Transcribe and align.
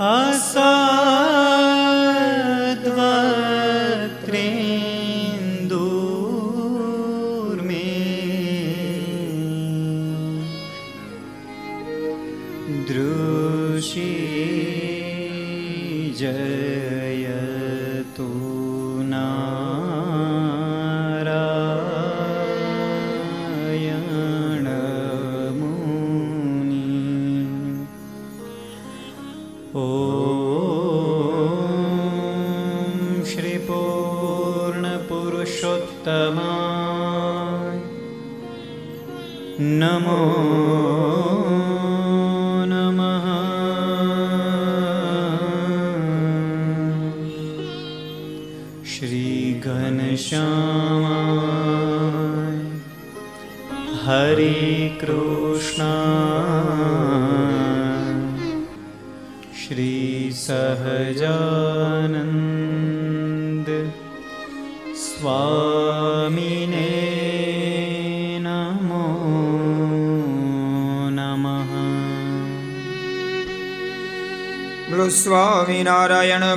સ્વામિનારાયણ 0.00 0.69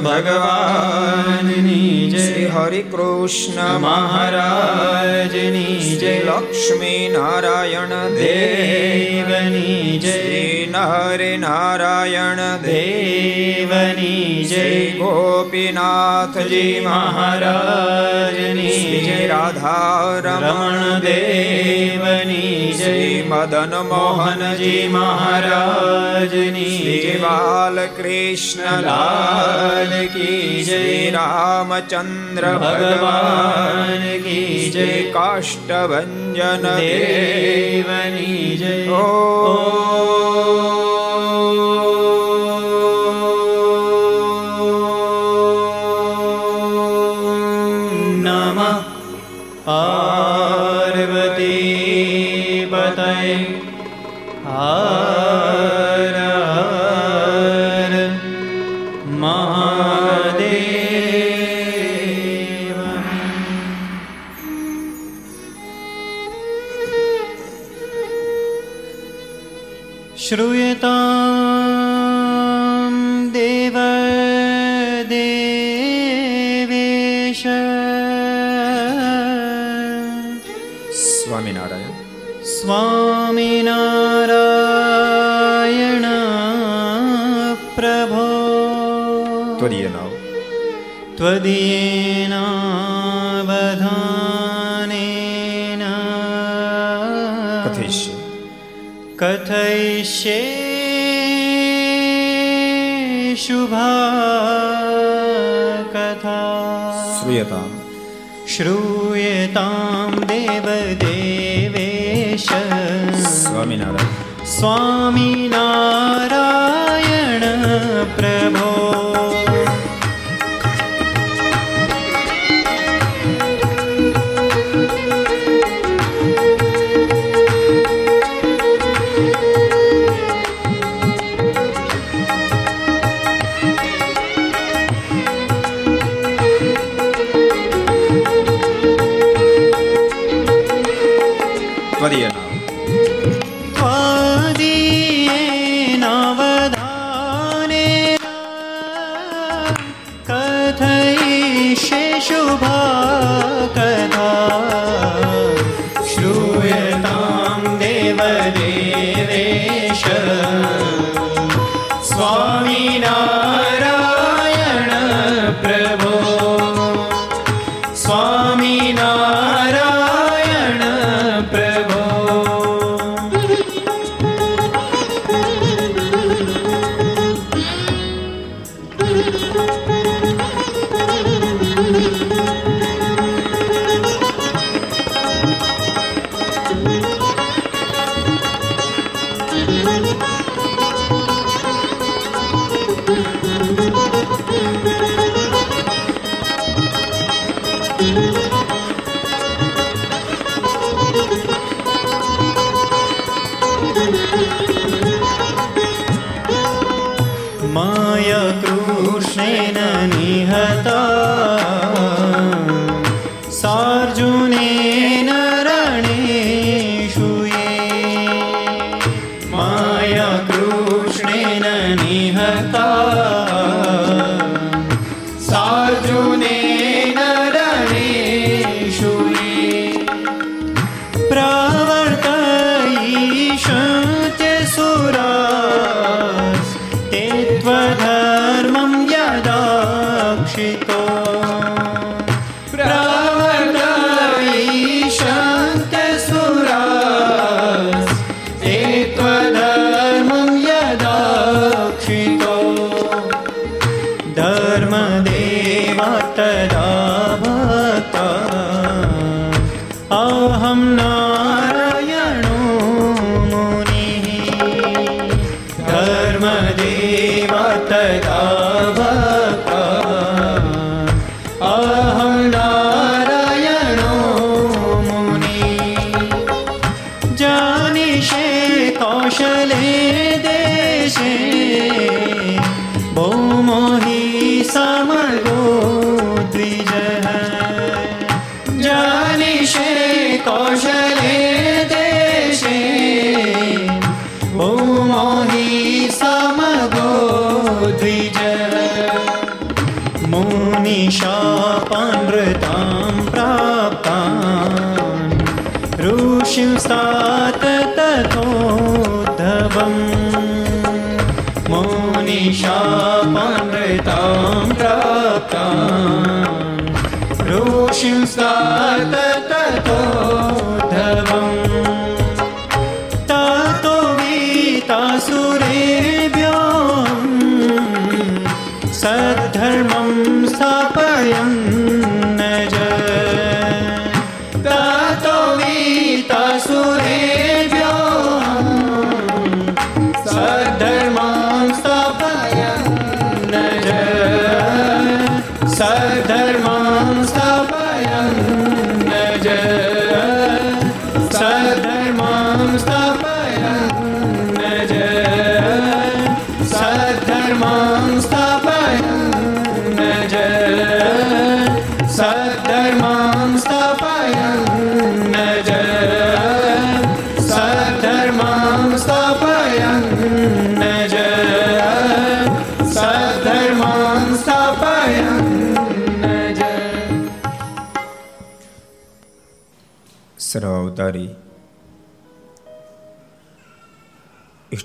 ભગવાનની 0.04 2.10
જય. 2.10 2.48
હરિ 2.48 2.82
કૃષ્ણ 2.82 3.80
મહારાજની 3.80 5.96
જય. 5.96 6.20
લક્ષ્મી 6.20 7.10
નારાયણ 7.14 8.16
દેવની 8.16 10.00
જય. 10.00 10.66
નરે 10.66 11.38
નારાયણ 11.38 12.58
દેવની 12.58 14.44
જય. 14.44 14.92
ગોપીનાથજી 14.92 16.82
મહારાજની 16.86 19.02
જય. 19.06 19.28
રાધા 19.28 20.20
રમણ 20.24 20.73
મદન 23.44 23.74
મોહનજી 23.88 24.88
મહારાજની 24.88 26.68
જય 26.86 27.16
બાલકૃષ્ણ 27.24 28.86
લાલ 28.86 29.92
કી 30.14 30.64
જય 30.64 30.80
રામચંદ્ર 31.12 32.48
ભગવાન 32.56 34.06
કી 34.24 34.72
જય 34.72 34.88
કાષ્ટભન 35.12 36.16
દેવની 36.72 38.50
જય 38.58 38.76
ઓ 38.98 40.23
Amém. 53.34 53.63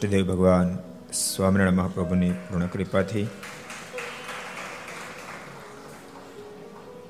ઈષ્ટદેવ 0.08 0.26
ભગવાન 0.26 0.68
સ્વામિનારાયણ 1.12 1.76
મહાપ્રભુની 1.76 2.30
પૂર્ણ 2.30 2.66
કૃપાથી 2.66 3.26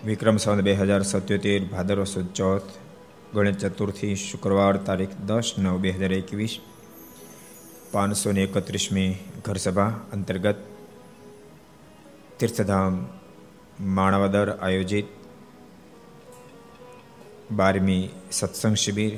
વિક્રમ 0.04 0.36
સંવત 0.36 0.64
બે 0.64 0.72
હજાર 0.74 1.02
સત્યોતેર 1.02 1.62
ભાદરવ 1.64 2.04
સુદ 2.04 2.28
ચોથ 2.34 2.70
ગણેશ 3.34 3.60
ચતુર્થી 3.64 4.14
શુક્રવાર 4.14 4.76
તારીખ 4.76 5.14
દસ 5.26 5.48
નવ 5.58 5.76
બે 5.78 5.90
હજાર 5.90 6.12
એકવીસ 6.12 6.54
પાંચસો 7.92 8.32
ને 8.32 8.42
એકત્રીસમી 8.42 9.12
ઘરસભા 9.44 9.92
અંતર્ગત 10.12 10.58
તીર્થધામ 12.38 12.94
માણાવદર 13.80 14.48
આયોજિત 14.56 15.08
બારમી 17.52 18.04
સત્સંગ 18.32 18.74
શિબિર. 18.74 19.14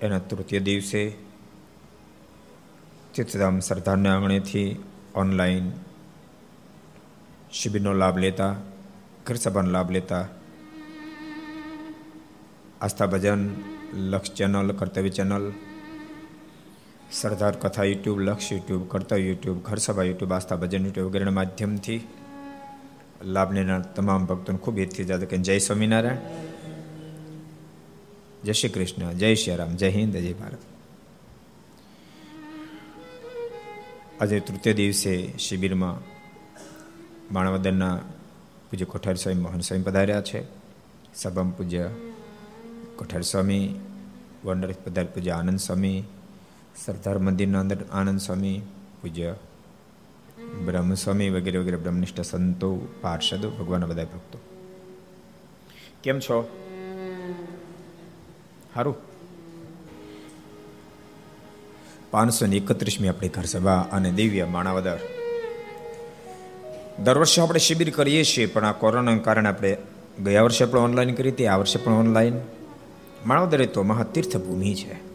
એના 0.00 0.18
તૃતીય 0.18 0.60
દિવસે 0.60 1.31
તીર્થધામ 3.14 3.60
સરદારના 3.60 4.12
આંગણેથી 4.14 4.80
ઓનલાઈન 5.14 5.72
શિબિરનો 7.52 7.92
લાભ 7.92 8.18
લેતા 8.18 8.56
ઘર 9.26 9.36
સભાનો 9.36 9.70
લાભ 9.70 9.90
લેતા 9.90 10.24
આસ્થા 12.80 13.06
ભજન 13.06 13.42
લક્ષ 13.94 14.32
ચેનલ 14.32 14.72
કર્તવ્ય 14.72 15.08
ચેનલ 15.08 15.52
સરદાર 17.12 17.54
કથા 17.56 17.84
યુટ્યુબ 17.84 18.18
લક્ષ 18.20 18.52
યુટ્યુબ 18.52 18.88
કર્તવ્ય 18.88 19.20
યુટ્યુબ 19.26 19.62
ઘર 19.62 19.76
સભા 19.76 20.02
યુટ્યુબ 20.02 20.32
આસ્થા 20.32 20.56
ભજન 20.56 20.84
યુટ્યુબ 20.84 21.08
વગેરેના 21.08 21.30
માધ્યમથી 21.30 22.00
લાભ 23.24 23.52
લેનાર 23.52 23.80
તમામ 23.80 24.26
ભક્તોને 24.26 24.58
ખૂબ 24.58 24.78
હિતથી 24.78 25.04
જાતે 25.04 25.26
કે 25.26 25.36
જય 25.36 25.58
સ્વામિનારાયણ, 25.58 26.18
જય 28.44 28.52
શ્રી 28.52 28.68
કૃષ્ણ, 28.68 29.12
જય 29.12 29.34
શ્રી 29.34 29.56
રામ, 29.56 29.76
જય 29.76 29.88
હિન્દ, 29.88 30.16
જય 30.16 30.32
ભારત. 30.32 30.71
આજે 34.22 34.40
તૃતીય 34.40 34.72
દિવસે 34.72 35.38
શિબિરમાં 35.38 36.00
માણવદરના 37.34 37.96
પૂજ્ય 38.70 38.84
કોઠારી 38.84 39.16
સ્વામી 39.16 39.40
મોહન 39.40 39.60
સ્વામી 39.60 39.82
પધાર્યા 39.82 40.20
છે. 40.20 40.44
સભામાં 41.14 41.56
પૂજ્ય 41.56 41.90
કોઠારી 42.96 43.22
સ્વામી 43.22 43.80
વંડર 44.44 44.72
પધાર 44.84 45.04
પૂજ્ય 45.04 45.30
આનંદ 45.30 45.58
સ્વામી, 45.58 46.04
સરદાર 46.76 47.18
મંદિરના 47.18 47.60
અંદર 47.60 47.84
આનંદ 47.92 48.20
સ્વામી, 48.20 48.62
પૂજ્ય 49.02 49.34
બ્રહ્મસ્વામી 50.64 51.28
વગેરે 51.28 51.58
વગેરે 51.58 51.76
બ્રહ્મનિષ્ઠ 51.76 52.20
સંતો, 52.20 52.88
પાર્ષદો, 53.00 53.50
ભગવાનના 53.50 53.86
બધા 53.86 54.04
ભક્તો. 54.04 54.38
કેમ 56.02 56.20
છો? 56.20 56.42
સારું 58.74 59.11
પાંચસો 62.12 62.46
ને 62.46 62.56
એકત્રીસમી 62.56 63.08
આપણી 63.08 63.28
ઘર 63.28 63.44
સભા 63.44 63.88
અને 63.92 64.12
દિવ્ય 64.12 64.44
માણાવદર. 64.44 64.98
દર 67.04 67.18
વર્ષે 67.18 67.40
આપણે 67.40 67.58
શિબિર 67.58 67.90
કરીએ 67.90 68.24
છીએ, 68.24 68.46
પણ 68.46 68.64
આ 68.64 68.72
કોરોનાના 68.72 69.18
કારણે 69.18 69.48
આપણે 69.48 69.76
ગયા 70.24 70.42
વર્ષે 70.42 70.64
પણ 70.64 70.78
ઓનલાઈન 70.78 71.14
કરી 71.14 71.30
હતી, 71.30 71.46
આ 71.46 71.56
વર્ષે 71.56 71.78
પણ 71.78 71.92
ઓનલાઈન 71.92 72.34
માણાવદર 73.26 73.62
એ 73.62 73.66
તો 73.66 73.82
મહાતીર્થ 73.82 74.36
ભૂમિ 74.36 74.74
છે. 74.74 75.12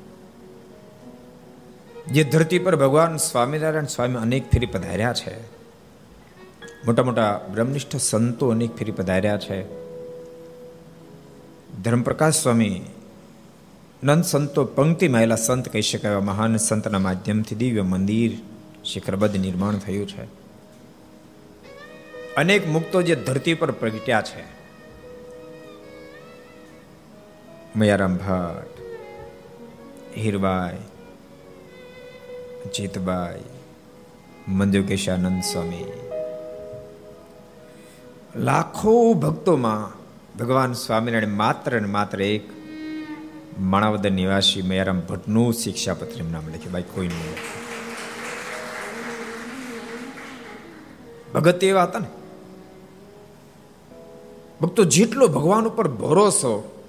જે 2.06 2.24
ધરતી 2.24 2.60
પર 2.60 2.76
ભગવાન 2.76 3.18
સ્વામિનારાયણ 3.18 3.86
સ્વામી 3.86 4.16
અનેક 4.16 4.52
ફેરી 4.52 4.66
પધાર્યા 4.66 5.14
છે. 5.14 5.42
મોટા 6.86 7.04
મોટા 7.04 7.50
બ્રહ્મનિષ્ઠ 7.54 7.96
સંતો 7.96 8.50
અનેક 8.50 8.76
ફેરી 8.76 8.92
પધાર્યા 8.92 9.38
છે. 9.38 9.88
ધર્મપ્રકાશ 11.84 12.44
સ્વામી 12.44 12.82
નંદ 14.04 14.24
સંતો 14.24 14.62
પંક્તિ 14.68 15.08
આવેલા 15.08 15.36
સંત 15.36 15.70
કહી 15.70 15.82
શકાય 15.82 16.20
મહાન 16.20 16.58
સંતના 16.58 17.00
માધ્યમથી 17.00 17.56
દિવ્ય 17.56 17.84
મંદિર 17.84 18.34
શિખરબદ્ધ 18.86 19.38
નિર્માણ 19.38 19.78
થયું 19.78 20.06
છે 20.06 20.26
અનેક 22.36 22.68
મુક્તો 22.68 23.02
જે 23.02 23.16
ધરતી 23.16 23.56
પર 23.56 23.72
પ્રગટ્યા 23.72 24.22
છે 24.22 24.44
મયારામ 27.76 28.18
ભટ્ટ 28.18 28.76
હીરબાઈ 30.18 30.84
જીતબાઈ 32.74 33.50
મંજુકેશાનંદ 34.50 35.42
સ્વામી 35.44 35.88
લાખો 38.44 38.96
ભક્તોમાં 39.14 39.90
ભગવાન 40.38 40.74
સ્વામિનારાયણ 40.74 41.36
માત્ર 41.36 41.82
ને 41.82 41.88
માત્ર 41.88 42.22
એક 42.22 42.46
માણાવદર 43.60 44.12
નિવાસી 44.12 44.62
મયારામ 44.62 45.00
ભટ્ટનું 45.00 45.54
શિક્ષાપત્ર 45.54 46.24
નામ 46.32 46.48
લખ્યું 46.48 46.96
કોઈ 46.96 47.08
નહીં. 47.08 47.36
ભગત 51.34 51.64
એવા 51.64 51.84
હતા 51.84 52.00
ને. 52.00 52.08
ભક્તો 54.62 54.84
જેટલો 54.84 55.28
ભગવાન 55.28 55.66
ઉપર 55.66 55.88
ભરોસો, 55.88 56.84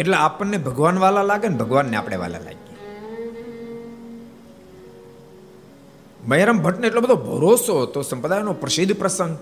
એટલે 0.00 0.14
આપણને 0.14 0.56
ભગવાન 0.56 0.98
વાલા 0.98 1.22
લાગે 1.22 1.48
ને 1.48 1.56
ભગવાનને 1.56 1.96
આપણે 1.96 2.16
વાલા 2.16 2.38
લાગીએ. 2.38 2.98
મહેરમ 6.28 6.58
ભટ્ટને 6.58 6.86
એટલો 6.86 7.00
બધો 7.00 7.14
ભરોસો 7.14 7.82
હતો, 7.82 8.02
સંપ્રદાયનો 8.02 8.52
પ્રસિદ્ધ 8.52 8.96
પ્રસંગ. 8.96 9.38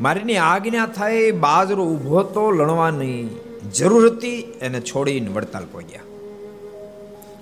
મારીની 0.00 0.36
આજ્ઞા 0.36 0.86
થાય, 0.86 1.30
બાજરો 1.30 1.84
ઊભો 1.84 2.22
તો 2.22 2.50
લણવાની 2.50 3.28
જરૂર 3.68 4.16
હતી 4.16 4.40
એને 4.60 4.80
છોડીને 4.80 5.28
વડતાલ 5.28 5.64
પહોંચ્યા. 5.64 6.00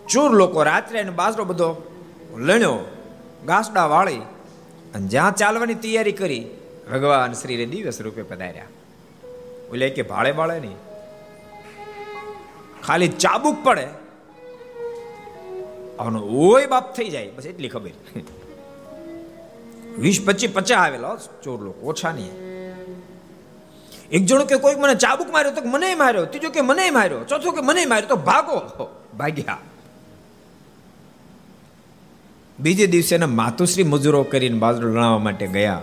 ચોર 0.08 0.30
લોકો 0.32 0.62
રાત્રે 0.62 0.98
એને 0.98 1.10
બાજરો 1.10 1.44
બધો 1.44 1.92
લણ્યો 2.36 2.78
ઘાસડા 3.46 3.86
વાળી 3.86 4.16
અને 4.94 5.06
જ્યાં 5.06 5.34
ચાલવાની 5.34 5.74
તૈયારી 5.74 6.12
કરી, 6.12 6.44
ભગવાન 6.92 7.32
શ્રીને 7.32 7.66
દિવસ 7.66 8.00
રૂપે 8.00 8.22
પધાર્યા. 8.22 8.64
ઓલે 9.72 9.90
કે 9.90 10.02
ભાળે 10.02 10.32
ભાળે 10.32 10.60
નહીં. 10.60 10.76
ખાલી 12.86 13.08
ચાબુક 13.08 13.64
પડે. 13.64 13.86
આનો 15.98 16.20
ઓય 16.20 16.66
બાપ 16.66 16.96
થઈ 16.96 17.08
જાય, 17.08 17.30
બસ 17.30 17.46
એટલી 17.46 17.68
ખબર. 17.68 17.90
વીસ 19.98 20.22
પચીસ 20.26 20.50
પચાસ 20.54 20.78
આવેલા 20.78 21.16
ચોર 21.42 21.60
લોકો, 21.60 21.86
ઓછા 21.86 22.12
નહીં. 22.12 22.57
એક 24.12 24.26
જણો 24.26 24.44
કે 24.44 24.56
કોઈક 24.56 24.78
મને 24.78 24.94
ચાબુક 24.94 25.30
માર્યો 25.30 25.52
તો 25.52 25.68
મને 25.68 25.94
માર્યો, 25.94 26.24
ત્રીજો 26.24 26.50
કે 26.50 26.60
મને 26.60 26.90
માર્યો, 26.90 27.24
ચોથો 27.24 27.50
કે 27.50 27.60
મને 27.60 27.84
માર્યો, 27.84 28.08
તો 28.08 28.16
ભાગો. 28.16 28.88
ભાગ્યા. 29.18 29.58
બીજે 32.60 32.86
દિવસે 32.86 33.14
એના 33.14 33.26
માતુશ્રી 33.26 33.82
મજૂરો 33.82 34.22
કરીને 34.22 34.58
બાજરો 34.58 34.88
લણાવવા 34.88 35.18
માટે 35.18 35.46
ગયા. 35.46 35.80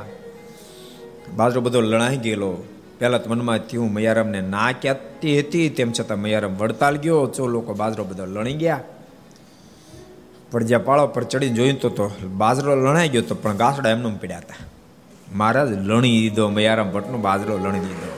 બાજરો 1.36 1.62
બધો 1.62 1.82
લણાઈ 1.82 2.18
ગયેલો. 2.18 2.64
પહેલા 3.00 3.18
તો 3.18 3.30
મનમાં 3.30 3.58
થયું 3.58 3.94
મયારામને 3.94 4.42
ના 4.42 4.72
ક્યાંતી 4.72 5.40
હતી, 5.40 5.70
તેમ 5.70 5.92
છતાં 5.92 6.20
મયારામ 6.20 6.56
વડતાલ 6.58 6.96
ગયો. 6.96 7.28
ચો 7.28 7.48
લોકો 7.48 7.74
બાજરો 7.74 8.04
બધો 8.04 8.26
લણી 8.26 8.54
ગયા. 8.54 8.80
પણ 10.52 10.64
જ્યાં 10.64 10.86
પાળો 10.86 11.08
પર 11.08 11.24
ચડીને 11.24 11.56
જોયું 11.56 11.80
તો 11.80 12.12
બાજરો 12.34 12.76
લણાઈ 12.76 13.10
ગયો 13.10 13.22
તો 13.22 13.36
પણ 13.36 13.58
ગાસડા 13.58 13.90
એમનેમ 13.90 14.18
પીડ્યા 14.18 14.38
હતા. 14.38 14.75
મહારાજ 15.34 15.72
લણી 15.72 16.22
દીધો, 16.22 16.50
મયારામ 16.50 16.92
ભટ્ટનો 16.92 17.18
બાજરો 17.18 17.58
લણી 17.58 17.80
દીધો. 17.80 18.12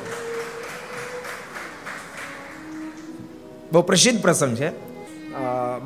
બહુ 3.71 3.81
પ્રસિદ્ધ 3.81 4.21
પ્રસંગ 4.21 4.57
છે. 4.57 4.69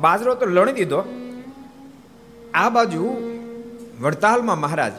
બાજરો 0.00 0.34
તો 0.34 0.46
લણી 0.46 0.72
દીધો. 0.72 1.04
આ 2.54 2.68
બાજુ 2.68 3.16
વડતાલમાં 4.00 4.60
મહારાજ 4.60 4.92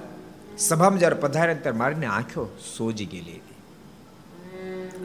સભામાં 0.57 0.99
જ્યારે 0.99 1.15
પધારે 1.15 1.55
ત્યારે 1.55 1.77
મારીને 1.77 2.05
આંખો 2.05 2.57
સોજી 2.77 3.05
ગયેલી 3.05 3.31
હતી. 3.31 3.55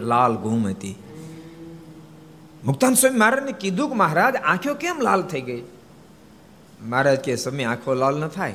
લાલ 0.00 0.36
ગુમ 0.36 0.66
હતી. 0.66 1.02
મુક્તાન 2.64 2.94
સ્વામી 2.94 3.18
મહારાજને 3.18 3.52
કીધું 3.52 3.88
કે 3.88 3.94
મહારાજ, 3.94 4.36
આંખો 4.36 4.74
કેમ 4.74 5.00
લાલ 5.00 5.22
થઈ 5.22 5.40
ગઈ? 5.40 5.62
મહારાજ 6.82 7.18
કે 7.18 7.36
સમય 7.36 7.64
આંખો 7.64 7.94
લાલ 7.94 8.20
ન 8.20 8.28
થાય. 8.28 8.54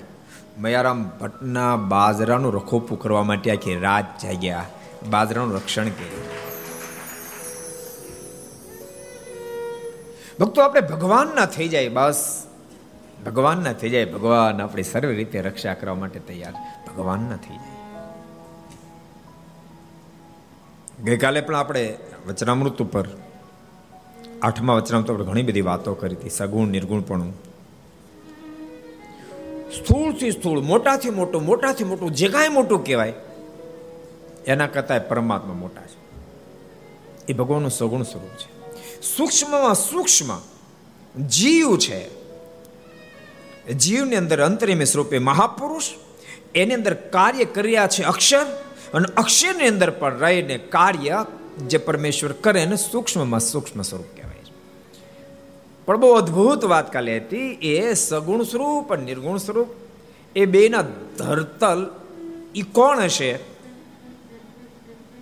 મયારામ 0.58 1.10
ભટ્ટના 1.22 1.76
બાજરાનું 1.76 2.54
રખોપું 2.54 3.00
કરવા 3.00 3.24
માટે 3.24 3.52
આખી 3.52 3.76
રાત 3.76 4.24
જાગ્યા 4.24 4.66
બાજરાનું 5.10 5.56
રક્ષણ 5.56 5.84
કર્યું 5.84 6.44
ભક્તો, 10.40 10.62
આપણે 10.62 10.82
ભગવાનના 10.82 11.46
થઈ 11.46 11.68
જાય, 11.68 11.90
બસ. 11.90 12.44
ભગવાનના 13.26 13.74
થઈ 13.74 13.90
જાય. 13.90 14.06
ભગવાન 14.06 14.62
આપણી 14.62 14.84
સર્વ 14.84 15.10
રીતે 15.10 15.42
રક્ષા 15.42 15.74
કરવા 15.74 15.96
માટે 15.96 16.20
તૈયાર. 16.20 16.54
ભગવાનના 16.88 17.36
થઈ 17.36 17.56
જાય. 17.56 17.74
ગઈકાલે 21.04 21.42
પણ 21.42 21.56
આપણે 21.56 21.98
વચનામૃત 22.28 22.82
ઉપર, 22.82 23.08
આઠમા 24.42 24.74
વચનામૃત 24.74 25.12
ઉપર 25.12 25.24
ઘણી 25.24 25.44
બધી 25.44 25.62
વાતો 25.62 25.94
કરી 25.94 26.16
હતી. 26.16 26.30
સગુણ 26.30 26.68
નિર્ગુણપણું 26.68 27.53
સ્થૂળથી 29.78 30.32
સ્થૂળ, 30.32 30.60
મોટાથી 30.60 31.10
મોટું 31.10 31.46
મોટાથી 31.46 31.84
મોટું, 31.84 32.12
જે 32.12 32.28
કાંઈ 32.28 32.50
મોટું 32.50 32.84
કહેવાય, 32.84 33.14
એના 34.48 34.68
કરતા 34.68 35.00
પરમાત્મા 35.00 35.54
મોટા 35.54 35.82
છે. 35.82 36.04
એ 37.28 37.34
ભગવાનનું 37.34 37.72
સગુણ 37.72 38.04
સ્વરૂપ 38.04 38.30
છે. 38.30 38.54
સૂક્ષ્મમાં 39.02 39.76
સૂક્ષ્મ 39.76 40.40
જીવ 41.28 41.78
છે. 41.78 42.24
જીવની 43.74 44.16
અંદર 44.16 44.42
અંતરિમે 44.42 44.86
સ્વરૂપે 44.86 45.20
મહાપુરુષ, 45.20 45.84
એની 46.56 46.74
અંદર 46.74 46.94
કાર્ય 46.94 47.46
કર્યા 47.46 47.88
છે 47.88 48.04
અક્ષર, 48.04 48.46
અને 48.94 49.06
અક્ષરની 49.18 49.68
અંદર 49.68 49.90
પણ 49.90 50.18
રહીને 50.20 50.58
કાર્ય 50.58 51.26
જે 51.68 51.78
પરમેશ્વર 51.78 52.32
કરે 52.32 52.62
એને 52.62 52.76
સૂક્ષ્મમાં 52.76 53.40
સૂક્ષ્મ 53.40 53.82
સ્વરૂપ 53.82 54.06
કહેવાય. 54.16 54.23
પણ 55.86 55.98
બહુ 55.98 56.12
અદ્ભુત 56.12 56.66
વાત 56.66 56.94
કાલે 56.94 57.18
હતી. 57.18 57.52
એ 57.52 57.94
સગુણ 57.94 58.44
સ્વરૂપ 58.44 58.94
અને 58.94 59.06
નિર્ગુણ 59.06 59.38
સ્વરૂપ, 59.38 59.68
એ 60.36 60.46
બેના 60.46 60.82
ધરતલ 61.18 61.92
એ 62.56 62.62
કોણ 62.62 63.00
હશે? 63.00 63.40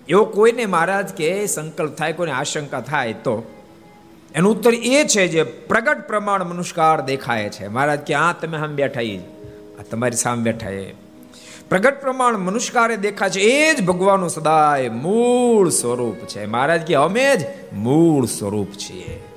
એવો 0.09 0.25
કોઈને 0.25 0.65
મહારાજ 0.65 1.09
કે 1.13 1.45
સંકલ્પ 1.45 1.95
થાય, 1.95 2.13
કોઈને 2.13 2.31
આશંકા 2.31 2.81
થાય 2.81 3.13
તો? 3.13 3.51
એનો 4.35 4.49
ઉત્તર 4.49 4.73
એ 4.73 5.03
છે 5.03 5.27
જે 5.27 5.43
પ્રગટ 5.43 6.07
પ્રમાણ 6.07 6.43
મનુષ્કાર 6.43 7.01
દેખાય 7.01 7.49
છે. 7.49 7.67
મહારાજ 7.67 7.99
કે 7.99 8.13
આ 8.13 8.33
તમે 8.33 8.57
આમ 8.57 8.67
બેઠા 8.67 9.01
આ 9.79 9.83
તમારી 9.91 10.15
સામે 10.15 10.43
બેઠા 10.43 10.69
એ. 10.69 10.93
પ્રગટ 11.69 12.01
પ્રમાણ 12.01 12.37
મનુષ્કારે 12.37 12.97
દેખાય 12.97 13.29
છે. 13.29 13.39
એ 13.39 13.73
જ 13.73 13.85
ભગવાનનું 13.85 14.29
સદાય 14.29 14.89
મૂળ 14.89 15.69
સ્વરૂપ 15.69 16.15
છે. 16.15 16.45
મહારાજ 16.45 16.81
કે, 16.81 16.95
અમે 16.95 17.35
જ 17.35 17.39
મૂળ 17.73 18.25
સ્વરૂપ 18.25 18.67
છીએ. 18.67 19.30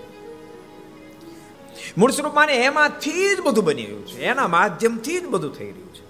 મૂળ 1.99 2.11
સ્વરૂપમાં 2.11 2.47
એમાંથી 2.49 3.35
જ 3.37 3.41
બધું 3.41 3.65
બની 3.65 3.85
રહ્યું 3.85 4.07
છે. 4.07 4.21
એના 4.23 4.49
માધ્યમથી 4.49 5.19
જ 5.21 5.27
બધું 5.27 5.53
થઈ 5.55 5.71
રહ્યું 5.71 5.93
છે. 5.95 6.05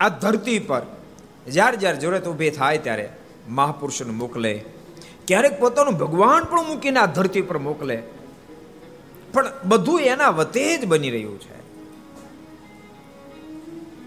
આ 0.00 0.08
ધરતી 0.08 0.58
પર 0.58 0.82
જ્યારે 1.48 1.76
જ્યારે 1.76 1.98
જરૂરત 1.98 2.26
ઊભી 2.28 2.50
થાય 2.50 2.78
ત્યારે 2.78 3.06
મહાપુરુષોને 3.48 4.12
મોકલે, 4.12 4.54
ક્યારેક 5.28 5.54
પોતાનું 5.60 5.94
ભગવાન 5.94 6.42
પણ 6.44 6.66
મૂકીને 6.66 7.00
આ 7.00 7.06
ધરતી 7.06 7.42
પર 7.42 7.58
મોકલે. 7.58 7.96
પણ 9.32 9.52
બધું 9.64 10.00
એના 10.02 10.30
વતે 10.30 10.64
જ 10.78 10.86
બની 10.86 11.10
રહ્યું 11.10 11.38
છે. 11.40 11.56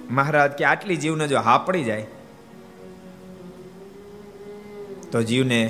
મહારાજ 0.09 0.51
કે 0.51 0.63
આટલી 0.65 0.95
જીવને 0.95 1.27
જો 1.27 1.39
હા 1.39 1.57
પડી 1.57 1.83
જાય, 1.83 2.05
તો 5.11 5.23
જીવને 5.23 5.61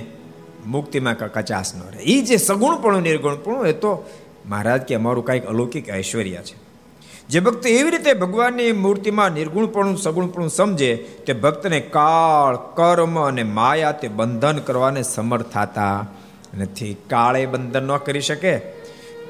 મુક્તિમાં 0.65 1.17
કચાશ 1.17 1.75
ન 1.75 1.79
રહે. 1.79 2.03
એ 2.03 2.21
જે 2.21 2.37
સગુણપણું 2.37 3.01
નિર્ગુણપણું 3.01 3.67
એ 3.67 3.71
તો 3.71 4.09
મહારાજ 4.45 4.81
કે 4.81 4.95
અમારું 4.95 5.25
કાંઈક 5.25 5.45
અલૌકિક 5.45 5.89
ઐશ્વર્ય 5.89 6.35
છે. 6.35 6.65
જે 7.29 7.39
ભક્ત 7.39 7.67
એવી 7.67 7.89
રીતે 7.89 8.13
ભગવાનની 8.13 8.71
મૂર્તિમાં 8.71 9.31
નિર્ગુણપણું 9.31 9.97
સગુણપણું 9.97 10.49
સમજે, 10.49 10.95
તે 10.95 11.33
ભક્તને 11.33 11.79
કાળ, 11.79 12.55
કર્મ 12.55 13.27
અને 13.27 13.43
માયા 13.43 13.91
તે 13.91 14.07
બંધન 14.07 14.57
કરવાને 14.57 15.03
સમર્થ 15.03 15.45
થતા 15.45 16.07
નથી. 16.57 16.97
કાળે 17.09 17.45
બંધન 17.45 17.83
ન 17.83 17.97
કરી 17.97 18.21
શકે, 18.21 18.57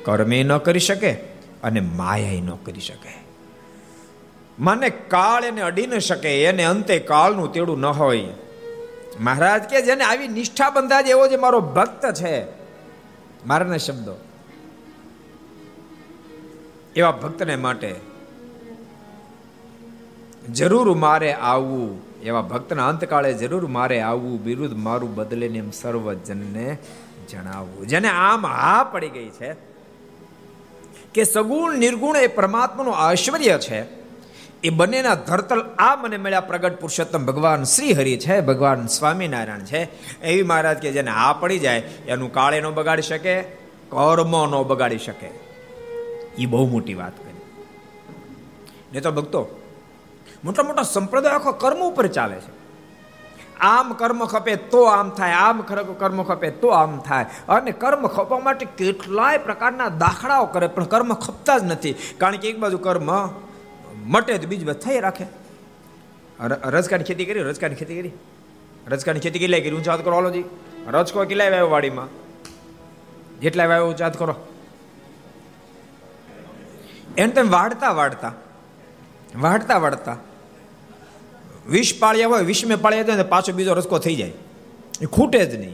કર્મે 0.03 0.43
ન 0.43 0.57
કરી 0.57 0.79
શકે 0.79 1.11
અને 1.63 1.79
માયાએ 1.79 2.41
ન 2.41 2.49
કરી 2.49 2.79
શકે. 2.79 3.25
મને 4.59 4.89
કાળ 4.89 5.43
એને 5.43 5.61
અડી 5.61 5.87
ન 5.87 5.97
શકે, 5.97 6.43
એને 6.43 6.63
અંતે 6.63 6.99
કાળનું 6.99 7.51
તેડું 7.51 7.79
ન 7.79 7.85
હોય. 7.85 8.25
મહારાજ 9.19 9.63
કે 9.63 9.81
જેને 9.81 10.03
આવી 10.03 10.27
નિષ્ઠા 10.27 10.69
બંધા 10.69 10.99
એવો 10.99 11.27
જે 11.27 11.37
મારો 11.37 11.59
ભક્ત 11.61 12.13
છે. 12.13 12.45
મારાના 13.47 13.77
શબ્દો. 13.77 14.15
એવા 16.95 17.11
ભક્તને 17.11 17.55
માટે 17.55 17.95
જરૂર 20.51 20.93
મારે 20.93 21.33
આવવું, 21.33 22.01
એવા 22.21 22.41
ભક્તના 22.41 22.87
અંતકાળે 22.87 23.33
જરૂર 23.33 23.67
મારે 23.67 24.01
આવવું 24.01 24.43
વિરુદ્ધ 24.43 24.77
મારું 24.77 25.15
બદલે 25.15 25.47
એમ 25.47 25.71
સર્વજનને 25.71 26.77
જણાવવું. 27.29 27.87
જેને 27.87 28.07
આમ 28.07 28.45
હા 28.45 28.83
પડી 28.83 29.09
ગઈ 29.09 29.29
છે 29.29 29.53
કે 31.13 31.23
સગુણ 31.23 31.77
નિર્ગુણ 31.77 32.17
એ 32.17 32.27
પરમાત્માનું 32.27 33.11
ઐશ્વર્ય 33.11 33.57
છે 33.57 34.04
એ 34.65 34.69
બંનેના 34.69 35.15
ધરતલ 35.15 35.61
આ 35.79 35.95
મને 35.95 36.17
મળ્યા 36.17 36.41
પ્રગટ 36.41 36.73
પુરુષોત્તમ 36.73 37.25
ભગવાન 37.25 37.63
શ્રી 37.63 37.93
હરિ 37.93 38.17
છે, 38.17 38.41
ભગવાન 38.41 38.87
સ્વામિનારાયણ 38.87 39.59
છે. 39.59 39.81
એવી 40.21 40.43
મહારાજ 40.43 40.77
કે 40.77 40.91
જેને 40.91 41.11
આ 41.11 41.33
પડી 41.33 41.59
જાય, 41.59 41.77
એનું 42.07 42.33
કાળે 42.33 42.61
નો 42.61 42.71
બગાડી 42.71 43.01
શકે, 43.01 43.41
કર્મ 43.89 44.49
નો 44.49 44.63
બગાડી 44.63 44.97
શકે. 44.97 45.27
એ 46.37 46.45
બહુ 46.45 46.69
મોટી 46.69 46.93
વાત 46.93 47.17
કરી. 47.17 47.41
ને 48.93 48.99
તો 48.99 49.11
ભક્તો, 49.11 49.61
મોટા 50.43 50.63
મોટા 50.63 50.83
સંપ્રદાય 50.83 51.33
આખો 51.33 51.51
કર્મ 51.51 51.79
ઉપર 51.79 52.07
ચાલે 52.07 52.35
છે. 52.35 52.55
આમ 53.59 53.93
કર્મ 53.93 54.25
ખપે 54.25 54.55
તો 54.55 54.83
આમ 54.83 55.09
થાય, 55.09 55.31
આમ 55.31 55.61
કર્મ 55.61 56.23
ખપે 56.23 56.49
તો 56.51 56.67
આમ 56.67 56.99
થાય. 56.99 57.25
અને 57.49 57.71
કર્મ 57.71 58.07
ખપવા 58.07 58.39
માટે 58.39 58.65
કેટલાય 58.65 59.37
પ્રકારના 59.37 59.89
દાખલાઓ 59.89 60.45
કરે, 60.45 60.67
પણ 60.67 60.83
કર્મ 60.83 61.13
ખપતા 61.13 61.57
જ 61.57 61.63
નથી. 61.63 61.95
કારણ 62.17 62.35
કે 62.35 62.49
એક 62.49 62.59
બાજુ 62.59 62.77
કર્મ 62.77 63.27
મટે 64.05 64.37
તો 64.37 64.47
બીજી 64.47 64.65
થઈ 64.65 64.99
રાખે. 64.99 65.25
રજકાની 66.63 67.03
ખેતી 67.03 67.25
કરી, 67.25 67.39
રજકાની 67.39 67.75
ખેતી 67.75 67.95
કરી. 67.95 68.11
રજકાની 68.87 69.19
ખેતી 69.19 69.39
કેટલાય 69.39 69.61
કરી? 69.61 69.71
ઊંચા 69.71 69.97
કરો 69.97 70.17
ઓલોજી 70.17 70.43
રજકો 70.87 71.25
કેટલાય 71.25 71.49
વાવ્યો 71.49 71.69
વાડીમાં? 71.69 72.07
જેટલા 73.39 73.65
વાવ્યો 73.65 73.87
ઊંચા 73.87 74.09
કરો. 74.09 74.35
એને 77.17 77.31
તમે 77.31 77.49
વાળતા 77.49 77.91
વાળતા 77.91 78.31
વાળતા 79.35 79.77
વાળતા 79.77 80.17
વિષ 81.69 81.99
પાળ્યા 81.99 82.27
હોય 82.27 82.43
વિષમે 82.43 82.75
પાળ્યા 82.75 83.03
હોય 83.03 83.23
પાછો 83.23 83.51
બીજો 83.51 83.73
રસકો 83.73 83.99
થઈ 83.99 84.15
જાય. 84.15 84.33
એ 85.01 85.05
ખૂટે 85.05 85.45
જ 85.45 85.55
નહીં. 85.55 85.73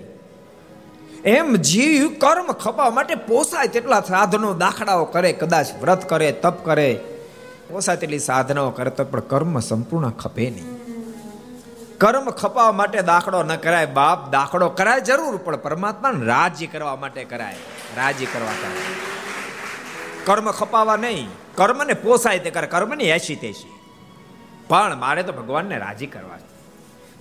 એમ 1.26 1.56
જીવ 1.56 2.14
કર્મ 2.14 2.52
ખપાવવા 2.52 2.90
માટે 2.90 3.16
પોસાય 3.16 3.68
તેટલા 3.68 4.02
સાધનો 4.02 4.54
દાખલાઓ 4.54 5.06
કરે, 5.06 5.34
કદાચ 5.34 5.68
વ્રત 5.82 6.10
કરે, 6.10 6.32
તપ 6.32 6.66
કરે 6.66 7.00
પોસાય 7.72 7.98
તેટલી 7.98 8.20
સાધનાઓ 8.20 8.70
કરતો 8.70 9.04
પણ 9.06 9.20
કર્મ 9.20 9.60
સંપૂર્ણ 9.60 10.10
ખપે 10.10 10.50
નહીં. 10.50 10.70
કર્મ 11.98 12.30
ખપાવવા 12.32 12.72
માટે 12.72 13.02
દાખલો 13.02 13.44
ન 13.44 13.56
કરાય, 13.56 13.86
બાપ 13.86 14.30
દાખલો 14.32 14.70
કરાય 14.70 15.02
જરૂર, 15.02 15.38
પણ 15.38 15.58
પરમાત્માને 15.58 16.26
રાજી 16.26 16.68
કરવા 16.68 16.96
માટે 16.96 17.24
કરાય, 17.24 17.58
રાજી 17.98 18.26
કરવા 18.26 18.56
કરાય 18.62 19.10
કર્મ 20.26 20.52
ખપાવા 20.52 20.96
નહીં, 20.96 21.28
કર્મને 21.56 21.94
પોસાય 21.94 22.40
તે 22.40 22.50
કરે, 22.50 22.68
કર્મની 22.68 23.04
એસી 23.04 23.36
તેસી. 23.36 23.72
પણ 24.68 24.96
મારે 24.96 25.24
તો 25.24 25.34
ભગવાનને 25.34 25.78
રાજી 25.78 26.08
કરવા 26.08 26.38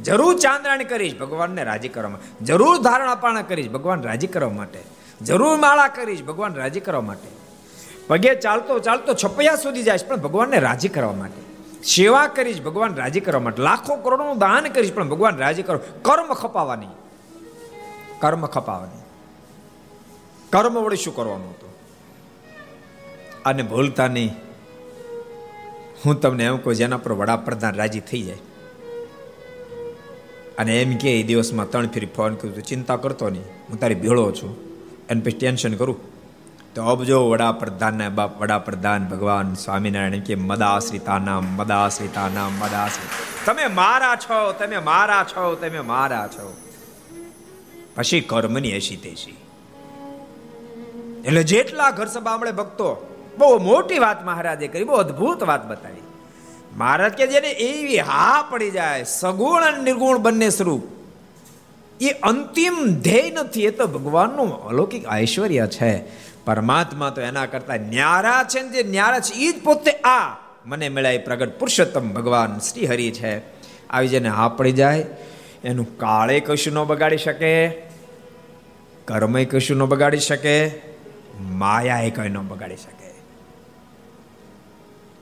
જરૂર 0.01 0.35
ચાંદ્રાણી 0.39 0.85
કરીશ, 0.85 1.19
ભગવાનને 1.19 1.65
રાજી 1.65 1.89
કરવા 1.89 2.19
જરૂર 2.43 2.77
ધારણા 2.83 3.15
પાણા 3.15 3.43
કરીશ, 3.43 3.71
ભગવાન 3.71 4.03
રાજી 4.03 4.27
કરવા 4.27 4.51
માટે. 4.51 4.81
જરૂર 5.21 5.57
માળા 5.57 5.89
કરીશ, 5.89 6.23
ભગવાન 6.25 6.55
રાજી 6.55 6.81
કરવા 6.81 7.01
માટે. 7.01 7.40
પગે 8.11 8.35
ચાલતો 8.35 8.79
ચાલતો 8.79 9.15
છપૈયા 9.15 9.57
સુધી 9.57 9.83
જાય 9.83 9.99
પણ 10.09 10.17
ભગવાનને 10.17 10.59
રાજી 10.59 10.89
કરવા 10.89 11.13
માટે. 11.13 11.41
સેવા 11.83 12.27
કરીશ, 12.27 12.63
ભગવાન 12.63 12.95
રાજી 12.95 13.21
કરવા 13.21 13.41
માટે. 13.41 13.63
લાખો 13.63 13.97
કરોડોનું 13.97 14.39
દાન 14.39 14.69
કરીશ, 14.69 14.93
પણ 14.93 15.09
ભગવાન 15.09 15.37
રાજી 15.37 15.63
કરો. 15.63 15.81
કર્મ 16.03 16.35
ખપાવાની 16.35 16.87
કર્મ 18.21 18.47
ખપાવાની 18.47 19.03
કર્મ 20.51 20.75
વડે 20.75 20.97
શું 20.97 21.17
કરવાનું 21.17 21.51
હતું? 21.51 21.75
અને 23.45 23.63
ભૂલતા 23.63 24.09
નહીં. 24.09 24.31
હું 26.07 26.21
તમને 26.21 26.45
એમ 26.45 26.57
કહું, 26.57 26.75
જેના 26.75 26.97
પર 26.97 27.13
વડાપ્રધાન 27.13 27.75
રાજી 27.75 28.01
થઈ 28.01 28.23
જાય. 28.23 28.39
અને 30.59 30.83
એમ 30.83 30.97
કે 30.97 31.23
દિવસમાં 31.23 31.71
ત્રણ 31.71 31.87
ફેરી 31.87 32.07
ફોન 32.07 32.35
કર્યું 32.35 32.55
તું. 32.55 32.65
ચિંતા 32.65 32.97
કરતો 32.97 33.31
નહીં. 33.31 33.43
હું 33.43 33.81
તારી 33.81 33.95
ભેળો 33.95 34.33
છું. 34.33 34.57
એને 35.11 35.21
પછી 35.21 35.31
ટેન્શન 35.31 35.75
કરું. 35.75 36.10
તો 36.75 36.83
અબજો 36.85 37.29
વડાપ્રધાન 37.29 38.09
બાપ 38.09 38.41
વડાપ્રધાન 38.41 39.09
ભગવાન 39.09 39.55
સ્વામિનારાયણ 39.55 40.21
કે 40.21 40.35
મદાશ્રિતા 40.35 41.19
નામ 41.19 41.45
મદાશ્રિતા 41.45 42.29
નામ 42.29 42.53
મદાશ્રિત 42.53 43.47
તમે 43.47 43.67
મારા 43.67 44.17
છો, 44.17 44.53
તમે 44.53 44.79
મારા 44.79 45.25
છો, 45.25 45.55
તમે 45.55 45.81
મારા 45.81 46.27
છો. 46.27 46.57
પછી 47.97 48.21
કર્મની 48.21 48.69
એસી 48.69 48.97
તેસી 48.97 49.37
એટલે 51.25 51.43
જેટલા 51.43 51.91
ઘર 51.91 52.07
સભા 52.07 52.37
ભક્તો, 52.37 53.19
બહુ 53.39 53.59
મોટી 53.59 53.99
વાત 53.99 54.25
મહારાજે 54.25 54.69
કરી, 54.69 54.85
બહુ 54.85 54.95
અદ્ભુત 54.95 55.43
વાત 55.43 55.69
બતાવી. 55.69 56.03
મહારાજ 56.77 57.13
કે 57.13 57.27
જેને 57.27 57.51
એવી 57.51 57.99
હા 57.99 58.49
પડી 58.51 58.71
જાય, 58.71 59.05
સગુણ 59.05 59.63
અને 59.63 59.83
નિર્ગુણ 59.83 60.19
બંને 60.19 60.51
સ્વરૂપ, 60.51 60.83
એ 62.01 62.11
અંતિમ 62.11 62.87
ધ્યેય 62.87 63.31
નથી, 63.31 63.65
એ 63.65 63.71
તો 63.71 63.87
ભગવાનનું 63.87 64.65
અલૌકિક 64.65 65.05
ઐશ્વર્ય 65.13 65.67
છે. 65.67 66.30
પરમાત્મા 66.45 67.11
તો 67.11 67.21
એના 67.21 67.47
કરતા 67.47 67.77
ન્યારા 67.77 68.45
છે 68.45 68.63
ને 68.63 68.69
જે 68.69 68.83
ન્યારા 68.83 69.21
છે 69.21 69.35
એ 69.35 69.53
જ 69.53 69.65
પોતે 69.65 69.91
આ 69.91 70.37
મને 70.67 70.89
મળ્યા 70.89 71.25
પ્રગટ 71.25 71.59
પુરુષોત્તમ 71.59 72.13
ભગવાન 72.13 72.59
શ્રી 72.59 72.87
હરિ 72.87 73.11
છે. 73.11 73.39
આવી 73.91 74.09
જેને 74.09 74.29
હા 74.29 74.57
જાય, 74.77 75.07
એનું 75.65 75.99
કાળે 75.99 76.41
કશું 76.41 76.73
ન 76.73 76.85
બગાડી 76.85 77.17
શકે 77.17 77.69
કર્મય 79.07 79.45
કશું 79.45 79.77
ન 79.77 79.85
બગાડી 79.85 80.19
શકે 80.19 80.71
માયા 81.41 81.99
એ 81.99 82.11
કઈ 82.11 82.29
ન 82.29 82.39
બગાડી 82.49 82.77
શકે. 82.77 83.15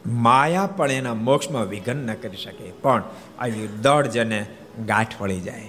માયા 0.07 0.67
પણ 0.67 0.91
એના 0.91 1.15
મોક્ષમાં 1.15 1.69
વિઘન 1.69 1.97
ન 1.97 2.15
કરી 2.15 2.37
શકે, 2.37 2.71
પણ 2.71 3.03
આવી 3.39 3.69
દળ 3.83 4.07
જેને 4.07 4.47
ગાંઠ 4.87 5.21
વળી 5.21 5.41
જાય. 5.41 5.69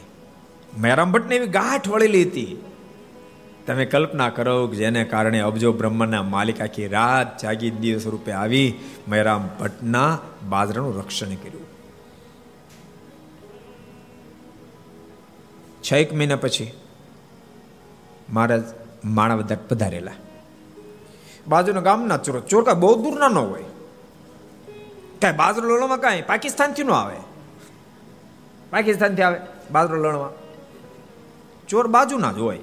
મેરામ 0.80 1.12
ભટ્ટને 1.12 1.36
એવી 1.36 1.48
ગાંઠ 1.48 1.88
વળેલી 1.88 2.24
હતી. 2.24 2.64
તમે 3.70 3.86
કલ્પના 3.86 4.30
કરો 4.30 4.68
કે 4.68 4.76
જેને 4.76 5.04
કારણે 5.04 5.40
અબજો 5.40 5.74
બ્રહ્મના 5.74 6.24
માલિક 6.24 6.62
આખી 6.62 6.88
રાત 6.88 7.42
જાગી 7.42 7.70
દિવસ 7.70 8.08
રૂપે 8.08 8.32
આવી 8.32 8.74
મેરામ 9.08 9.50
ભટ્ટના 9.60 10.20
બાજરાનું 10.50 11.00
રક્ષણ 11.00 11.28
કર્યું. 11.28 11.66
છ 15.84 15.94
એક 15.94 16.14
મહિના 16.14 16.36
પછી 16.36 16.72
મહારાજ 18.30 18.62
માણાવ 19.06 19.38
બધા 19.38 19.58
પધારેલા. 19.70 20.12
બાજુના 21.48 21.80
ગામના 21.80 22.18
ચોર 22.18 22.40
ચોરકા 22.40 22.74
બહુ 22.74 22.96
દૂરના 23.04 23.28
ન 23.28 23.38
હોય. 23.38 23.64
કાંઈ 25.22 25.36
બાજરો 25.36 25.78
લણવા 25.78 25.98
કાંઈ? 25.98 26.22
પાકિસ્તાનથી 26.22 26.84
ન 26.84 26.92
આવે. 26.92 27.16
પાકિસ્તાનથી 28.70 29.22
આવે 29.22 29.40
બાજરો 29.72 29.96
લણવા. 29.96 30.30
ચોર 31.68 31.88
બાજુના 31.88 32.32
જ 32.32 32.38
હોય. 32.38 32.60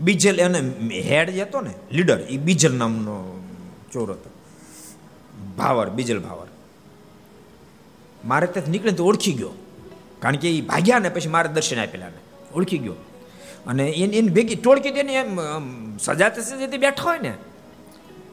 બીજલ 0.00 0.40
એને 0.40 0.58
હેડ 1.00 1.30
જે 1.30 1.42
હતો 1.42 1.60
ને, 1.60 1.70
લીડર 1.92 2.20
એ 2.20 2.36
બીજલ 2.36 2.74
નામનો 2.74 3.40
ચોર 3.92 4.10
હતો. 4.10 4.30
Power, 5.56 5.90
Bijal 5.90 6.20
power. 6.20 6.46
મારે 8.24 8.46
ત્યાંથી 8.46 8.70
નીકળે 8.70 8.92
તો 8.92 9.04
ઓળખી 9.04 9.32
ગયો. 9.32 9.50
કારણ 10.20 10.36
કે 10.36 10.58
એ 10.58 10.60
ભાગ્યા 10.60 10.98
ને 10.98 11.08
પછી 11.08 11.28
મારે 11.28 11.48
દર્શન 11.48 11.78
આપેલા 11.78 12.08
ને. 12.08 12.18
ઓળખી 12.54 12.78
ગયો. 12.78 12.94
અને 13.66 13.90
એની 13.90 14.16
એની 14.16 14.28
ભેગી 14.28 14.54
ટોળકી 14.54 14.90
તેને 14.90 15.14
એમ 15.14 15.40
સજાતે 15.96 16.42
સજાતે 16.42 16.76
બેઠા 16.76 17.02
હોય 17.02 17.18
ને 17.18 17.34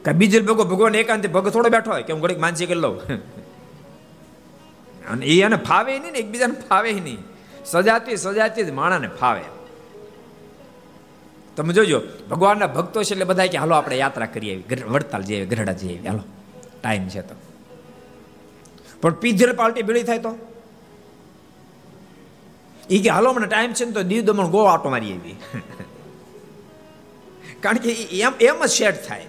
કે 0.04 0.12
બીજલ 0.12 0.46
ભગો 0.46 0.64
ભગવાન 0.64 0.94
એકાંતે 0.94 1.28
ભગો 1.28 1.50
થોડો 1.50 1.68
બેઠો 1.68 1.90
હોય, 1.90 2.02
કે 2.02 2.12
હું 2.12 2.22
ઘડીક 2.22 2.38
માનસી 2.38 2.66
કરી 2.66 2.74
લઉં. 2.74 3.00
અને 5.08 5.26
એ 5.26 5.42
એને 5.42 5.56
ફાવે 5.56 5.98
નહીં 5.98 6.12
ને, 6.12 6.18
એકબીજાને 6.18 6.54
ફાવે 6.68 6.92
નહીં. 6.92 7.18
સજાતી 7.64 8.16
સજાતી 8.16 8.64
જ, 8.64 8.70
માણાને 8.70 9.08
ફાવે. 9.08 9.40
તમે 11.56 11.74
જોજો, 11.74 12.02
ભગવાનના 12.30 12.66
ભક્તો 12.66 13.02
છે 13.02 13.12
એટલે 13.12 13.24
બધા 13.24 13.46
કે, 13.46 13.58
હાલો, 13.58 13.74
આપણે 13.74 13.96
યાત્રા 13.96 14.26
કરીએ 14.26 14.64
વડતાલ 14.88 15.22
જઈએ 15.22 15.46
ગઢડા 15.46 15.72
જઈએ 15.72 16.06
હાલો, 16.06 16.24
ટાઈમ 16.82 17.08
છે 17.08 17.22
તો. 17.22 17.34
પણ 19.00 19.10
પીધેલ 19.10 19.52
પાર્ટી 19.52 19.82
ભેળી 19.82 20.02
થાય 20.02 20.18
તો? 20.18 20.38
એ 22.90 22.98
કે, 22.98 23.10
હાલો, 23.10 23.32
મને 23.32 23.46
ટાઈમ 23.46 23.72
છે 23.72 23.84
ને 23.84 23.92
તો 23.92 24.02
દીવ 24.02 24.24
દમણ 24.24 24.46
ગો 24.46 24.64
આટો 24.64 24.88
મારી 24.88 25.12
આવી. 25.12 25.34
કારણ 27.60 27.76
કે 27.76 27.92
એમ 27.92 28.32
એમ 28.40 28.66
જ 28.66 28.68
સેટ 28.68 29.08
થાય. 29.08 29.26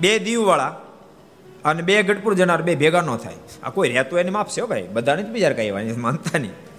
બે 0.00 0.18
દીવવાળા 0.18 0.76
અને 1.64 1.82
બે 1.82 2.02
ગઢપુર 2.02 2.34
જનાર 2.34 2.62
બે 2.62 2.74
ભેગા 2.74 3.00
ન 3.00 3.16
થાય. 3.16 3.36
આ 3.62 3.70
કોઈ 3.70 3.88
રહેતો 3.88 4.18
એને 4.18 4.30
માપશે 4.30 4.62
ભાઈ, 4.62 4.88
બધાને 4.92 5.22
જ 5.22 5.26
બીજા 5.26 5.52
કઈ 5.52 5.96
માનતા 5.96 6.38
નહીં. 6.38 6.71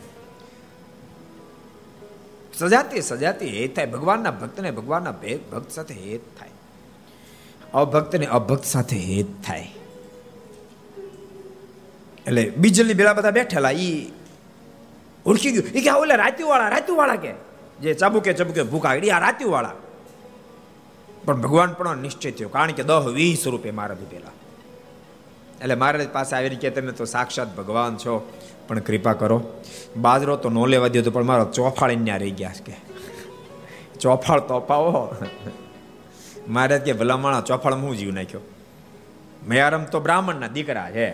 સજાતી 2.58 3.02
સજાતી 3.02 3.48
હેત 3.60 3.76
થાય. 3.76 3.86
ભગવાનના 3.86 4.32
ભક્તને 4.32 4.72
ભગવાનના 4.72 5.13
ભક્ત 5.52 5.72
સાથે 5.72 5.94
હેત 5.94 6.26
થાય. 6.39 6.50
અભક્તને 7.74 8.26
અભક્ત 8.26 8.66
સાથે 8.66 8.98
હેત 8.98 9.32
થાય. 9.46 9.70
એટલે 12.28 12.44
બીજલની 12.58 12.94
બેલા 12.94 13.13
બધા 13.13 13.32
બેઠેલા, 13.32 13.72
ઈ 13.72 14.12
ઓળખી 15.26 15.52
ગયું. 15.52 15.66
એ 15.68 15.82
કે 15.82 15.89
ઓલા 15.92 16.16
રાત્યુવાળા 16.16 16.70
રાત્યુવાળા 16.70 17.16
કે. 17.16 17.34
જે 17.82 17.94
ચાબુકે 17.94 18.34
ચબુકે 18.34 18.63
ભૂખા 18.63 18.89
આગળ, 18.89 19.10
આ 19.10 19.20
રાત્યુવાળા 19.20 19.74
પણ 21.26 21.42
ભગવાન 21.42 21.74
પણ 21.74 21.98
નિશ્ચય 21.98 22.32
થયો, 22.32 22.50
કારણ 22.50 22.72
કે 22.72 22.84
દહ 22.84 23.10
વીસ 23.10 23.48
રૂપે 23.48 23.72
મારા 23.72 23.96
દીધેલા 23.96 24.34
એટલે 25.62 25.76
મારા 25.76 26.06
પાસે 26.13 26.36
આવીને 26.36 26.56
કે, 26.56 26.70
તમે 26.70 26.92
તો 26.92 27.06
સાક્ષાત 27.06 27.56
ભગવાન 27.56 27.98
છો. 27.98 28.13
પણ 28.67 28.80
કૃપા 28.80 29.13
કરો. 29.13 29.43
બાજરો 29.97 30.36
તો 30.36 30.49
નો 30.49 30.65
લેવા 30.65 30.88
દો 30.88 31.12
પણ 31.12 31.23
મારો 31.23 31.45
ચોફાળ 31.45 32.04
ત્યાં 32.04 32.19
રહી 32.19 32.32
ગયા 32.32 32.54
કે. 32.65 32.76
ચોફાળ 33.99 34.39
તો 34.39 34.56
અપાવો. 34.56 35.15
મારે 36.47 36.80
કે 36.80 36.93
ભલામણા 36.93 37.41
ચોફાળ 37.41 37.73
હું 37.73 37.97
જીવ 37.97 38.12
નાખ્યો? 38.12 38.41
મયારમ 39.47 39.84
તો 39.84 39.99
બ્રાહ્મણના 39.99 40.47
દીકરા 40.47 40.91
છે. 40.91 41.13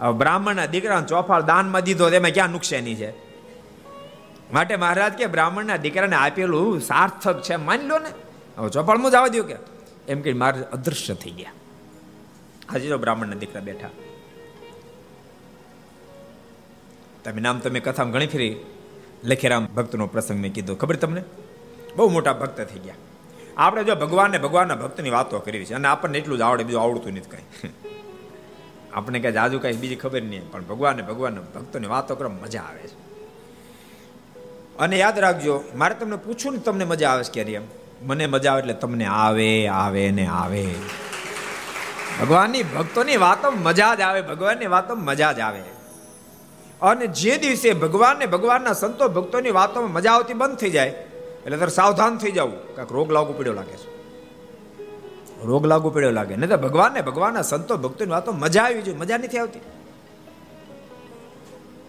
હવે 0.00 0.12
બ્રાહ્મણના 0.12 0.66
દીકરાને 0.66 1.06
ચોફાળ 1.06 1.42
દાનમાં 1.42 1.82
દીધો 1.82 2.10
તેમાં 2.10 2.30
ક્યાં 2.30 2.48
નુકસાની 2.48 2.94
છે? 2.94 3.10
માટે 4.52 4.76
મહારાજ 4.76 5.12
કે 5.12 5.26
બ્રાહ્મણના 5.26 5.76
દીકરાને 5.76 6.16
આપેલું 6.16 6.80
સાર્થક 6.80 7.42
છે, 7.42 7.56
માની 7.56 7.86
લો 7.86 7.98
ને. 7.98 8.08
હવે 8.58 8.68
ચોફાળમાં 8.68 9.10
જ 9.10 9.14
આવવા 9.14 9.28
દો 9.28 9.42
કે. 9.42 9.54
એમ 10.08 10.20
કે 10.20 10.32
મારે 10.32 10.62
અદૃશ્ય 10.62 11.14
થઈ 11.14 11.30
ગયા. 11.30 11.52
આજે 12.68 12.88
તો 12.88 12.98
બ્રાહ્મણના 12.98 13.34
દીકરા 13.34 13.60
બેઠા. 13.60 13.88
તમે 17.26 17.40
નામ 17.40 17.58
તમે 17.58 17.80
કથામાં 17.80 18.12
ઘણી 18.12 18.26
ફેરી 18.26 18.56
લખીરામ 19.24 19.66
ભક્તનો 19.66 20.06
પ્રસંગ 20.06 20.40
મેં 20.40 20.52
કીધો. 20.52 20.74
ખબર 20.74 20.96
તમને? 20.96 21.22
બહુ 21.96 22.08
મોટા 22.08 22.32
ભક્ત 22.32 22.60
થઈ 22.60 22.78
ગયા. 22.78 22.94
આપણે 23.56 23.84
જો 23.84 23.94
ભગવાનને 23.94 24.38
ભગવાનના 24.38 24.74
ભક્તની 24.74 25.10
વાતો 25.10 25.38
કરવી 25.38 25.64
છે 25.64 25.74
અને 25.74 25.88
આપણને 25.88 26.18
એટલું 26.18 26.38
જ 26.38 26.40
આવડે, 26.40 26.64
બીજું 26.64 26.82
આવડતું 26.82 27.12
નથી 27.12 27.20
કાંઈ. 27.20 27.70
આપણે 28.94 29.20
કાંઈ 29.20 29.32
જાજુ 29.32 29.58
કાંઈ 29.58 29.74
બીજી 29.74 29.96
ખબર 29.96 30.22
નહીં 30.22 30.50
પણ 30.50 30.62
ભગવાનને 30.62 31.02
ભગવાનના 31.02 31.40
ભક્તોની 31.40 31.86
વાતો 31.86 32.14
કરવા 32.14 32.30
મજા 32.42 32.60
આવે 32.60 32.88
છે. 32.88 32.94
અને 34.78 34.98
યાદ 34.98 35.18
રાખજો, 35.18 35.64
મારે 35.76 35.94
તમને 35.94 36.16
પૂછું 36.16 36.52
ને 36.52 36.58
તમને 36.58 36.84
મજા 36.84 37.10
આવે 37.10 37.24
છે 37.24 37.32
ક્યારે 37.32 37.52
એમ? 37.52 37.62
મને 38.02 38.26
મજા 38.26 38.52
આવે 38.52 38.60
એટલે 38.60 38.74
તમને 38.74 39.04
આવે 39.04 39.66
આવે 39.66 40.10
ને 40.10 40.26
આવે. 40.26 40.66
ભગવાનની 42.20 42.62
ભક્તોની 42.62 43.16
વાતો 43.16 43.50
મજા 43.50 43.94
જ 43.94 44.00
આવે, 44.00 44.22
ભગવાનની 44.22 44.66
વાતો 44.66 44.94
મજા 44.94 45.32
જ 45.32 45.40
આવે. 45.40 45.75
અને 46.82 47.06
જે 47.06 47.38
દિવસે 47.38 47.72
ભગવાનને, 47.72 48.26
ભગવાનના 48.26 48.72
સંતો, 48.72 49.08
ભક્તોની 49.08 49.50
વાતોમાં 49.50 49.92
મજા 49.92 50.12
આવતી 50.12 50.34
બંધ 50.34 50.56
થઈ 50.56 50.70
જાય, 50.70 50.88
એટલે 50.88 51.56
તારે 51.56 51.70
સાવધાન 51.70 52.16
થઈ 52.16 52.30
જવું. 52.30 52.76
કાંઈક 52.76 52.92
રોગ 52.92 53.12
લાગુ 53.12 53.32
પડ્યો 53.32 53.52
લાગે 53.52 53.72
છે. 53.72 53.96
રોગ 55.44 55.66
લાગુ 55.66 55.90
પડ્યો 55.90 56.10
લાગે. 56.10 56.36
નહીં 56.36 56.50
તો 56.50 56.56
ભગવાનને, 56.56 57.02
ભગવાનના 57.02 57.42
સંતો, 57.42 57.76
ભક્તોની 57.76 58.10
વાતો 58.10 58.32
મજા 58.32 58.62
આવી 58.62 58.82
જોઈએ 58.82 58.98
મજા 58.98 59.16
નથી 59.16 59.38
આવતી. 59.38 59.60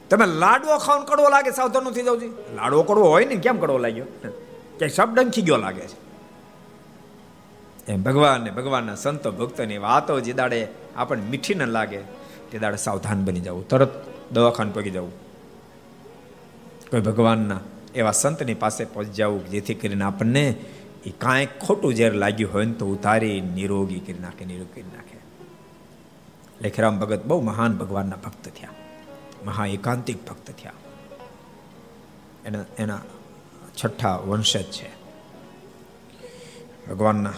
તમે 0.10 0.26
લાડવો 0.26 0.78
ખાવ 0.78 1.04
કડવો 1.04 1.30
લાગે, 1.30 1.52
સાવધાન 1.52 1.84
થઈ 1.84 2.04
જવું 2.04 2.22
લાડવો 2.56 2.84
કડવો 2.84 3.10
હોય 3.10 3.26
ને, 3.26 3.36
કેમ 3.36 3.58
કડવો 3.60 3.78
લાગ્યો? 3.78 4.06
ક્યાંય 4.06 4.88
શબ્દ 4.88 5.20
ડંખી 5.20 5.42
ગયો 5.42 5.58
લાગે 5.58 5.82
છે. 5.82 6.08
એમ 7.92 8.04
ભગવાન 8.04 8.42
ને 8.42 8.52
ભગવાનના 8.52 8.96
સંતો, 8.96 9.32
ભક્તોની 9.32 9.78
વાતો 9.78 10.20
જે 10.20 10.34
દાડે 10.34 10.68
આપણને 10.96 11.24
મીઠી 11.24 11.56
ન 11.56 11.66
લાગે, 11.66 11.98
તે 12.52 12.60
દાડે 12.60 12.78
સાવધાન 12.78 13.26
બની 13.26 13.40
જવું. 13.40 13.68
તરત 13.68 14.17
દવાખાને 14.32 14.72
પગી 14.72 14.90
જવું. 14.90 15.12
કોઈ 16.92 17.02
ભગવાનના 17.02 17.60
એવા 17.96 18.12
સંતની 18.12 18.54
પાસે 18.54 18.86
પહોંચી 18.86 19.12
જવું, 19.12 19.50
જેથી 19.50 19.74
કરીને 19.74 20.04
આપણને 20.04 20.56
એ 21.06 21.10
કાંઈ 21.10 21.46
ખોટું 21.46 21.94
ઝેર 21.94 22.14
લાગ્યું 22.14 22.54
હોય 22.54 22.66
ને 22.66 22.74
તો 22.74 22.88
ઉતારી 22.88 23.42
નિરોગી 23.42 24.00
કરી 24.00 24.20
નાખે, 24.20 24.46
નિરોગી 24.46 24.82
કરી 24.82 24.98
નાખે. 24.98 25.18
લેખરામ 26.62 27.00
ભગત 27.00 27.26
બહુ 27.26 27.42
મહાન 27.42 27.78
ભગવાનના 27.78 28.16
ભક્ત 28.16 28.46
થયા. 28.46 28.70
મહા 29.46 29.66
એકાંતિક 29.66 30.30
ભક્ત 30.30 30.52
થયા. 30.52 30.72
એના 32.46 32.60
એના 32.80 33.00
છઠ્ઠા 33.86 34.16
વંશજ 34.16 34.64
છે. 34.64 34.90
ભગવાનના 36.90 37.34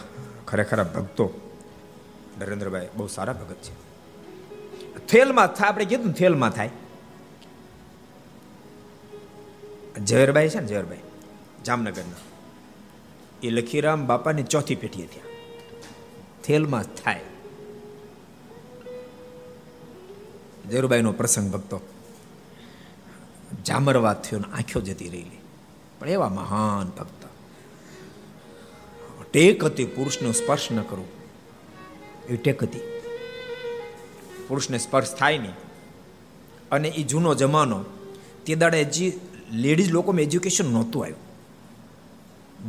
ખરેખર 0.48 0.84
ભક્તો 0.84 1.52
નરેન્દ્રભાઈ 2.40 2.88
બહુ 2.98 3.08
સારા 3.08 3.34
ભગત 3.34 3.56
છે. 3.56 3.89
થેલમાં 5.08 5.68
આપણે 5.68 5.86
કીધું 5.86 6.14
થેલમાં 6.14 6.50
થાય. 6.50 6.70
ઝવેરભાઈ 10.06 10.50
છે 10.50 10.60
ને 10.60 10.68
ઝવેરભાઈ 10.68 10.98
જામનગરના. 11.66 12.16
એ 13.44 13.50
લખીરામ 13.50 14.08
બાપાની 14.08 14.44
ચોથી 14.44 14.76
પેઢી 14.76 15.06
થયા 15.06 15.24
થેલમાં 16.44 16.84
થાય. 16.84 17.22
ઝવેરભાઈનો 20.72 21.12
પ્રસંગ 21.12 21.52
ભક્તો. 21.52 21.82
જામરવા 23.66 24.14
થયો 24.14 24.40
આંખો 24.40 24.82
જતી 24.82 25.06
રહેલી. 25.06 25.40
પણ 26.00 26.10
એવા 26.10 26.30
મહાન 26.30 26.90
ભક્ત. 26.90 27.26
ટેક 29.32 29.64
હતી, 29.64 29.86
પુરુષનો 29.86 30.32
સ્પર્શ 30.32 30.72
ન 30.72 30.82
કરવું. 30.82 31.08
એ 32.30 32.36
ટેક 32.36 32.64
હતી. 32.64 32.99
પુરુષને 34.50 34.78
સ્પર્શ 34.78 35.16
થાય 35.16 35.38
નહીં. 35.38 35.54
અને 36.72 36.88
એ 36.88 37.04
જૂનો 37.04 37.36
જમાનો, 37.36 37.84
તે 38.46 38.56
દાડે 38.56 38.82
હજી 38.82 39.14
લેડીઝ 39.52 39.92
લોકોમાં 39.92 40.22
એજ્યુકેશન 40.22 40.66
નહોતું 40.66 41.04
આવ્યું. 41.04 41.20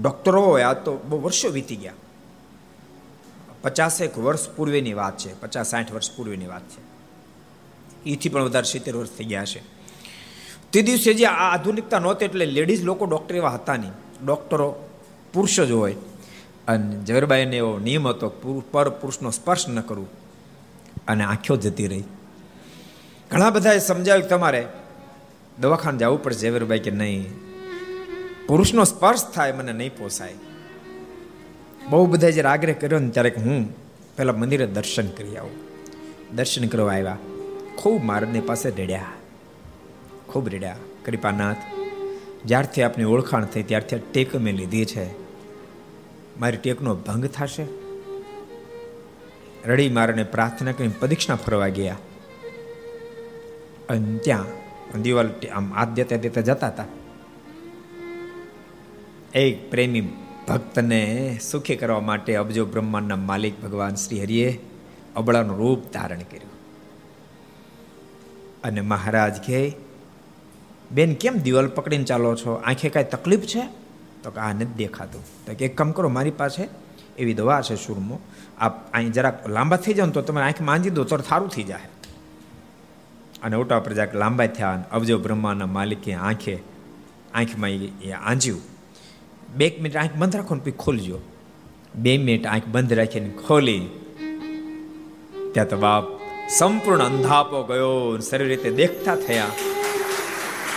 ડૉક્ટરો 0.03 0.43
હોય, 0.43 0.62
આ 0.62 0.73
તો 0.73 0.97
બહુ 0.97 1.21
વર્ષો 1.21 1.49
વીતી 1.49 1.77
ગયા. 1.77 1.93
પચાસેક 3.62 4.19
વર્ષ 4.19 4.49
પૂર્વેની 4.49 4.95
વાત 4.95 5.19
છે, 5.19 5.40
પચાસ 5.40 5.71
સાઠ 5.71 5.93
વર્ષ 5.93 6.11
પૂર્વેની 6.11 6.47
વાત 6.47 6.62
છે. 6.62 6.90
એથી 8.11 8.29
પણ 8.29 8.43
વધારે 8.43 8.64
સિત્તેર 8.64 8.97
વર્ષ 8.97 9.11
થઈ 9.11 9.25
ગયા 9.25 9.45
છે 9.45 9.81
તે 10.73 10.83
દિવસે 10.83 11.14
જે 11.14 11.25
આ 11.25 11.55
આધુનિકતા 11.55 11.99
નહોતી 11.99 12.25
એટલે 12.25 12.47
લેડીઝ 12.47 12.83
લોકો 12.83 13.05
ડૉક્ટર 13.05 13.37
એવા 13.37 13.51
હતા 13.51 13.77
નહીં. 13.77 13.93
ડૉક્ટરો 14.27 14.88
પુરુષ 15.33 15.61
જ 15.61 15.71
હોય. 15.71 15.97
અને 16.69 17.05
ઝવેરબાઈને 17.05 17.57
એવો 17.57 17.79
નિયમ 17.79 18.09
હતો 18.09 18.29
પર 18.71 18.88
પુરુષનો 18.88 19.31
સ્પર્શ 19.31 19.69
ન 19.69 19.81
કરવું. 19.81 20.09
અને 21.09 21.25
આંખો 21.25 21.57
જતી 21.57 21.87
રહી. 21.87 22.05
ઘણા 23.31 23.51
બધાએ 23.51 23.79
સમજાવ્યું 23.79 24.29
તમારે 24.29 24.69
દવાખાને 25.61 25.99
જવું 25.99 26.23
પડશે 26.23 26.41
ઝવેરભાઈ 26.41 26.79
કે 26.79 26.91
નહીં. 26.91 27.27
પુરુષનો 28.47 28.85
સ્પર્શ 28.85 29.25
થાય, 29.35 29.53
મને 29.53 29.73
નહીં 29.73 29.97
પોસાય. 29.97 30.35
બહુ 31.91 32.07
બધા 32.07 32.31
જ્યારે 32.31 32.49
આગ્રહ 32.49 32.73
કર્યો 32.73 32.99
ને 32.99 33.11
ત્યારે 33.11 33.35
હું 33.37 33.75
પહેલાં 34.17 34.39
મંદિરે 34.39 34.67
દર્શન 34.67 35.09
કરી 35.09 35.37
આવું. 35.37 35.51
દર્શન 36.37 36.69
કરવા 36.69 36.93
આવ્યા. 36.93 37.19
ખૂબ 37.77 38.03
મારદની 38.03 38.41
પાસે 38.41 38.71
રેડ્યા. 38.71 39.05
ખૂબ 40.27 40.49
રેડ્યા. 40.49 40.77
કૃપાનાથ, 41.07 41.57
જ્યારથી 42.47 42.83
આપની 42.83 43.05
ઓળખાણ 43.05 43.45
થઈ, 43.45 43.63
ત્યારથી 43.63 43.97
આ 43.97 43.99
ટેક 44.13 44.37
મેં 44.37 44.55
લીધી 44.55 44.85
છે. 44.85 45.11
મારી 46.41 46.57
ટેકનો 46.57 46.95
ભંગ 46.95 47.27
થશે? 47.27 47.80
રડી 49.64 49.88
મારને 49.88 50.23
પ્રાર્થના 50.23 50.73
કરીને 50.73 50.92
પદીક્ષણા 51.01 51.37
ફરવા 51.37 51.68
ગયા. 51.68 51.96
અને 53.88 54.18
ત્યાં 54.18 54.44
દિવાલ 55.03 55.31
આમ 55.55 55.75
હાથ 55.75 55.88
દેતા 55.88 56.16
દેતા 56.16 56.40
જતા 56.40 56.66
હતા. 56.66 56.85
એક 59.35 59.70
પ્રેમી 59.70 60.09
ભક્તને 60.49 61.38
સુખી 61.51 61.77
કરવા 61.77 62.01
માટે 62.01 62.37
અબજો 62.37 62.66
બ્રહ્માંડના 62.66 63.16
માલિક 63.16 63.62
ભગવાન 63.62 63.94
શ્રી 63.94 64.23
હરિએ 64.23 64.61
અબળાનું 65.16 65.57
રૂપ 65.57 65.92
ધારણ 65.92 66.18
કર્યું. 66.18 66.51
અને 68.64 68.81
મહારાજ 68.81 69.37
કહે, 69.37 69.73
બેન, 70.92 71.14
કેમ 71.14 71.35
દિવાલ 71.35 71.68
પકડીને 71.68 72.05
ચાલો 72.05 72.37
છો? 72.37 72.53
આંખે 72.53 72.88
કાંઈ 72.88 73.05
તકલીફ 73.05 73.40
છે? 73.40 73.62
તો 74.23 74.31
કે, 74.31 74.40
આ 74.40 74.53
નથી 74.53 74.64
દેખાતું. 74.64 75.25
તો 75.46 75.55
કે, 75.55 75.64
એક 75.64 75.77
કામ 75.77 75.92
કરો, 75.92 76.09
મારી 76.09 76.31
પાસે 76.31 76.68
એવી 77.18 77.35
દવા 77.35 77.61
છે, 77.61 77.75
સુરમો. 77.75 78.20
આપ 78.61 78.75
અહીં 78.94 79.12
જરાક 79.12 79.49
લાંબા 79.49 79.77
થઈ 79.77 79.94
જાવ 79.94 80.11
તો 80.11 80.23
તમે 80.23 80.42
આંખ 80.42 80.61
માંજી 80.61 80.90
દો, 80.90 81.05
તો 81.05 81.18
સારું 81.18 81.49
થઈ 81.49 81.62
જાય 81.62 81.88
અને 83.42 83.57
ઓટા 83.57 83.81
પર 83.81 83.92
જરાક 83.92 84.14
લાંબા 84.14 84.46
થયા 84.46 84.83
અબજો 84.92 85.18
બ્રહ્માના 85.18 85.66
માલિકે 85.66 86.14
આંખે, 86.14 86.57
આંખમાં 87.35 87.70
એ 87.70 88.12
આંજ્યું. 88.12 88.62
બે 89.57 89.66
મિનિટ 89.77 89.96
આંખ 89.96 90.16
બંધ 90.16 90.37
રાખો 90.37 90.55
ને 90.55 90.61
પછી 90.61 90.70
ખોલજો. 90.70 91.18
બે 91.94 92.18
મિનિટ 92.18 92.46
આંખ 92.46 92.66
બંધ 92.66 92.92
રાખીને 92.92 93.31
ખોલી. 93.46 93.83
ત્યાં 95.53 95.68
તો 95.68 95.77
બાપ 95.77 96.05
સંપૂર્ણ 96.59 97.05
અંધાપો 97.05 97.62
ગયો 97.62 98.18
શરીર 98.18 98.49
રીતે 98.49 98.70
દેખતા 98.70 99.16
થયા. 99.16 99.51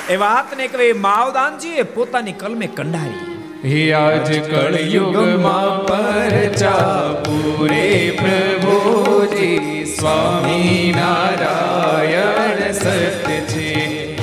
એ 0.10 0.16
વાતને 0.16 0.68
કહેવાય 0.68 0.94
માવદાનજીએ 0.94 1.84
પોતાની 1.84 2.32
કલમે 2.32 2.68
કંડારી. 2.68 3.33
હે 3.66 3.94
આજ 3.94 4.30
કળયુગમાં 4.40 5.76
પરચા 5.86 7.14
પૂરે 7.24 8.18
પ્રભુજી 8.22 9.86
સ્વામી 9.86 10.94
નારાયણ 10.96 12.74
સત 12.74 13.30
છે. 13.48 13.72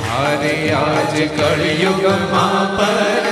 હારે 0.01 0.71
આજ 0.73 1.15
કળયુગમાં 1.37 2.77
પૂરે 2.77 3.30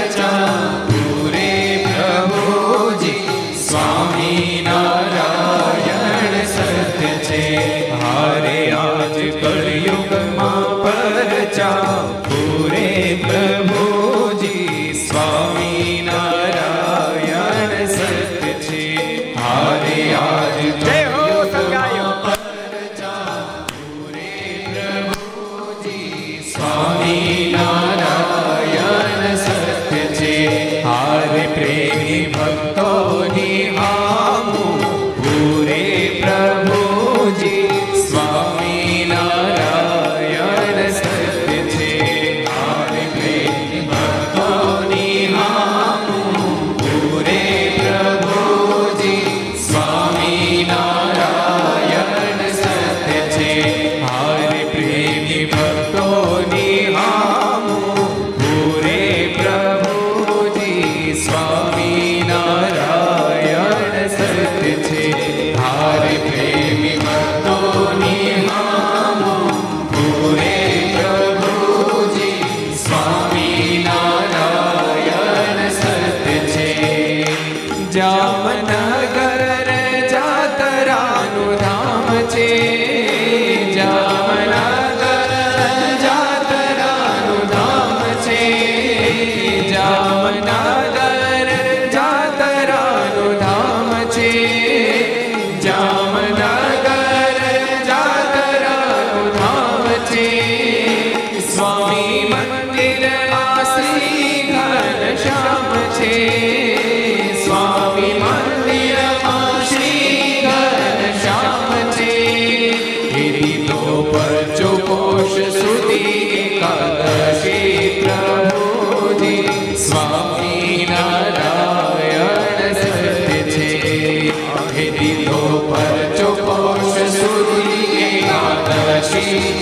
free. 129.22 129.59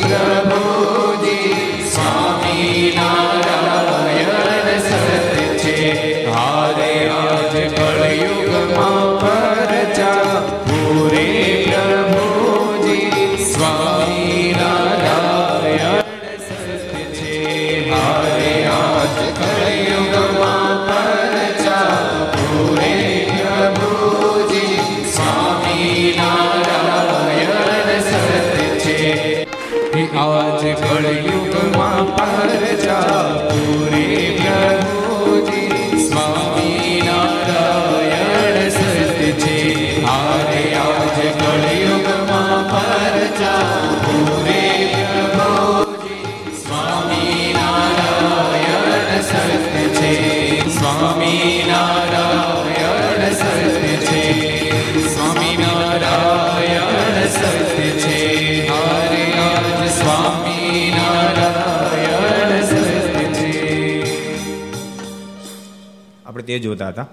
જોતા 66.60 66.90
હતા 66.90 67.08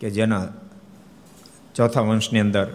કે 0.00 0.10
જેના 0.10 0.44
ચોથા 1.74 2.00
વંશની 2.00 2.40
અંદર 2.40 2.68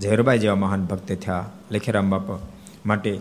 ઝેરબાઈ 0.00 0.38
જેવા 0.38 0.54
મહાન 0.54 0.84
ભક્ત 0.84 1.12
થયા 1.12 1.44
લખીરામ 1.70 2.10
બાપા 2.10 2.38
માટે 2.86 3.20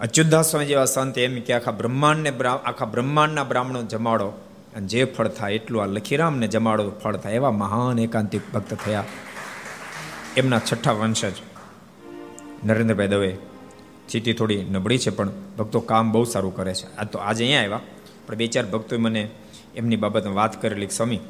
અચ્યુતદાસ 0.00 0.50
સ્વામી 0.50 0.66
જેવા 0.66 0.84
સંત 0.84 1.18
એમ 1.18 1.40
કે 1.40 1.52
આખા 1.52 1.70
બ્રહ્માંડને 1.70 2.30
આખા 2.48 2.84
બ્રહ્માંડના 2.84 3.44
બ્રાહ્મણો 3.44 3.82
જમાડો 3.82 4.28
અને 4.76 4.86
જે 4.86 5.04
ફળ 5.04 5.28
થાય 5.28 5.54
એટલું 5.54 5.82
આ 5.82 5.86
લખીરામને 5.86 6.46
જમાડો 6.48 6.90
ફળ 6.90 7.16
થાય 7.16 7.34
એવા 7.34 7.50
મહાન 7.50 7.98
એકાંતિક 7.98 8.42
ભક્ત 8.54 8.74
થયા. 8.74 9.04
એમના 10.36 10.58
છઠ્ઠા 10.58 10.92
વંશજ 10.92 11.36
નરેન્દ્રભાઈ 12.64 13.08
દવે 13.08 13.30
સ્થિતિ 14.08 14.32
થોડી 14.32 14.62
નબળી 14.64 14.98
છે 14.98 15.10
પણ 15.10 15.30
ભક્તો 15.58 15.80
કામ 15.80 16.12
બહુ 16.12 16.24
સારું 16.24 16.56
કરે 16.56 16.74
છે. 16.74 16.96
આ 16.96 17.04
તો 17.04 17.18
આજે 17.18 17.44
અહીંયા 17.44 17.62
આવ્યા, 17.62 17.80
પણ 18.26 18.34
બે 18.34 18.46
ચાર 18.46 18.66
ભક્તોએ 18.66 18.98
મને 18.98 19.22
એમની 19.76 19.96
બાબતમાં 19.96 20.34
વાત 20.34 20.62
કરેલી 20.62 20.88
સ્વામી, 20.88 21.20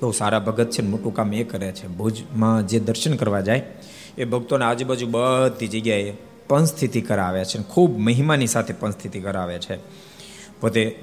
બહુ 0.00 0.12
સારા 0.12 0.38
ભગત 0.38 0.70
છે 0.70 0.82
મોટું 0.82 1.14
કામ 1.14 1.32
એ 1.32 1.44
કરે 1.44 1.72
છે. 1.72 1.86
ભુજમાં 1.88 2.66
જે 2.66 2.80
દર્શન 2.80 3.16
કરવા 3.16 3.40
જાય, 3.40 3.62
એ 4.18 4.24
ભક્તોને 4.24 4.64
આજુબાજુ 4.64 5.06
બધી 5.10 5.68
જગ્યાએ 5.68 6.12
પંચસ્થિતિ 6.48 7.00
કરાવે 7.00 7.44
છે 7.44 7.62
ખૂબ 7.62 7.98
મહિમાની 7.98 8.46
સાથે 8.46 8.72
પંચસ્થિતિ 8.72 9.20
કરાવે 9.20 9.58
છે. 9.58 9.76
પોતે 10.60 10.98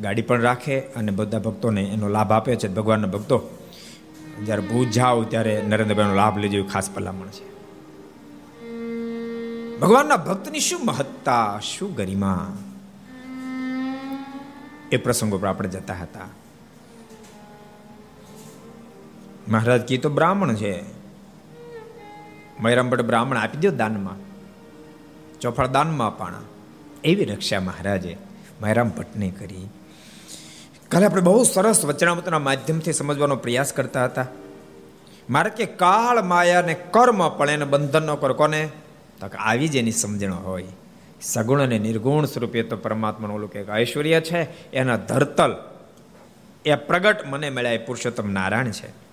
ગાડી 0.00 0.22
પણ 0.22 0.40
રાખે 0.40 0.80
અને 0.80 1.12
બધા 1.12 1.38
ભક્તોને 1.38 1.82
એનો 1.82 2.08
લાભ 2.08 2.32
આપે 2.32 2.56
છે. 2.56 2.68
ભગવાનના 2.68 3.06
ભક્તો, 3.06 3.58
જ્યારે 4.44 4.62
ભૂજ 4.62 4.88
જાઓ 4.88 5.22
ત્યારે 5.22 5.62
નરેન્દ્રભાઈનો 5.68 6.14
લાભ 6.14 6.38
લેજો 6.38 6.64
ખાસ 6.64 6.90
ભલામણ 6.90 7.26
છે. 7.26 7.50
ભગવાનના 9.78 10.16
ભક્તની 10.16 10.60
શું 10.60 10.80
મહત્તા, 10.84 11.60
શું 11.62 11.94
ગરિમા? 11.94 12.56
એ 14.92 14.96
પ્રસંગો 14.96 15.38
પર 15.38 15.48
આપણે 15.48 15.68
જતા 15.68 15.94
હતા. 15.94 16.20
મહારાજ 19.48 19.80
કી 19.80 19.98
તો 19.98 20.08
બ્રાહ્મણ 20.08 20.54
છે. 20.54 20.82
મયરામ 22.60 22.90
ભટ્ટ 22.90 23.02
બ્રાહ્મણ 23.02 23.36
આપી 23.36 23.58
દો 23.58 23.70
દાનમાં. 23.70 24.16
ચોફળ 25.40 25.66
દાનમાં 25.66 26.18
પણ 26.18 26.34
એવી 27.04 27.24
રક્ષા 27.24 27.60
મહારાજે 27.60 28.16
મહેરામ 28.62 28.88
ભટ્ટને 28.88 29.30
કરી. 29.30 29.68
કાલે 30.88 31.06
આપણે 31.06 31.22
બહુ 31.22 31.44
સરસ 31.44 31.84
વચનામતના 31.84 32.38
માધ્યમથી 32.38 32.92
સમજવાનો 32.92 33.36
પ્રયાસ 33.36 33.72
કરતા 33.72 34.04
હતા. 34.04 34.26
મારે 35.30 35.50
કે 35.50 35.66
કાળ 35.66 36.22
માયા 36.22 36.62
ને 36.62 36.74
કર્મ 36.74 37.28
પણ 37.28 37.50
એને 37.50 37.64
બંધન 37.64 38.02
ન 38.02 38.14
કરો. 38.14 38.34
કોને? 38.34 38.68
તો 39.20 39.26
આવી 39.26 39.68
જ 39.68 39.76
એની 39.76 39.90
સમજણ 39.90 40.34
હોય. 40.34 40.66
સગુણ 41.22 41.60
અને 41.60 41.78
નિર્ગુણ 41.78 42.24
સ્વરૂપે 42.24 42.62
તો 42.62 42.76
પરમાત્માનું 42.76 43.36
ઓલું 43.36 43.50
કે 43.50 43.64
ઐશ્વર્ય 43.82 44.20
છે, 44.20 44.70
એના 44.72 44.96
ધરતલ, 44.96 45.56
એ 46.64 46.74
પ્રગટ 46.74 47.26
મને 47.26 47.50
મળ્યા 47.50 47.78
પુરુષોત્તમ 47.86 48.30
નારાયણ 48.30 48.70
છે. 48.70 49.10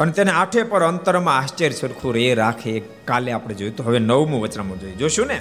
અને 0.00 0.12
તેને 0.12 0.30
આઠે 0.30 0.62
પર 0.62 0.82
અંતરમાં 0.82 1.38
આશ્ચર્ય 1.38 1.70
સરખું 1.70 2.14
રે 2.14 2.34
રાખે 2.34 2.82
કાલે 3.04 3.32
આપણે 3.32 3.54
જોયું 3.54 3.76
તો. 3.76 3.84
હવે 3.84 3.98
નવમું 3.98 4.40
વચનામાં 4.40 4.80
જોઈએ. 4.80 4.92
જોશું 4.92 5.26
ને? 5.26 5.40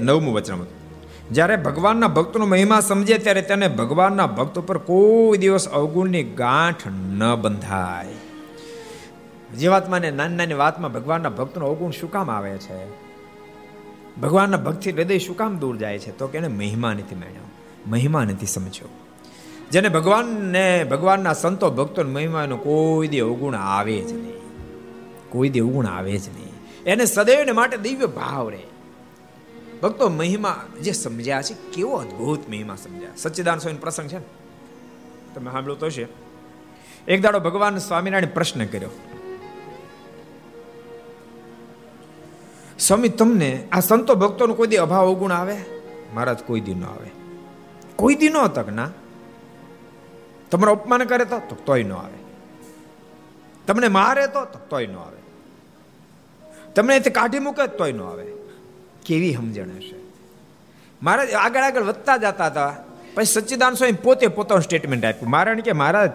નવમું 0.00 0.34
વચનામાં. 0.34 0.66
જ્યારે 1.34 1.56
ભગવાનના 1.56 2.08
ભક્તનો 2.08 2.46
મહિમા 2.46 2.80
સમજે 2.80 3.18
ત્યારે 3.18 3.42
તેને 3.42 3.68
ભગવાનના 3.68 4.26
ભક્ત 4.26 4.58
ઉપર 4.58 4.78
કોઈ 4.78 5.38
દિવસ 5.38 5.68
અવગુણની 5.68 6.22
ગાંઠ 6.22 6.86
ન 6.88 7.34
બંધાય. 7.34 8.06
જીવાત્માને 9.56 10.10
નાની 10.10 10.36
નાની 10.36 10.54
વાતમાં 10.54 10.92
ભગવાનના 10.92 11.28
ભક્તનો 11.28 11.66
અવગુણ 11.66 11.90
શું 11.90 12.10
કામ 12.10 12.30
આવે 12.30 12.58
છે? 12.58 13.01
ભગવાનના 14.20 14.56
ભક્તિ 14.56 14.92
હૃદય 14.92 15.18
શું 15.18 15.36
કામ 15.36 15.58
દૂર 15.58 15.76
જાય 15.76 15.98
છે? 15.98 16.18
તો 16.18 16.26
કે 16.26 16.38
એને 16.38 16.48
મહિમા 16.48 16.92
નથી 16.92 17.14
મેળ્યો. 17.14 17.50
મહિમા 17.86 18.24
નથી 18.24 18.46
સમજ્યો. 18.46 18.88
જેને 19.70 19.88
ભગવાનને, 19.88 20.84
ભગવાનના 20.84 21.32
સંતો 21.32 21.70
ભક્તો 21.70 22.02
મહિમાનો 22.02 22.56
કોઈ 22.56 23.08
દે 23.08 23.20
અવગુણ 23.20 23.54
આવે 23.54 24.00
જ 24.00 24.12
નહીં. 24.12 24.32
કોઈ 25.30 25.48
દે 25.48 25.60
અવગુણ 25.60 25.86
આવે 25.86 26.18
જ 26.18 26.28
નહીં. 26.28 26.52
એને 26.84 27.04
સદૈવને 27.04 27.52
માટે 27.52 27.76
દિવ્ય 27.76 28.06
ભાવ 28.06 28.48
રહે. 28.48 28.62
ભક્તો 29.82 30.08
મહિમા 30.08 30.66
જે 30.82 30.92
સમજ્યા 30.92 31.42
છે, 31.42 31.54
કેવો 31.54 31.96
અદ્ભુત 31.96 32.48
મહિમા 32.48 32.76
સમજ્યા. 32.76 33.10
સચ્ચિદાન 33.16 33.58
સ્વામી 33.58 33.78
પ્રસંગ 33.78 34.08
છે 34.08 34.18
તમે 35.34 35.50
સાંભળ્યું 35.50 35.78
તો 35.78 35.90
છે 35.90 36.06
એક 37.08 37.20
દાડો 37.20 37.40
ભગવાન 37.40 37.78
સ્વામિનારાયણ 37.78 38.34
પ્રશ્ન 38.34 38.64
કર્યો. 38.64 38.90
સ્વામી, 42.78 43.08
તમને 43.08 43.68
આ 43.72 43.80
સંતો 43.80 44.14
ભક્તોનો 44.14 44.54
કોઈ 44.54 44.66
દી 44.66 44.76
અભાવ 44.76 45.06
અવગુણ 45.06 45.32
આવે? 45.32 45.56
મહારાજ, 46.14 46.38
કોઈ 46.38 46.60
દી 46.60 46.74
ન 46.74 46.84
આવે. 46.84 47.10
કોઈ 47.96 48.14
દી 48.14 48.28
ન 48.28 48.46
તક 48.46 48.68
ના? 48.68 48.90
તમારો 50.50 50.72
અપમાન 50.72 51.04
કરે 51.04 51.24
તો? 51.24 51.56
તોય 51.66 51.82
ન 51.82 51.92
આવે. 51.92 52.18
તમને 53.66 53.88
મારે 53.88 54.26
તો? 54.26 54.44
તોય 54.44 54.86
ન 54.86 54.96
આવે. 54.96 55.22
તમને 56.74 57.00
કાઢી 57.00 57.38
મૂકે 57.38 57.66
તોય 57.66 57.92
ન 57.92 58.02
આવે. 58.02 58.24
કેવી 59.06 59.34
સમજણ 59.34 59.68
હશે? 59.68 59.94
મહારાજ, 61.02 61.32
આગળ 61.32 61.60
આગળ 61.60 61.82
વધતા 61.82 62.16
જતા 62.16 62.46
હતા. 62.46 62.74
પછી 63.14 63.24
સચ્ચિદાન 63.24 63.74
સ્વામી 63.74 63.92
પોતે 63.92 64.26
પોતાનું 64.26 64.62
સ્ટેટમેન્ટ 64.62 65.04
આપ્યું. 65.04 65.30
મારણ 65.30 65.60
કે, 65.60 65.72
મહારાજ, 65.72 66.10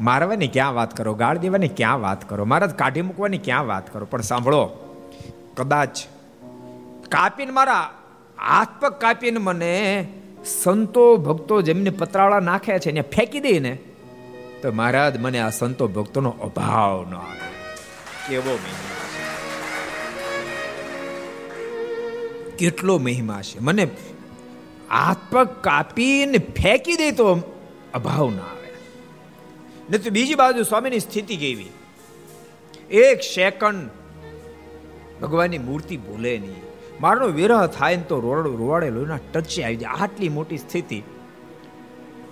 મારવાની 0.00 0.48
ક્યાં 0.48 0.74
વાત 0.74 0.96
કરો? 0.96 1.14
ગાળ 1.14 1.38
દેવાની 1.38 1.68
ક્યાં 1.68 2.00
વાત 2.00 2.28
કરો? 2.28 2.44
મહારાજ, 2.44 2.70
કાઢી 2.70 3.02
મૂકવાની 3.02 3.38
ક્યાં 3.38 3.66
વાત 3.66 3.92
કરો? 3.92 4.06
પણ 4.06 4.20
સાંભળો. 4.20 4.88
કદાચ 5.56 5.98
કાપીને 7.08 7.52
મારા 7.52 7.80
હાથ 8.38 8.68
પગ 8.80 8.92
કાપીને 8.92 9.38
મને 9.38 10.08
સંતો 10.44 11.16
ભક્તો 11.16 11.62
જેમને 11.62 11.90
પતરાળા 11.90 12.40
નાખ્યા 12.40 12.78
છે 12.78 12.90
એને 12.90 13.00
ફેંકી 13.00 13.40
દે 13.40 13.58
ને 13.58 13.78
તો 14.62 14.72
મહારાજ, 14.72 15.20
મને 15.20 15.40
આ 15.40 15.50
સંતો 15.50 15.88
ભક્તોનો 15.88 16.30
અભાવ 16.30 17.06
ન 17.10 17.14
આવે. 17.14 17.38
કેવો 18.28 18.52
મહિમા 18.52 18.92
કેટલો 22.58 22.98
મહિમા 22.98 23.42
છે. 23.42 23.58
મને 23.58 23.88
હાથ 24.90 25.16
પગ 25.30 25.46
કાપીને 25.46 26.38
ફેંકી 26.38 26.96
દે 26.96 27.10
તો 27.10 27.34
અભાવ 27.94 28.30
ના 28.30 28.42
આવે. 28.42 28.68
ને 29.90 29.98
તો 29.98 30.10
બીજી 30.10 30.34
બાજુ 30.34 30.62
સ્વામીની 30.62 31.00
સ્થિતિ 31.00 31.36
કેવી? 31.36 31.70
એક 32.90 33.20
સેકન્ડ 33.20 33.90
ભગવાનની 35.22 35.58
મૂર્તિ 35.58 35.96
ભૂલે 35.96 36.38
નહીં. 36.38 36.62
મારો 37.00 37.26
વિરહ 37.26 37.66
થાય 37.66 37.96
ને 37.96 38.02
તો 38.02 38.20
રોડ 38.20 38.46
રોવાડે 38.46 38.90
લોહીના 38.90 39.18
ટચે 39.32 39.64
આવી 39.64 39.76
જાય. 39.76 39.94
આટલી 40.00 40.28
મોટી 40.28 40.58
સ્થિતિ. 40.58 41.02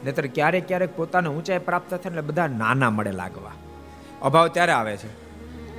નહીતર 0.04 0.26
ક્યારેક 0.26 0.68
ક્યારેક 0.68 0.96
પોતાને 0.96 1.28
ઊંચાઈ 1.28 1.58
પ્રાપ્ત 1.58 1.90
થાય 1.90 2.10
એટલે 2.10 2.20
બધા 2.20 2.46
નાના 2.46 2.90
મળે 2.90 3.10
લાગવા. 3.10 3.52
અભાવ 4.22 4.48
ત્યારે 4.48 4.72
આવે 4.72 4.96
છે. 4.96 5.08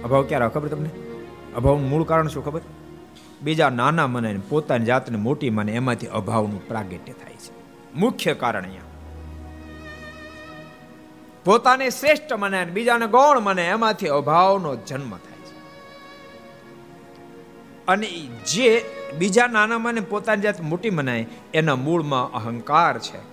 અભાવ 0.04 0.24
ક્યારે 0.24 0.50
ખબર 0.50 0.67
તમને? 0.67 0.89
અભાવનું 1.56 1.89
મૂળ 1.89 2.04
કારણ 2.04 2.28
શું 2.28 2.45
ખબર? 2.45 2.62
બીજા 3.41 3.69
નાના 3.69 4.08
મને 4.08 4.39
પોતાની 4.50 4.86
જાતને 4.86 5.17
મોટી 5.17 5.50
મને 5.50 5.71
એમાંથી 5.71 6.08
અભાવનું 6.08 6.67
પ્રાગટ્ય 6.67 7.13
થાય 7.13 7.34
છે. 7.34 7.54
મુખ્ય 7.95 8.34
કારણ 8.34 8.63
અહીંયા. 8.63 8.82
પોતાને 11.45 11.89
શ્રેષ્ઠ 11.89 12.34
મને 12.34 12.65
બીજાને 12.65 13.08
ગૌણ 13.08 13.39
મને 13.39 13.67
એમાંથી 13.67 14.08
અભાવનો 14.08 14.76
જન્મ 14.76 15.10
થાય. 15.10 15.30
અને 17.87 18.29
જે 18.51 18.85
બીજા 19.17 19.47
નાનામાં 19.47 19.93
ને 19.93 20.01
પોતાની 20.01 20.41
જાત 20.41 20.61
મોટી 20.61 20.89
મનાય, 20.89 21.25
એના 21.53 21.75
મૂળમાં 21.75 22.31
અહંકાર 22.31 22.99
છે. 22.99 23.31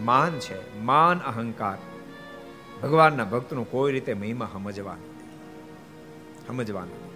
માન 0.00 0.30
છે. 0.30 0.80
માન 0.80 1.18
અહંકાર. 1.18 1.78
ભગવાનના 2.82 3.24
ભક્તનું 3.24 3.70
કોઈ 3.70 3.92
રીતે 3.92 4.14
મહિમા 4.14 4.48
સમજવાનું 4.52 5.18
સમજવાનું 6.46 7.08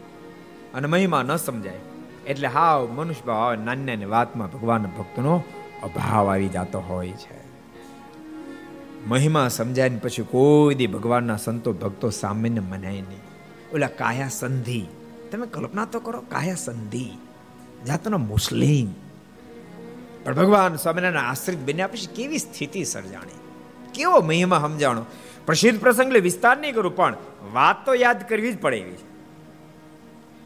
અને 0.74 0.88
મહિમા 0.88 1.22
ન 1.22 1.37
સમજાય. 1.37 1.78
એટલે 2.26 2.48
હાવ 2.48 2.87
મનુષ્ય 2.87 3.26
ભાવ 3.26 3.55
નાની 3.55 4.05
વાતમાં 4.05 4.50
ભગવાનના 4.50 4.88
ભક્તનો 4.88 5.42
અભાવ 5.83 6.31
આવી 6.31 6.48
જતો 6.48 6.81
હોય 6.81 7.11
છે. 7.11 7.42
મહિમા 9.07 9.48
સમજાય 9.48 9.90
પછી 9.90 10.22
કોઈ 10.22 10.74
દી 10.74 10.87
ભગવાનના 10.87 11.37
સંતો 11.37 11.72
ભક્તો 11.72 12.11
સામાન્ય 12.11 12.61
મનાય 12.61 12.92
નહીં. 12.92 13.20
ઓલા 13.74 13.87
કાયા 13.87 14.28
સંધિ. 14.28 14.87
તમે 15.33 15.47
કલ્પના 15.47 15.85
તો 15.85 16.01
કરો, 16.01 16.21
કાયા 16.21 16.55
સંધિ? 16.55 17.07
જાતનો 17.87 18.18
મુસ્લિમ. 18.18 18.88
પણ 20.25 20.35
ભગવાન 20.35 20.77
સ્વામિનારાયણ 20.77 21.31
આશ્રિત 21.31 21.59
બન્યા 21.59 21.87
પછી 21.87 22.14
કેવી 22.14 22.38
સ્થિતિ 22.38 22.85
સર્જાણી 22.85 23.38
કેવો 23.95 24.21
મહિમા 24.21 24.59
સમજાણો? 24.59 25.05
પ્રસિદ્ધ 25.47 25.81
પ્રસંગ 25.81 26.12
વિસ્તાર 26.12 26.59
નહીં 26.59 26.75
કરું, 26.75 26.97
પણ 26.97 27.16
વાત 27.53 27.87
તો 27.87 27.95
યાદ 27.95 28.29
કરવી 28.29 28.53
જ 28.53 28.59
પડે 28.59 28.77
એવી 28.77 28.95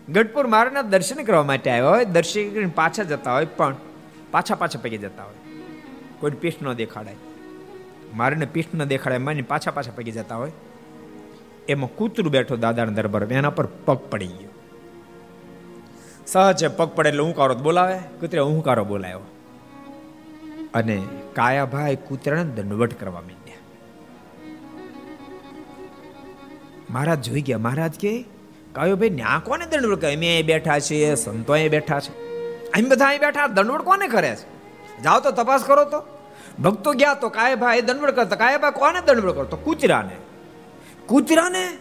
ગઢપુર 0.09 0.47
મારાના 0.47 0.83
દર્શન 0.83 1.23
કરવા 1.25 1.43
માટે 1.43 1.71
આવ્યા 1.71 1.89
હોય 1.89 2.05
દર્શન 2.05 2.51
કરીને 2.51 2.73
પાછા 2.75 3.03
જતા 3.03 3.33
હોય, 3.33 3.45
પણ 3.45 3.77
પાછા 4.31 4.55
પાછા 4.55 4.79
પૈકી 4.79 4.99
જતા 4.99 5.25
હોય. 5.25 5.35
કોઈ 6.21 6.31
પીઠ 6.31 6.63
ન 6.63 6.73
દેખાડાય. 6.73 7.17
મારને 8.15 8.47
પીઠ 8.47 8.75
ન 8.75 8.85
દેખાડાય 8.85 9.19
માની 9.19 9.43
પાછા 9.43 9.71
પાછા 9.71 9.93
પગે 9.97 10.11
જતા 10.11 10.37
હોય. 10.37 10.53
એમાં 11.69 11.97
કૂતરું 11.97 12.33
બેઠો 12.33 12.57
દાદાના 12.57 12.93
દરબાર 12.93 13.25
એના 13.25 13.51
પર 13.51 13.67
પગ 13.67 13.97
પડી 13.97 14.27
ગયો. 14.27 14.56
સહજ 16.27 16.67
પગ 16.67 16.89
પડે 16.89 17.09
એટલે 17.09 17.21
હું 17.21 17.37
કારો 17.37 17.55
બોલાવે? 17.55 17.99
કૂતરે 17.99 18.41
હું 18.41 18.65
કારો 18.65 18.85
બોલાયો. 18.85 19.21
અને 20.75 21.03
કાયાભાઈ 21.35 21.97
કૂતરાને 21.97 22.45
દંડવટ 22.45 23.01
કરવા 23.01 23.21
માંડ્યા. 23.21 23.57
મહારાજ 26.91 27.21
જોઈ 27.21 27.43
ગયા. 27.43 27.59
મહારાજ 27.59 27.95
કે 27.95 28.25
કહ્યું 28.73 28.99
ભાઈ 28.99 29.11
ન્યા 29.11 29.43
કોને 29.45 29.67
દંડવડ 29.67 29.95
કરે? 29.95 30.15
અમે 30.15 30.27
અહીં 30.27 30.47
બેઠા 30.47 30.79
છીએ, 30.79 31.15
સંતો 31.15 31.53
અહીં 31.53 31.71
બેઠા 31.71 32.01
છે. 32.01 32.13
અહીં 32.71 32.89
બધા 32.89 33.07
અહીં 33.07 33.21
બેઠા. 33.21 33.47
દંડવડ 33.47 33.83
કોને 33.83 34.09
કરે 34.09 34.37
છે? 34.37 34.57
જાઓ 35.03 35.21
તો 35.21 35.31
તપાસ 35.31 35.65
કરો 35.65 35.85
તો. 35.85 36.03
ભક્તો 36.63 36.93
ગયા 36.93 37.15
તો 37.15 37.29
કાય 37.29 37.55
ભાઈ 37.55 37.81
દંડવડ 37.81 38.11
કરતા. 38.11 38.37
કાય 38.37 38.59
ભાઈ 38.59 38.71
કોને 38.71 39.01
દંડવડ 39.01 39.31
કરતો 39.31 39.57
કૂતરાને. 39.57 40.17
કૂતરાને? 41.07 41.79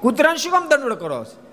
કૂતરાને 0.00 0.36
શું 0.36 0.52
કામ 0.52 0.68
દંડવડ 0.68 0.92
કરો 0.92 1.24
છો? 1.24 1.51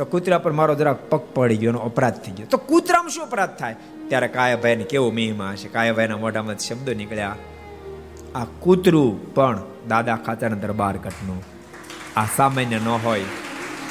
તો 0.00 0.04
કૂતરા 0.04 0.38
પર 0.38 0.52
મારો 0.52 0.74
જરાક 0.74 1.10
પગ 1.10 1.20
પડી 1.34 1.56
ગયો 1.56 1.70
એનો 1.70 1.78
અપરાધ 1.78 2.14
થઈ 2.14 2.32
ગયો. 2.32 2.46
તો 2.46 2.56
કૂતરામાં 2.56 3.10
શું 3.10 3.24
અપરાધ 3.24 3.50
થાય? 3.56 3.76
ત્યારે 4.08 4.28
કાયાભાઈને 4.28 4.84
કેવો 4.84 5.10
મહિમા 5.10 5.54
છે 5.54 5.68
કાયાભાઈના 5.68 6.16
મોઢામાં 6.16 6.58
શબ્દો 6.58 6.94
નીકળ્યા. 6.94 7.36
આ 8.34 8.44
કૂતરું 8.44 9.34
પણ 9.34 9.62
દાદા 9.88 10.16
ખાતાના 10.16 10.56
દરબાર 10.56 10.96
કટનું 10.96 11.42
આ 12.16 12.24
સામાન્ય 12.36 12.78
ન 12.78 12.88
હોય. 12.88 13.20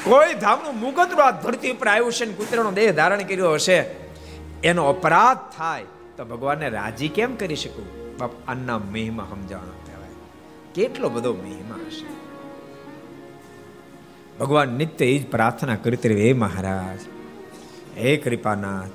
કોઈ 0.04 0.34
ધામનું 0.34 0.80
મુગતરું 0.80 1.28
આ 1.28 1.32
ધરતી 1.32 1.72
ઉપર 1.72 1.88
આવ્યું 1.88 2.12
છે 2.12 2.26
કૂતરાનો 2.26 2.72
દેહ 2.72 2.92
ધારણ 2.92 3.22
કર્યો 3.22 3.54
હશે. 3.54 3.86
એનો 4.64 4.86
અપરાધ 4.86 5.38
થાય. 5.58 5.84
તો 6.18 6.26
ભગવાનને 6.26 6.70
રાજી 6.70 7.08
કેમ 7.08 7.36
કરી 7.36 7.56
શકું? 7.56 8.18
બાપ, 8.18 8.32
આના 8.48 8.78
મહિમા 8.78 9.28
સમજાવવાનો 9.30 9.72
કહેવાય. 9.72 10.10
કેટલો 10.76 11.10
બધો 11.10 11.34
મહિમા 11.34 11.76
હશે. 11.88 12.19
ભગવાન 14.40 14.70
નિત્ય 14.70 15.06
એ 15.06 15.20
જ 15.20 15.32
પ્રાર્થના 15.32 15.76
કરતી 15.76 16.28
હે 16.28 16.34
મહારાજ, 16.34 17.00
હે 17.98 18.18
કૃપાનાથ, 18.18 18.90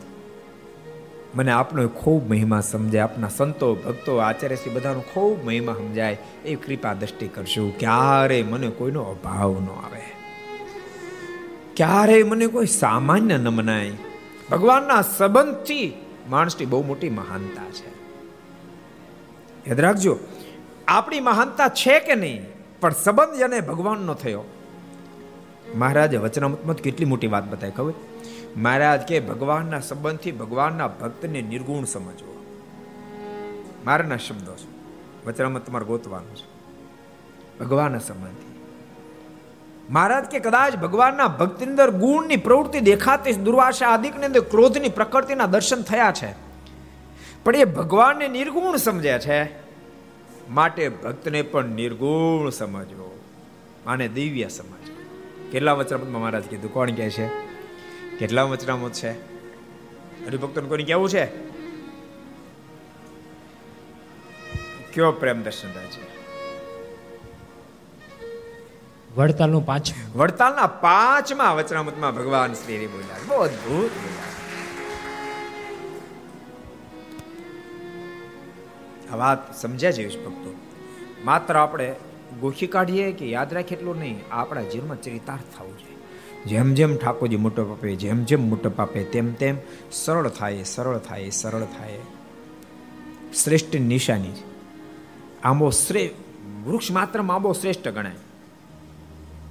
મને 1.35 1.53
આપનો 1.53 1.89
ખૂબ 1.89 2.31
મહિમા 2.31 2.61
સમજાય, 2.61 3.03
આપના 3.03 3.29
સંતો, 3.29 3.75
ભક્તો, 3.75 4.17
આચાર્યશ્રી 4.17 4.71
બધાનો 4.71 5.01
ખૂબ 5.01 5.45
મહિમા 5.45 5.73
સમજાય, 5.73 6.19
એ 6.45 6.55
કૃપા 6.55 6.93
દ્રષ્ટિ 6.93 7.29
કરશું. 7.29 7.79
ક્યારે 7.79 8.43
મને 8.43 8.69
કોઈનો 8.69 9.03
અભાવ 9.03 9.61
ન 9.61 9.67
આવે. 9.85 10.03
ક્યારે 11.77 12.23
મને 12.23 12.47
કોઈ 12.47 12.67
સામાન્ય 12.67 13.37
ન 13.37 13.49
મનાય. 13.49 13.93
ભગવાનના 14.51 15.03
સંબંધથી 15.03 15.93
માણસની 16.31 16.67
બહુ 16.67 16.83
મોટી 16.83 17.11
મહાનતા 17.11 17.71
છે. 17.71 17.89
યાદ 19.69 19.81
રાખજો, 19.81 20.19
આપણી 20.89 21.21
મહાનતા 21.21 21.69
છે 21.69 22.01
કે 22.01 22.15
નહીં, 22.15 22.47
પણ 22.81 22.91
સંબંધ 22.91 23.39
જેને 23.39 23.61
ભગવાનનો 23.61 24.15
થયો. 24.15 24.45
મહારાજે 25.75 26.17
વચનામૃતમાં 26.17 26.77
કેટલી 26.77 27.07
મોટી 27.07 27.27
વાત 27.27 27.51
બતાવી, 27.51 27.73
ખબર? 27.73 27.93
મહારાજ 28.57 29.01
કે, 29.01 29.21
ભગવાનના 29.21 29.81
સંબંધથી 29.81 30.33
ભગવાનના 30.33 30.89
ભક્તને 30.89 31.43
નિર્ગુણ 31.43 31.85
સમજવો. 31.85 32.45
મારાના 33.85 34.17
શબ્દો 34.17 34.55
છે. 34.55 34.69
વચનામૃત 35.27 35.67
તમારે 35.67 35.85
ગોતવાનું 35.85 36.37
છે. 36.37 36.55
ભગવાનના 37.65 37.99
સંબંધથી. 37.99 38.61
મહારાજ 39.91 40.25
કે, 40.25 40.41
કદાચ 40.41 40.77
ભગવાનના 40.77 41.29
ભક્તિની 41.29 41.71
અંદર 41.71 41.91
ગુણની 41.91 42.37
પ્રવૃત્તિ 42.37 42.81
દેખાતી 42.81 43.33
દુર્વાસા 43.33 43.89
આદિકની 43.89 44.25
અંદર 44.25 44.41
ક્રોધની 44.41 44.89
પ્રકૃતિના 44.89 45.47
દર્શન 45.47 45.83
થયા 45.83 46.13
છે. 46.13 46.35
પણ 47.45 47.57
એ 47.57 47.65
ભગવાનને 47.65 48.29
નિર્ગુણ 48.29 48.77
સમજ્યા 48.77 49.19
છે. 49.19 49.45
માટે 50.51 50.89
ભક્તને 50.89 51.43
પણ 51.43 51.65
નિર્ગુણ 51.65 52.51
સમજવો. 52.51 53.11
અને 53.87 54.09
દિવ્ય 54.09 54.49
સમજવો. 54.49 54.74
કેટલા 55.53 55.73
વચનામૃતમાં 55.73 56.23
મહારાજ 56.23 56.45
કીધું? 56.45 56.73
કોણ 56.73 56.91
કહે 56.91 57.11
છે? 57.11 57.27
કેટલા 58.17 58.43
વચનામૃત 58.43 58.93
છે? 58.93 59.11
હરિભક્તોને 60.27 60.69
કોઈને 60.69 60.85
કેવું 60.85 61.09
છે? 61.09 61.27
કયો 64.93 65.13
પ્રેમ 65.13 65.43
દર્શન 65.43 65.71
છે? 65.71 66.15
વડતાલનું 69.17 69.67
પાંચ 69.67 69.93
વડતાલના 70.17 70.67
પાંચમા 70.67 71.53
વચનામૃતમાં 71.53 72.15
ભગવાન 72.15 72.53
શ્રી 72.53 72.77
હરિ 72.77 72.87
બોલ્યા 72.87 73.17
બહુ 73.27 73.37
અદભુત 73.37 73.91
આ 79.13 79.17
વાત 79.17 79.61
સમજ્યા 79.61 79.91
જેવી 79.91 80.17
ભક્તો. 80.17 80.55
માત્ર 81.25 81.57
આપણે 81.57 81.95
ગોખી 82.41 82.67
કાઢીએ 82.67 83.13
કે 83.13 83.27
યાદ 83.29 83.55
રાખીએ 83.55 83.79
એટલું 83.79 83.99
નહીં, 83.99 84.19
આપણા 84.33 84.63
જીવનમાં 84.63 85.03
ચરિતાર્થ 85.03 85.59
થવું 85.59 85.79
જોઈએ. 85.79 85.97
જેમ 86.47 86.75
જેમ 86.75 86.97
ઠાકોરજી 86.97 87.37
મોટો 87.37 87.65
પાપે, 87.65 87.97
જેમ 87.97 88.25
જેમ 88.25 88.49
મોટો 88.49 88.71
પાપે, 88.71 89.05
તેમ 89.05 89.33
તેમ 89.33 89.57
સરળ 89.93 90.29
થાય 90.29 90.63
સરળ 90.63 90.99
થાય 90.99 91.31
સરળ 91.31 91.65
થાય. 91.65 91.99
શ્રેષ્ઠ 93.35 93.77
નિશાની 93.77 94.31
છે. 94.31 94.45
આંબો 95.43 95.71
શ્રેષ્ઠ 95.71 96.15
વૃક્ષ 96.67 96.91
માત્ર 96.91 97.21
આંબો 97.21 97.53
શ્રેષ્ઠ 97.53 97.89
ગણાય. 97.89 98.21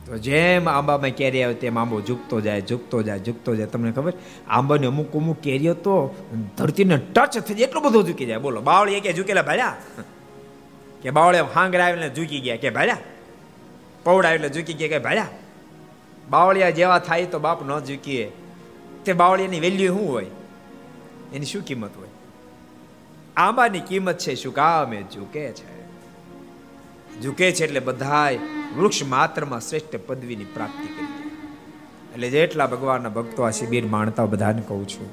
તો 0.05 0.17
જેમ 0.17 0.69
આંબામાં 0.69 1.09
કેરી 1.09 1.43
આવે 1.43 1.53
તેમ 1.53 1.79
આંબો 1.79 2.01
ઝૂકતો 2.01 2.41
જાય 2.41 2.61
ઝૂકતો 2.61 3.03
જાય 3.03 3.19
ઝૂકતો 3.19 3.55
જાય. 3.55 3.67
તમને 3.67 3.91
ખબર? 3.91 4.13
આંબાની 4.49 4.87
અમુક 4.87 5.15
અમુક 5.15 5.39
કેરીઓ 5.39 5.73
તો 5.73 6.15
ધરતીને 6.57 6.97
ટચ 6.97 7.39
થઈ 7.39 7.53
જાય, 7.53 7.67
એટલો 7.67 7.81
બધો 7.81 8.03
ઝૂકી 8.03 8.25
જાય. 8.25 8.37
બોલો 8.37 8.61
બાવળી 8.61 8.99
કે 8.99 9.13
ઝૂકેલા 9.13 9.41
ભાડ્યા 9.41 9.75
કે 11.03 11.09
બાવળે 11.09 11.39
હાંગરા 11.55 11.85
આવીને 11.85 12.09
ઝૂકી 12.15 12.39
ગયા 12.39 12.55
કે 12.55 12.69
ભાડ્યા 12.69 12.97
પૌડા 14.03 14.31
એટલે 14.31 14.49
ઝૂકી 14.49 14.73
ગયા 14.73 14.89
કે 14.89 14.99
ભાડ્યા 14.99 15.27
બાવળિયા 16.29 16.69
જેવા 16.69 16.99
થાય 16.99 17.25
તો 17.25 17.39
બાપ 17.39 17.63
ન 17.63 17.79
ઝૂકીએ. 17.79 18.31
તે 19.05 19.13
બાવળિયાની 19.13 19.59
વેલ્યુ 19.59 19.95
શું 19.95 20.09
હોય? 20.09 20.25
એની 21.33 21.45
શું 21.45 21.61
કિંમત 21.61 21.97
હોય? 21.97 22.11
આંબાની 23.37 23.79
કિંમત 23.79 24.17
છે 24.17 24.35
શું 24.35 24.53
કામે 24.53 25.01
ઝૂકે 25.13 25.51
છે? 25.51 25.71
ઝૂકે 27.21 27.51
છે 27.51 27.63
એટલે 27.63 27.79
બધાય 27.79 28.39
વૃક્ષ 28.77 29.03
માત્રમાં 29.05 29.61
શ્રેષ્ઠ 29.61 29.95
પદવીની 30.07 30.45
પ્રાપ્તિ 30.45 30.87
કરી 30.87 31.11
એટલે 32.13 32.29
જેટલા 32.29 32.67
ભગવાનના 32.67 33.09
ભક્તો 33.09 33.43
આ 33.43 33.49
શિબિર 33.49 33.85
માણતા 33.85 34.25
બધાને 34.25 34.63
કહું 34.67 34.87
છું, 34.87 35.09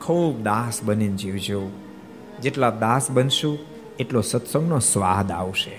ખૂબ 0.00 0.42
દાસ 0.42 0.82
બનીને 0.82 1.16
જીવજો. 1.16 1.60
જેટલા 2.42 2.70
દાસ 2.70 3.10
બનશું 3.10 3.58
એટલો 4.00 4.20
સત્સંગનો 4.20 4.78
સ્વાદ 4.78 5.32
આવશે. 5.32 5.76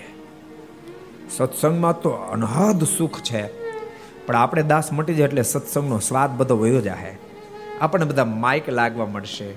સત્સંગમાં 1.30 2.00
તો 2.00 2.10
અનહદ 2.10 2.84
સુખ 2.84 3.18
છે, 3.20 3.42
પણ 4.26 4.36
આપણે 4.36 4.62
દાસ 4.62 4.92
મટી 4.92 5.14
જાય 5.14 5.28
એટલે 5.28 5.42
સત્સંગનો 5.42 5.98
સ્વાદ 5.98 6.30
બધો 6.30 6.56
વયો 6.56 6.80
જાહે. 6.80 7.12
આપણને 7.80 8.06
બધા 8.06 8.24
માઇક 8.24 8.68
લાગવા 8.68 9.06
મળશે 9.06 9.48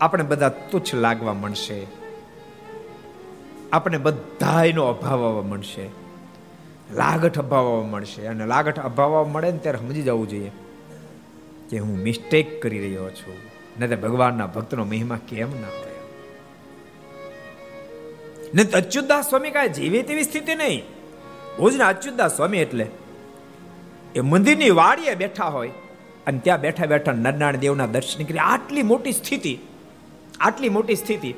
આપણે 0.00 0.24
બધા 0.24 0.48
તુચ્છ 0.48 0.94
લાગવા 0.94 1.34
મળશે 1.34 1.78
આપણે 3.72 3.98
બધાનો 3.98 4.82
અભાવ 4.84 5.20
આવવા 5.24 5.42
મળશે, 5.42 5.84
લાગઠ 6.94 7.38
અભાવવા 7.38 7.86
મળશે, 7.86 8.26
અને 8.26 8.46
લાગઠ 8.46 8.80
અભાવવા 8.80 9.24
મળે 9.24 9.50
ને 9.52 9.58
ત્યારે 9.58 9.78
સમજી 9.78 10.02
જવું 10.02 10.28
જોઈએ 10.28 10.52
કે 11.70 11.78
હું 11.78 11.96
મિસ્ટેક 11.98 12.62
કરી 12.62 12.78
રહ્યો 12.78 13.10
છું. 13.10 13.36
નહીં 13.80 14.00
ભગવાનના 14.00 14.46
ભક્તનો 14.46 14.84
મહિમા 14.84 15.18
કેમ 15.28 15.50
ના 15.60 15.72
હોય 15.78 15.93
ને 18.54 18.62
અચ્યુતદાસ 18.62 19.28
સ્વામી 19.28 19.50
કાંઈ 19.50 19.68
જીવે 19.68 20.02
તેવી 20.02 20.24
સ્થિતિ 20.24 20.54
નહીં. 20.54 20.82
ભુજના 21.58 21.88
અચ્યુતદાસ 21.88 22.36
સ્વામી 22.36 22.58
એટલે 22.58 22.86
એ 24.14 24.20
મંદિરની 24.20 24.70
વાડીએ 24.70 25.14
બેઠા 25.14 25.44
હોય 25.44 25.68
અને 26.26 26.38
ત્યાં 26.38 26.60
બેઠા 26.60 26.86
બેઠા 26.86 27.12
નરનાણ 27.12 27.56
દેવના 27.56 27.86
દર્શન 27.86 28.24
કરી 28.24 28.38
આટલી 28.38 28.82
મોટી 28.82 29.12
સ્થિતિ, 29.12 29.58
આટલી 30.40 30.68
મોટી 30.68 30.96
સ્થિતિ. 30.96 31.34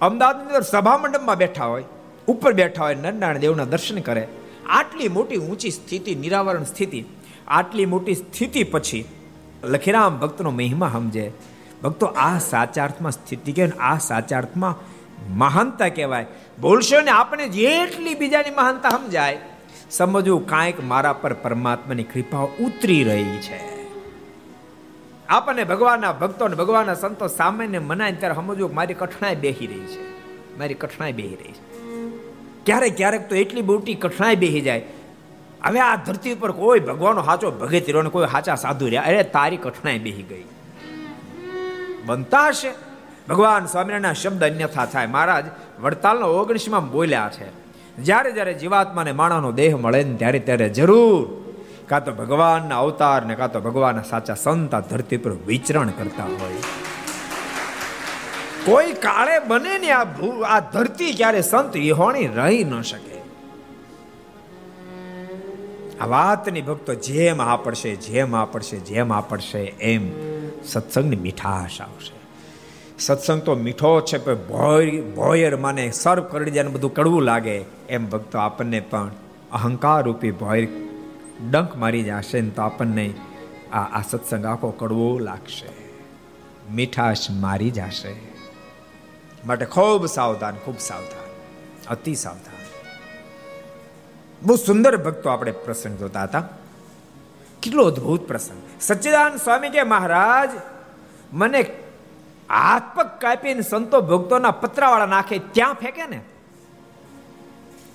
અમદાવાદની 0.00 0.46
અંદર 0.46 0.62
સભા 0.62 0.98
મંડપમાં 0.98 1.36
બેઠા 1.36 1.64
હોય, 1.64 1.84
ઉપર 2.28 2.52
બેઠા 2.52 2.82
હોય, 2.82 2.94
નરનારાયણ 2.94 3.38
દેવના 3.38 3.64
દર્શન 3.64 4.00
કરે. 4.00 4.28
આટલી 4.68 5.08
મોટી 5.08 5.36
ઊંચી 5.36 5.70
સ્થિતિ, 5.70 6.14
નિરાવરણ 6.14 6.64
સ્થિતિ, 6.64 7.04
આટલી 7.48 7.86
મોટી 7.86 8.14
સ્થિતિ 8.14 8.64
પછી 8.64 9.04
લખીરામ 9.64 10.18
ભક્તનો 10.18 10.50
મહિમા 10.50 10.90
સમજે. 10.92 11.30
ભક્તો 11.82 12.06
આ 12.06 12.38
સાચા 12.38 12.84
અર્થમાં 12.84 13.12
સ્થિતિ 13.12 13.52
કે 13.52 13.68
આ 13.68 13.98
સાચા 13.98 14.38
અર્થમાં 14.38 14.74
મહાનતા 15.28 15.88
કહેવાય. 15.88 16.26
બોલશો 16.60 17.00
ને 17.00 17.10
આપણે 17.10 17.48
જેટલી 17.48 18.14
બીજાની 18.14 18.50
મહાનતા 18.50 18.88
સમજાય, 18.88 19.38
સમજવું 19.90 20.46
કાંઈક 20.46 20.84
મારા 20.84 21.12
પર 21.12 21.32
પરમાત્માની 21.32 22.02
કૃપા 22.02 22.38
ઉતરી 22.38 23.04
રહી 23.04 23.38
છે. 23.38 23.76
આપણને 25.28 25.64
ભગવાનના 25.64 26.12
ભક્તો 26.12 26.44
અને 26.44 26.56
ભગવાનના 26.56 26.94
સંતો 26.94 27.28
સામાન્ય 27.28 27.78
મનાય 27.78 28.12
ત્યારે 28.12 28.34
સમજવું 28.34 28.74
મારી 28.74 28.94
કઠણાઈ 28.94 29.34
બેહી 29.34 29.66
રહી 29.66 29.86
છે. 29.86 30.02
મારી 30.58 30.74
કઠણાઈ 30.74 31.12
બેહી 31.12 31.34
રહી 31.34 31.52
છે. 31.52 31.76
ક્યારેક 32.66 32.96
ક્યારેક 32.96 33.28
તો 33.28 33.34
એટલી 33.34 33.62
મોટી 33.62 33.94
કઠણાઈ 33.94 34.36
બેહી 34.36 34.60
જાય. 34.60 34.82
હવે 35.64 35.80
આ 35.80 35.96
ધરતી 35.96 36.32
ઉપર 36.32 36.52
કોઈ 36.52 36.80
ભગવાનનો 36.80 37.22
સાચો 37.22 37.50
ભગત 37.50 37.90
રહ્યો 37.90 38.10
કોઈ 38.10 38.26
સાચા 38.26 38.54
સાધુ 38.54 38.86
રહ્યા, 38.86 39.02
અરે 39.02 39.22
તારી 39.22 39.56
કઠણાઈ 39.56 39.98
બેહી 39.98 40.22
ગઈ. 40.22 40.44
બનતા 42.06 42.48
હશે. 42.48 42.85
ભગવાન 43.28 43.66
સ્વામિનારાયણના 43.66 44.12
શબ્દ 44.12 44.44
અન્યથા 44.44 44.86
થાય. 44.86 45.06
મહારાજ, 45.06 45.44
વડતાલનો 45.80 46.26
ઓગણીસમાં 46.26 46.92
બોલ્યા 46.92 47.30
છે, 47.32 47.48
જ્યારે 48.02 48.32
જ્યારે 48.32 48.54
જીવાત્માને 48.54 49.12
માણાનો 49.12 49.52
દેહ 49.52 49.76
મળે 49.76 50.04
ને 50.04 50.14
ત્યારે 50.14 50.38
ત્યારે 50.38 50.68
જરૂર. 50.68 51.46
કાં 51.86 52.04
તો 52.04 52.12
ભગવાનના 52.12 52.78
અવતાર 52.78 53.26
ને 53.26 53.34
કાં 53.34 53.52
તો 53.52 53.60
ભગવાનના 53.60 54.02
સાચા 54.02 54.34
સંત 54.34 54.74
આ 54.74 54.80
ધરતી 54.80 55.16
પર 55.16 55.30
વિચરણ 55.46 55.88
કરતા 55.88 56.24
હોય. 56.24 56.62
કોઈ 58.64 58.92
કાળે 58.92 59.38
બને 59.38 59.78
ને 59.78 59.90
આ 59.90 60.04
આ 60.46 60.60
ધરતી 60.60 61.12
ક્યારે 61.12 61.42
સંત 61.42 61.76
વિહોણી 61.76 62.26
રહી 62.26 62.64
ન 62.64 62.82
શકે. 62.82 63.16
આ 66.00 66.06
વાતની 66.06 66.62
ભક્તો 66.62 66.94
જેમ 66.94 67.42
આ 67.42 67.70
જેમ 67.82 68.36
આ 68.36 68.48
જેમ 68.86 69.12
આ 69.12 69.22
એમ 69.80 70.02
સત્સંગની 70.62 71.16
મીઠાશ 71.16 71.80
આવશે. 71.80 72.15
સત્સંગ 72.98 73.42
તો 73.42 73.54
મીઠો 73.54 74.00
છે, 74.00 74.18
પણ 74.18 74.34
ભોય, 74.34 75.00
ભોયર 75.00 75.56
માને 75.56 75.90
સર્વ 75.90 76.22
કરી 76.22 76.50
જાય 76.50 76.64
બધું 76.64 76.94
કડવું 76.94 77.22
લાગે. 77.22 77.64
એમ 77.88 78.10
ભક્તો 78.10 78.38
આપણને 78.38 78.80
પણ 78.80 79.10
અહંકાર 79.52 80.04
રૂપી 80.04 80.30
ભોયર 80.30 80.68
ડંક 81.50 81.76
મારી 81.76 82.02
જશે 82.02 82.40
ને 82.40 82.50
તો 82.50 82.62
આપણને 82.62 83.14
આ 83.72 83.80
આ 83.80 84.02
સત્સંગ 84.10 84.46
આખો 84.46 84.70
કડવો 84.70 85.18
લાગશે. 85.18 85.68
મીઠાશ 86.72 87.30
મારી 87.30 87.70
જશે. 87.70 88.14
માટે 89.46 89.64
ખૂબ 89.64 90.06
સાવધાન 90.06 90.54
ખૂબ 90.54 90.78
સાવધાન, 90.78 91.28
અતિ 91.94 92.14
સાવધાન. 92.14 92.56
બહુ 94.42 94.56
સુંદર 94.56 94.96
ભક્તો 94.96 95.30
આપણે 95.30 95.52
પ્રસંગ 95.52 95.98
જોતા 95.98 96.22
હતા. 96.22 96.48
કેટલો 97.62 97.84
અદ્ભુત 97.84 98.28
પ્રસંગ. 98.28 98.62
સચ્ચિદાન 98.80 99.36
સ્વામી 99.36 99.70
કે 99.70 99.82
મહારાજ, 99.82 100.50
મને 101.32 101.62
હાથ 102.50 102.82
પગ 102.96 103.06
કાપીને 103.20 103.60
સંતો 103.60 104.00
ભક્તોના 104.00 104.50
પતરાવાળા 104.50 105.06
નાખે 105.06 105.38
ત્યાં 105.38 105.74
ફેંકે 105.74 106.06
ને? 106.06 106.20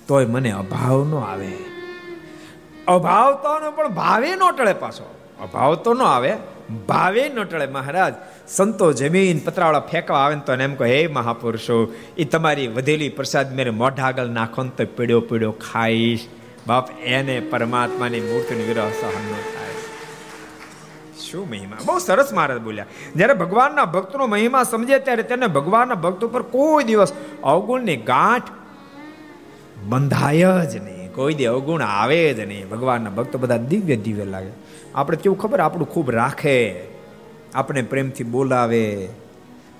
તોય 0.08 0.26
મને 0.26 0.50
અભાવ 0.50 1.04
નો 1.04 1.16
આવે. 1.16 1.52
અભાવ 2.88 3.34
તો 3.34 3.70
પણ 3.70 3.88
ભાવે 3.88 4.36
નો 4.36 4.50
ટળે 4.50 4.72
પાછો. 4.72 5.14
અભાવ 5.40 5.74
તો 5.74 5.94
ન 5.94 6.02
આવે, 6.02 6.36
ભાવે 6.88 7.28
ન 7.28 7.42
ટળે 7.42 7.66
મહારાજ. 7.66 8.14
સંતો 8.48 8.92
જમીન 8.92 9.38
પતરાવાળા 9.38 9.80
ફેંકવા 9.80 10.18
આવે 10.18 10.34
ને 10.34 10.40
તો 10.46 10.52
એમ 10.52 10.74
કહે, 10.74 11.00
હે 11.00 11.06
મહાપુરુષો 11.06 11.94
એ 12.16 12.24
તમારી 12.24 12.68
વધેલી 12.68 13.08
પ્રસાદ 13.08 13.54
મેરે 13.54 13.70
મોઢા 13.70 14.04
આગળ 14.04 14.26
નાખો 14.26 14.62
ને 14.62 14.70
તો 14.76 14.84
પીડ્યો 14.96 15.20
પીડ્યો 15.20 15.52
ખાઈશ. 15.52 16.28
બાપ, 16.66 16.90
એને 17.00 17.40
પરમાત્માની 17.40 18.20
મૂર્તિની 18.20 18.62
વિરહ 18.62 18.88
સહન 18.88 19.32
ન 19.32 19.51
શું 21.32 21.50
મહિમા? 21.50 21.76
બહુ 21.86 21.98
સરસ 21.98 22.32
મહારાજ 22.32 22.60
બોલ્યા. 22.60 22.86
જ્યારે 23.16 23.34
ભગવાનના 23.34 23.84
ભક્તનો 23.84 24.26
મહિમા 24.26 24.62
સમજે 24.62 24.98
ત્યારે 24.98 25.22
તેને 25.22 25.46
ભગવાનના 25.46 25.94
ભક્ત 25.94 26.24
ઉપર 26.24 26.42
કોઈ 26.42 26.84
દિવસ 26.84 27.12
અવગુણની 27.44 27.96
ગાંઠ 27.96 28.42
બંધાય 29.82 30.66
જ 30.72 30.76
નહીં. 30.76 31.12
કોઈ 31.12 31.34
દી 31.34 31.46
અવગુણ 31.46 31.82
આવે 31.82 32.34
જ 32.34 32.40
નહીં. 32.40 32.68
ભગવાનના 32.68 33.10
ભક્તો 33.10 33.38
બધા 33.38 33.56
દિવ્ય 33.56 33.96
દિવ્ય 33.96 34.24
લાગે. 34.24 34.50
આપણે 34.94 35.16
કેવું 35.16 35.38
ખબર? 35.38 35.60
આપણું 35.60 35.90
ખૂબ 35.90 36.10
રાખે. 36.10 36.80
આપણે 37.54 37.82
પ્રેમથી 37.82 38.24
બોલાવે. 38.24 39.08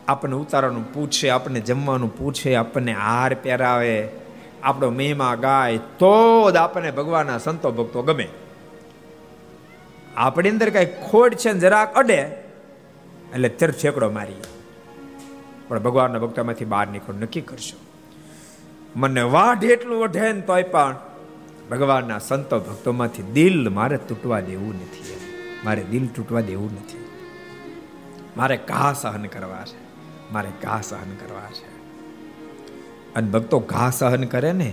આપણને 0.09 0.37
ઉતારવાનું 0.37 0.95
પૂછે, 0.95 1.31
આપણને 1.31 1.61
જમવાનું 1.61 2.19
પૂછે, 2.19 2.55
આપણને 2.55 2.93
હાર 2.93 3.37
પહેરાવે. 3.43 4.09
આપણો 4.63 4.91
મહિમા 4.91 5.35
ગાય 5.35 5.77
તો 5.77 6.51
જ 6.51 6.57
આપણને 6.57 6.91
ભગવાનના 6.91 7.39
સંતો 7.39 7.73
ભક્તો 7.73 8.03
ગમે. 8.03 8.29
આપણી 10.17 10.51
અંદર 10.51 10.71
કઈ 10.71 10.87
ખોટ 10.87 11.35
છે 11.35 11.53
ને 11.53 11.59
જરાક 11.59 11.95
અડે, 11.95 12.19
એટલે 13.35 13.49
તરફ 13.49 13.75
છેકડો 13.75 14.11
મારી. 14.11 14.35
પણ 15.69 15.79
ભગવાનના 15.79 16.19
ભક્તોમાંથી 16.19 16.65
બહાર 16.65 16.89
નીકળો, 16.89 17.19
નક્કી 17.19 17.41
કરશો 17.41 17.77
મને 18.97 19.21
વાઢ 19.21 19.65
એટલું 19.65 20.01
વઢે 20.01 20.33
ને 20.33 20.41
તોય 20.41 20.63
પણ 20.63 20.97
ભગવાનના 21.71 22.19
સંતો 22.19 22.61
ભક્તોમાંથી 22.61 23.23
દિલ 23.23 23.69
મારે 23.69 23.97
તૂટવા 23.97 24.41
દેવું 24.41 24.75
નથી 24.75 25.13
મારે 25.65 25.83
દિલ 25.83 26.07
તૂટવા 26.07 26.41
દેવું 26.41 26.73
નથી. 26.73 27.09
મારે 28.37 28.57
ઘા 28.57 28.93
સહન 28.93 29.25
કરવા 29.25 29.65
છે. 29.65 29.83
મારે 30.33 30.49
ઘા 30.63 30.81
સહન 30.81 31.15
કરવા 31.15 31.51
છે. 31.51 31.73
અને 33.15 33.31
ભક્તો 33.31 33.59
ઘા 33.59 33.91
સહન 33.91 34.25
કરે 34.25 34.53
ને, 34.53 34.73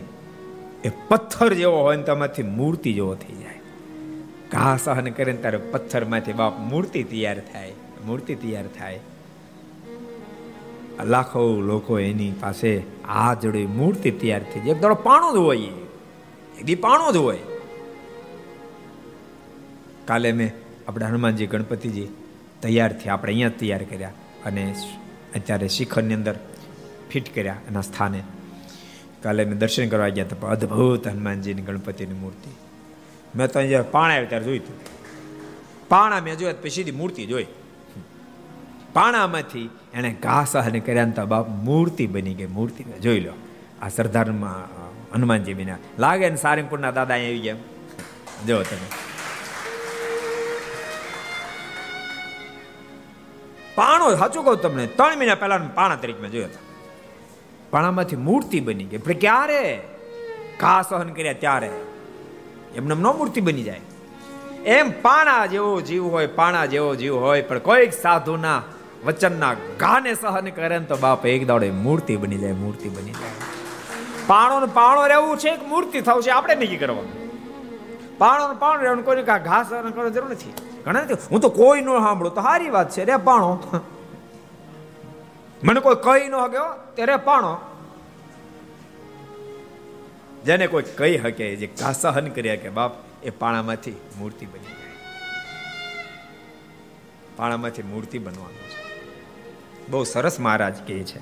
એ 0.84 0.92
પથ્થર 1.08 1.54
જેવો 1.54 1.82
હોય 1.82 1.96
ને 1.96 2.04
તેમાંથી 2.04 2.44
મૂર્તિ 2.44 2.94
જેવો 2.94 3.16
થઈ 3.16 3.36
જાય. 3.36 3.59
ઘા 4.52 4.78
સહન 4.78 5.10
કરે 5.10 5.32
ને 5.32 5.38
ત્યારે 5.38 5.58
પથ્થરમાંથી 5.58 6.34
બાપ 6.34 6.60
મૂર્તિ 6.60 7.04
તૈયાર 7.04 7.40
થાય, 7.40 7.74
મૂર્તિ 8.06 8.36
તૈયાર 8.36 8.68
થાય. 8.68 9.00
લાખો 11.06 11.62
લોકો 11.62 12.00
એની 12.00 12.34
પાસે 12.40 12.84
આ 13.08 13.34
જોડે 13.34 13.66
મૂર્તિ 13.66 14.12
તૈયાર 14.12 14.44
થઈ 14.44 14.70
એક 14.70 14.82
દાડો 14.82 14.96
પાણો 14.96 15.34
જ 15.34 15.36
હોય 15.36 15.58
એક 15.58 16.66
દી 16.66 16.76
પાણો 16.76 17.36
જ 17.36 17.40
કાલે 20.06 20.32
મેં 20.32 20.52
આપણે 20.88 21.06
હનુમાનજી, 21.06 21.48
ગણપતિજી 21.48 22.08
તૈયાર 22.62 22.94
થયા. 22.94 23.14
આપણે 23.14 23.34
અહીંયા 23.34 23.50
તૈયાર 23.50 23.84
કર્યા 23.84 24.12
અને 24.46 24.76
અત્યારે 25.36 25.68
શિખરની 25.68 26.14
અંદર 26.14 26.40
ફિટ 27.10 27.36
કર્યા 27.36 27.56
એના 27.70 27.82
સ્થાને. 27.82 28.24
કાલે 29.22 29.46
મેં 29.46 29.58
દર્શન 29.58 29.90
કરવા 29.90 30.08
ગયા 30.08 30.26
હતા. 30.26 30.48
અદ્ભુત 30.48 31.08
હનુમાનજીની 31.08 31.62
ગણપતિની 31.62 32.14
મૂર્તિ. 32.14 32.69
મેં 33.36 33.48
તો 33.48 33.60
અહીંયા 33.60 33.82
પાણ 33.82 34.12
આવ્યું 34.12 34.30
ત્યારે 34.30 34.46
જોયું 34.46 34.64
હતું. 34.64 34.78
પાણા 35.90 36.22
મેં 36.22 36.38
જોયા 36.38 36.54
પછી 36.62 36.70
સીધી 36.70 36.92
મૂર્તિ 36.92 37.26
જોઈ. 37.26 37.46
પાણામાંથી 38.94 39.70
એણે 39.94 40.12
ઘા 40.12 40.44
સહન 40.44 40.80
કર્યા 40.80 41.06
તો 41.06 41.26
બાપ 41.26 41.48
મૂર્તિ 41.48 42.08
બની 42.08 42.34
ગઈ, 42.34 42.46
મૂર્તિ 42.46 42.84
જોઈ 42.84 43.20
લો. 43.20 43.34
આ 43.82 43.90
સરદારમાં 43.90 44.80
હનુમાનજી 45.16 45.54
બન્યા 45.54 45.78
લાગે 46.00 46.30
ને 46.30 46.36
સારંગપુરના 46.36 46.92
દાદા 46.92 47.14
આવી 47.14 47.40
ગયા 47.40 47.56
જો 48.48 48.64
તમે. 48.64 48.88
પાણો, 53.76 54.16
સાચું 54.16 54.44
કહું 54.44 54.62
તમને, 54.62 54.88
ત્રણ 54.88 55.18
મહિના 55.18 55.36
પહેલા 55.36 55.58
પાણા 55.58 55.96
તરીકે 55.96 56.22
મેં 56.22 56.32
જોયો 56.32 56.48
પાણામાંથી 57.70 58.16
મૂર્તિ 58.16 58.60
બની 58.60 58.84
ગઈ. 58.84 58.98
પણ 58.98 59.14
ક્યારે? 59.14 59.82
ઘા 60.60 60.82
સહન 60.82 61.10
કર્યા 61.10 61.34
ત્યારે. 61.34 61.70
એમને 62.76 62.96
ન 62.96 63.04
મૂર્તિ 63.04 63.42
બની 63.42 63.64
જાય. 63.64 63.82
એમ 64.66 65.02
પાણા 65.02 65.46
જેવો 65.46 65.82
જીવ 65.82 66.06
હોય, 66.06 66.28
પાણા 66.28 66.66
જેવો 66.66 66.96
જીવ 66.96 67.16
હોય, 67.16 67.42
પણ 67.42 67.60
કોઈક 67.60 67.94
સાધુના 67.94 68.62
વચનના 69.06 69.54
ગાને 69.54 70.16
સહન 70.16 70.50
કરે 70.50 70.78
ને 70.78 70.86
તો 70.86 70.96
બાપ 70.96 71.26
એક 71.26 71.48
દાડે 71.48 71.72
મૂર્તિ 71.72 72.16
બની 72.16 72.38
જાય, 72.38 72.52
મૂર્તિ 72.52 72.90
બની 72.90 73.12
જાય. 73.12 73.30
પાણો 74.28 74.60
ને 74.60 74.66
પાણો 74.74 75.08
રહેવું 75.08 75.38
છે, 75.38 75.50
એક 75.50 75.68
મૂર્તિ 75.68 76.02
થવું 76.02 76.24
છે, 76.24 76.30
આપણે 76.30 76.56
નક્કી 76.56 76.78
કરવાનું. 76.78 77.30
પાણો 78.18 78.48
ને 78.48 78.60
પાણો 78.60 78.82
રહેવાનું 78.82 79.06
કોઈ 79.06 79.24
ઘા 79.24 79.66
સહન 79.70 79.90
કરવાની 79.90 80.12
જરૂર 80.12 80.30
નથી. 80.30 80.54
ઘણા 80.86 81.02
નથી. 81.02 81.14
હું 81.14 81.40
તો 81.40 81.50
કોઈ 81.50 81.82
નો 81.82 82.00
સાંભળું. 82.00 82.36
તો 82.36 82.42
સારી 82.42 82.70
વાત 82.70 82.90
છે, 82.90 83.06
રે 83.06 83.18
પાણો. 83.18 83.82
મને 85.64 85.80
કોઈ 85.80 85.96
કહી 85.96 86.28
ન 86.28 86.48
ગયો 86.48 86.66
તે 86.96 87.06
રે 87.06 87.16
પાણો. 87.16 87.58
જેને 90.46 90.68
કોઈ 90.68 90.84
કહી 90.84 91.18
શકે, 91.18 91.56
જે 91.56 91.68
ઘા 91.68 92.12
કર્યા 92.36 92.56
કે 92.56 92.70
બાપ, 92.70 92.92
એ 93.24 93.30
પાણામાંથી 93.30 93.96
મૂર્તિ 94.20 94.46
બની 94.46 94.60
જાય. 94.60 94.80
પાણામાંથી 97.36 97.84
મૂર્તિ 97.84 98.18
બનવાનું 98.18 98.54
છે. 98.54 98.80
બહુ 99.92 100.04
સરસ 100.04 100.40
મહારાજ 100.40 100.76
કહે 100.88 101.04
છે. 101.04 101.20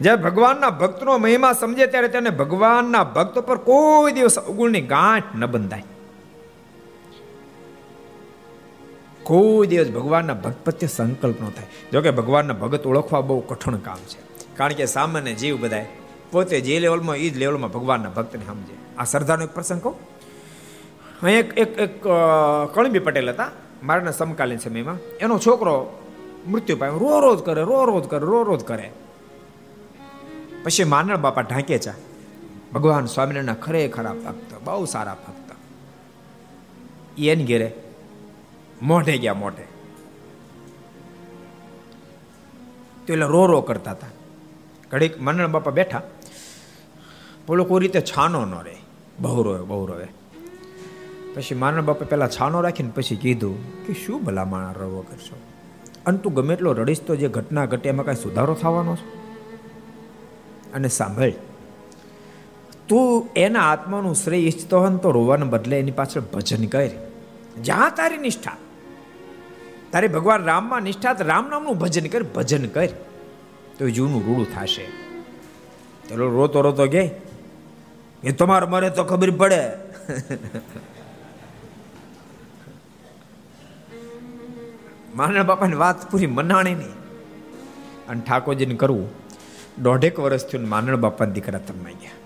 જ્યારે 0.00 0.22
ભગવાનના 0.22 0.70
ભક્તનો 0.70 1.18
મહિમા 1.18 1.52
સમજે 1.52 1.86
ત્યારે 1.86 2.08
તેને 2.08 2.30
ભગવાનના 2.30 3.04
ભક્ત 3.04 3.38
પર 3.38 3.56
કોઈ 3.56 4.12
દિવસ 4.12 4.38
અવગુણની 4.38 4.80
ગાંઠ 4.80 5.24
ન 5.34 5.46
બંધાય. 5.46 5.82
કોઈ 9.22 9.66
દિવસ 9.66 9.90
ભગવાનના 9.90 10.34
ભક્ત 10.34 10.56
પ્રત્યે 10.64 10.88
સંકલ્પ 10.88 11.42
ન 11.42 11.48
થાય. 11.48 11.66
જોકે 11.92 12.10
ભગવાનના 12.10 12.54
ભગત 12.54 12.86
ઓળખવા 12.86 13.20
બહુ 13.20 13.40
કઠણ 13.40 13.76
કામ 13.76 13.96
છે. 13.96 14.54
કારણ 14.56 14.72
કે 14.72 14.86
સામાન્ય 14.86 15.34
જીવ 15.34 15.60
બધાય 15.60 15.86
પોતે 16.32 16.60
જે 16.66 16.74
લેવલમાં 16.80 17.16
એ 17.16 17.26
જ 17.30 17.36
લેવલમાં 17.36 17.72
ભગવાનના 17.72 18.14
ભક્તને 18.16 18.44
સમજે. 18.46 18.74
આ 18.98 19.04
સરદારનો 19.04 19.44
એક 19.44 19.52
પ્રસંગ 19.56 19.80
કહું. 19.82 19.96
અહીં 21.22 21.38
એક 21.38 21.58
એક 21.58 21.78
એક 21.78 21.94
કણબી 22.74 23.02
પટેલ 23.06 23.30
હતા, 23.30 23.50
મારાના 23.82 24.10
સમકાલીન 24.10 24.58
સમયમાં. 24.58 24.98
એનો 25.20 25.38
છોકરો 25.38 25.74
મૃત્યુ 26.48 26.76
પામ્યો. 26.76 26.98
રો 26.98 27.20
રોજ 27.20 27.38
કરે 27.46 27.62
રો 27.70 27.84
રોજ 27.84 28.04
કરે 28.12 28.24
રો 28.30 28.42
રોજ 28.42 28.62
કરે. 28.64 28.86
પછી 30.64 30.84
માનળ 30.84 31.16
બાપા 31.16 31.42
ઢાંકે 31.42 31.78
ચા 31.78 31.94
ભગવાન 32.72 33.06
સ્વામિનારાયણના 33.06 33.62
ખરેખર 33.64 34.06
ભક્ત, 34.24 34.50
બહુ 34.64 34.84
સારા 34.84 35.16
ભક્ત. 35.26 35.48
એની 37.18 37.44
ઘેરે 37.44 37.68
મોઢે 38.82 39.14
ગયા 39.18 39.34
મોઢે. 39.34 39.66
તો 43.06 43.12
એટલે 43.12 43.26
રો 43.34 43.42
રો 43.46 43.60
કરતા 43.60 43.90
હતા. 43.90 44.12
ઘડીક 44.90 45.20
માનણ 45.20 45.52
બાપા 45.54 45.72
બેઠા. 45.78 46.02
બોલો, 47.46 47.64
કોઈ 47.64 47.80
રીતે 47.80 48.00
છાનો 48.00 48.44
ન 48.44 48.54
રહે? 48.66 48.76
બહુ 49.20 49.42
રોવે 49.42 49.62
બહુ 49.62 49.86
રોવે 49.86 50.06
પછી 51.34 51.54
મારા 51.54 51.80
બાપે 51.80 52.04
પહેલાં 52.04 52.30
છાનો 52.30 52.60
રાખીને 52.60 52.90
પછી 52.94 53.16
કીધું 53.16 53.86
કે 53.86 53.92
શું 54.06 54.24
ભલા 54.24 54.42
રવો 54.76 55.00
કરશો? 55.08 55.36
અને 56.06 56.18
તું 56.18 56.34
ગમે 56.34 56.54
એટલો 56.54 56.72
રડીશ 56.72 57.00
તો 57.00 57.16
જે 57.16 57.28
ઘટના 57.28 57.64
ઘટે 57.66 57.88
એમાં 57.88 58.04
કાંઈ 58.06 58.22
સુધારો 58.22 58.54
થવાનો 58.54 58.96
છે? 58.96 59.06
અને 60.72 60.88
સાંભળ, 60.88 61.32
તું 62.88 63.28
એના 63.36 63.70
આત્માનું 63.70 64.14
શ્રેય 64.14 64.40
ઈચ્છતો 64.40 64.80
હોય 64.80 64.96
તો 64.96 65.10
રોવાને 65.10 65.44
બદલે 65.44 65.80
એની 65.80 65.90
પાછળ 65.90 66.20
ભજન 66.20 66.66
કર. 66.66 66.88
જ્યાં 67.62 67.90
તારી 67.96 68.18
નિષ્ઠા, 68.18 68.56
તારે 69.92 70.08
ભગવાન 70.08 70.44
રામમાં 70.44 70.82
નિષ્ઠા 70.82 71.16
રામ 71.20 71.48
નામનું 71.50 71.78
ભજન 71.78 72.06
કર 72.06 72.22
ભજન 72.22 72.66
કર. 72.66 72.88
તો 73.78 73.90
જૂનું 73.90 74.26
રૂડું 74.26 74.48
થશે. 74.54 74.86
ચલો, 76.08 76.26
રોતો 76.30 76.60
રોતો 76.60 76.86
ગે 76.86 77.31
એ 78.22 78.32
તમારે 78.40 78.66
મરે 78.72 78.88
તો 78.96 79.02
ખબર 79.10 79.30
પડે. 79.40 79.62
માના 85.18 85.48
બાપાની 85.50 85.80
વાત 85.84 85.98
પૂરી 86.10 86.30
મનાણી 86.38 86.76
નહીં 86.80 86.96
અને 88.10 88.20
ઠાકોરજીને 88.26 88.76
કરવું 88.82 89.08
દોઢેક 89.86 90.16
વર્ષ 90.24 90.44
થયું 90.50 90.64
માનણ 90.74 91.02
બાપાના 91.04 91.34
દીકરા 91.36 91.62
તમે 91.68 91.92
ગયા. 92.02 92.18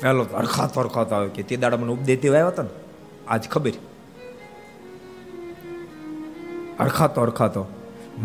પહેલો 0.00 0.24
તો 0.30 0.34
અરખાતો 0.42 0.76
અરખાતો 0.84 1.12
આવ્યો 1.16 1.34
કે 1.36 1.42
તે 1.48 1.60
દાડા 1.62 1.80
મને 1.82 1.92
ઉપદેતી 1.96 2.30
આવ્યો 2.30 2.52
હતો 2.52 2.62
ને, 2.68 2.72
આજ 3.32 3.44
ખબર. 3.54 3.76
અરખાતો 6.84 7.18
અરખાતો 7.26 7.62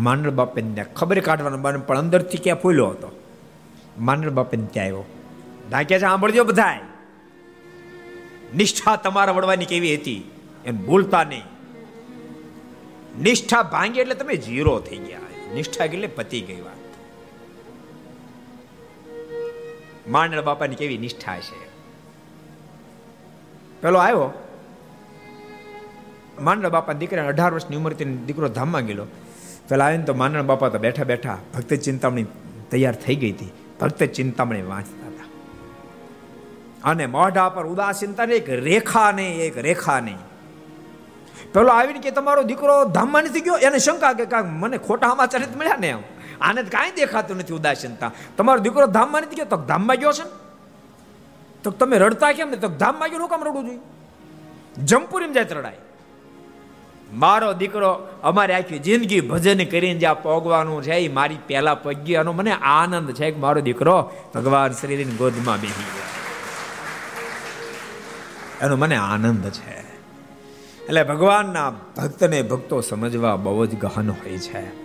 માંડળ 0.06 0.36
બાપે 0.40 0.58
ત્યાં 0.62 0.94
ખબર 0.98 1.18
કાઢવાનો 1.28 1.58
બને 1.64 1.84
પણ 1.88 2.02
અંદરથી 2.04 2.42
ક્યાં 2.44 2.62
ફૂલ્યો 2.64 2.90
હતો. 2.94 3.08
માંડળ 3.98 4.30
બાપે 4.30 4.56
ત્યાં 4.56 4.84
આવ્યો 4.84 5.04
ઢાંક્યા 5.70 5.98
છે, 5.98 6.02
સાંભળજો 6.02 6.44
બધાય. 6.44 6.80
નિષ્ઠા 8.56 8.96
તમારા 8.96 9.32
વડવાની 9.32 9.64
કેવી 9.64 9.94
હતી, 9.94 10.30
એમ 10.64 10.86
ભૂલતા 10.86 11.24
નહીં. 11.24 11.42
નિષ્ઠા 13.22 13.62
ભાંગી 13.62 14.00
એટલે 14.00 14.14
તમે 14.14 14.36
જીરો 14.36 14.80
થઈ 14.80 14.96
ગયા. 14.96 15.18
નિષ્ઠા 15.54 15.84
એટલે 15.84 16.06
પતી 16.06 16.40
ગઈ 16.40 16.60
વાત. 16.60 16.84
માંડળ 20.08 20.42
બાપાની 20.42 20.74
કેવી 20.74 20.98
નિષ્ઠા 20.98 21.38
છે? 21.38 21.68
પેલો 23.82 23.98
આવ્યો. 23.98 24.32
માંડળ 26.40 26.68
બાપા 26.68 26.92
દીકરા 26.92 27.26
અઢાર 27.26 27.52
વર્ષની 27.52 27.76
ઉંમર 27.76 27.92
દીકરો 28.26 28.48
ધામમાં 28.48 28.86
ગયેલો. 28.86 29.06
પેલા 29.68 29.86
આવીને 29.86 30.04
તો 30.04 30.14
માંડળ 30.14 30.42
બાપા 30.42 30.68
તો 30.68 30.78
બેઠા 30.78 31.04
બેઠા 31.04 31.38
ભક્ત 31.54 31.74
ચિંતામણી 31.74 32.24
તૈયાર 32.70 32.94
થઈ 32.94 33.14
ગઈ 33.14 33.32
હતી. 33.32 33.52
ભક્ત 33.84 34.02
ચિંતામણી 34.02 34.62
વાંચતા 34.62 35.06
હતા. 35.06 35.26
અને 36.90 37.06
મોઢા 37.06 37.48
પર 37.48 37.66
ઉદાસીનતા 37.66 38.24
એક 38.24 38.50
રેખા 38.50 39.10
નહીં 39.12 39.42
એક 39.42 39.58
રેખા 39.58 40.00
નહીં 40.00 40.16
પેલો 41.52 41.68
આવીને 41.68 41.98
કે 41.98 42.10
તમારો 42.10 42.42
દીકરો 42.42 42.84
ધામમાં 42.84 43.22
નથી 43.22 43.40
ગયો? 43.40 43.56
એને 43.56 43.78
શંકા 43.78 44.12
કે 44.12 44.24
કાંક 44.26 44.46
મને 44.46 44.78
ખોટા 44.78 45.08
સમાચાર 45.08 45.42
મળ્યા 45.56 45.76
ને 45.76 45.88
એમ. 45.88 45.98
આને 46.40 46.62
કાંઈ 46.62 46.90
દેખાતું 46.90 47.36
નથી 47.36 47.54
ઉદાસીનતા. 47.54 48.10
તમારો 48.36 48.60
દીકરો 48.60 48.86
ધામમાં 48.86 49.22
નથી 49.22 49.36
ગયો? 49.36 49.44
તો 49.44 49.56
ધામમાં 49.56 49.96
ગયો 49.96 50.12
છે 50.12 50.26
તો 51.62 51.70
તમે 51.70 51.98
રડતા 51.98 52.32
કેમ 52.32 52.50
ને? 52.50 52.56
તો 52.56 52.68
ધામમાં 52.68 53.08
ગયો 53.08 53.26
કામ 53.26 53.44
રડવું 53.44 53.64
જોઈએ? 53.64 53.78
જમપુરીમ 54.84 55.32
જાય 55.32 55.44
રડાય. 55.44 55.76
મારો 57.14 57.52
દીકરો 57.52 58.08
અમારી 58.22 58.52
આખી 58.52 58.78
જિંદગી 58.78 59.20
ભજન 59.20 59.64
કરીને 59.64 60.00
જ્યાં 60.00 60.22
પોગવાનું 60.22 60.82
છે 60.82 60.92
એ 60.92 61.08
મારી 61.08 61.36
પહેલા 61.46 61.74
પગી 61.74 62.12
એનો 62.12 62.32
મને 62.32 62.52
આનંદ 62.52 63.12
છે 63.12 63.30
કે 63.30 63.40
મારો 63.40 63.60
દીકરો 63.60 64.10
ભગવાન 64.34 64.72
શ્રીની 64.72 65.04
ગોદમાં 65.04 65.60
બેસી 65.60 65.82
ગયો. 65.82 66.04
એનો 68.66 68.76
મને 68.76 68.96
આનંદ 68.96 69.48
છે. 69.48 69.78
એટલે 70.86 71.02
ભગવાનના 71.02 71.70
ભક્તને 71.70 72.42
ભક્તો 72.42 72.80
સમજવા 72.80 73.36
બહુ 73.36 73.66
જ 73.66 73.74
ગહન 73.74 74.10
હોય 74.10 74.38
છે. 74.38 74.84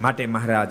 માટે 0.00 0.26
મહારાજ 0.26 0.68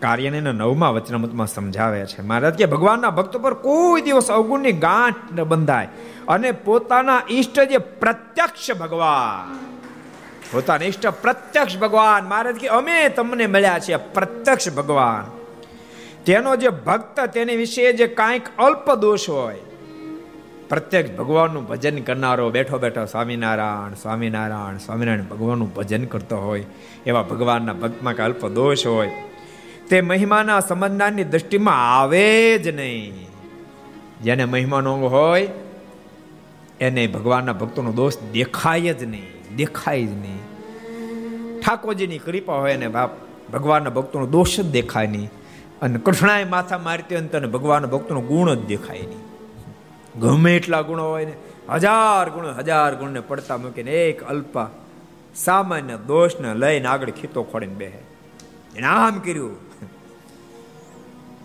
કાર્યને 0.00 0.40
નવમા 0.40 0.90
વચનામૃતમાં 0.90 1.46
સમજાવે 1.46 2.06
છે. 2.06 2.22
મહારાજ 2.22 2.54
કે 2.54 2.66
ભગવાનના 2.66 3.10
ભક્તો 3.10 3.38
પર 3.38 3.54
કોઈ 3.54 4.00
દિવસ 4.00 4.30
અવગુણની 4.30 4.72
ગાંઠ 4.72 5.16
ન 5.32 5.42
બંધાય 5.42 5.88
અને 6.28 6.52
પોતાના 6.52 7.22
ઈષ્ટ 7.30 7.60
જે 7.60 7.78
પ્રત્યક્ષ 7.78 8.72
ભગવાન 8.72 9.67
પોતાના 10.52 10.84
ઈષ્ટ 10.84 11.06
પ્રત્યક્ષ 11.06 11.78
ભગવાન. 11.78 12.24
મહારાજ 12.24 12.56
કે, 12.56 12.68
અમે 12.68 13.08
તમને 13.08 13.46
મળ્યા 13.46 13.78
છે 13.78 13.96
પ્રત્યક્ષ 13.96 14.72
ભગવાન. 14.72 15.38
તેનો 16.24 16.56
જે 16.56 16.68
ભક્ત, 16.68 17.20
તેની 17.20 17.56
વિશે 17.56 17.92
જે 17.92 18.06
કાંઈક 18.06 18.42
અલ્પ 18.58 18.94
દોષ 18.94 19.28
હોય, 19.28 19.60
પ્રત્યક્ષ 20.68 21.10
ભગવાનનું 21.10 21.66
ભજન 21.66 22.02
કરનારો 22.02 22.50
બેઠો 22.50 22.78
બેઠો 22.78 23.04
સ્વામિનારાયણ 23.04 23.94
સ્વામિનારાયણ 23.94 24.76
સ્વામિનારાયણ 24.76 25.24
ભગવાનનું 25.24 25.74
ભજન 25.74 26.04
કરતો 26.04 26.36
હોય, 26.36 26.64
એવા 27.06 27.22
ભગવાનના 27.22 27.72
ભક્તમાં 27.72 28.14
કે 28.14 28.22
અલ્પ 28.22 28.46
દોષ 28.46 28.86
હોય, 28.86 29.10
તે 29.90 30.00
મહિમાના 30.00 30.60
સમજનારની 30.60 31.24
દ્રષ્ટિમાં 31.24 32.00
આવે 32.00 32.58
જ 32.58 32.68
નહીં. 32.68 33.28
જેને 34.22 34.44
મહિમાનો 34.44 34.96
હોય, 34.96 35.48
એને 36.80 37.06
ભગવાનના 37.06 37.52
ભક્તોનો 37.52 37.92
દોષ 37.92 38.18
દેખાય 38.32 38.94
જ 38.94 39.04
નહીં. 39.04 39.37
દેખાય 39.56 40.06
જ 40.06 40.10
નહીં. 40.10 40.38
ઠાકોરજીની 41.60 42.18
કૃપા 42.18 42.54
હોય 42.54 42.76
ને 42.76 42.88
બાપ, 42.88 43.10
ભગવાનના 43.52 43.90
ભક્તોનો 43.90 44.26
દોષ 44.26 44.60
જ 44.60 44.70
દેખાય 44.70 45.06
નહીં. 45.06 45.30
અને 45.82 45.98
કૃષ્ણાએ 45.98 46.44
માથા 46.44 46.78
મારતી 46.78 47.16
હોય 47.16 47.26
તને 47.26 47.46
ભગવાનના 47.46 47.88
ભક્તોનો 47.88 48.20
ગુણ 48.20 48.54
જ 48.54 48.66
દેખાય 48.66 48.98
નહીં. 48.98 49.28
ગમે 50.20 50.56
એટલા 50.56 50.80
ગુણો 50.80 51.08
હોય 51.08 51.24
ને, 51.24 51.32
હજાર 51.70 52.30
ગુણ, 52.30 52.46
હજાર 52.46 52.94
ગુણને 52.94 53.20
પડતા 53.20 53.56
મૂકીને 53.56 53.90
એક 53.90 54.22
અલ્પા 54.22 54.68
સામાન્ય 55.34 55.96
દોષને 55.96 56.54
લઈને 56.54 56.86
આગળ 56.88 57.10
ખીતો 57.10 57.42
ખોડીને 57.42 57.74
બેહે. 57.74 57.98
એને 58.76 58.86
આમ 58.86 59.18
કર્યું. 59.18 59.56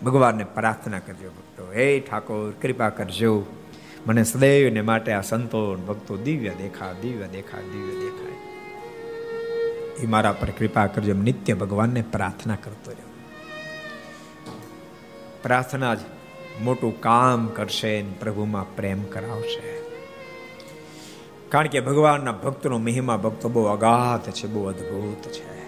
ભગવાનને 0.04 0.44
પ્રાર્થના 0.44 1.00
કરજો 1.00 1.30
ભક્તો. 1.30 1.72
હે 1.72 2.00
ઠાકોર, 2.00 2.52
કૃપા 2.62 2.90
કરજો. 2.90 3.46
મને 4.08 4.24
સદૈવને 4.24 4.82
માટે 4.82 5.12
આ 5.12 5.22
સંતો 5.22 5.76
ભક્તો 5.76 6.18
દિવ્ય 6.18 6.50
દેખા 6.50 6.94
દિવ્ય 6.94 7.28
દેખા 7.28 7.62
દિવ્ય 7.62 8.00
દેખાય. 8.00 8.34
એ 9.98 10.08
મારા 10.08 10.32
પર 10.32 10.50
કૃપા 10.50 10.88
કરજો 10.88 11.14
નિત્ય 11.14 11.54
ભગવાનને 11.54 12.02
પ્રાર્થના 12.02 12.56
કરતો 12.56 12.92
રહ્યો. 12.92 13.08
પ્રાર્થના 15.44 15.96
જ 15.96 16.00
મોટું 16.62 17.02
કામ 17.02 17.48
કરશે 17.48 18.02
પ્રભુમાં 18.02 18.76
પ્રેમ 18.76 19.04
કરાવશે. 19.04 19.84
કારણ 21.50 21.68
કે 21.68 21.80
ભગવાનના 21.80 22.32
ભક્તનો 22.32 22.78
મહિમા 22.78 23.18
ભક્તો 23.18 23.50
બહુ 23.50 23.64
અગાધ 23.64 24.32
છે, 24.32 24.48
બહુ 24.48 24.66
અદ્ભુત 24.66 25.32
છે. 25.32 25.64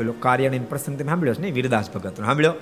ઓલો 0.00 0.12
કાર્યાણી 0.12 0.58
પ્રસંગ 0.58 0.98
તમે 0.98 1.08
સાંભળ્યો 1.08 1.34
છે 1.34 1.42
ને? 1.42 1.50
વીરદાસ 1.50 1.90
ભગત 1.90 2.16
સાંભળ્યો? 2.16 2.52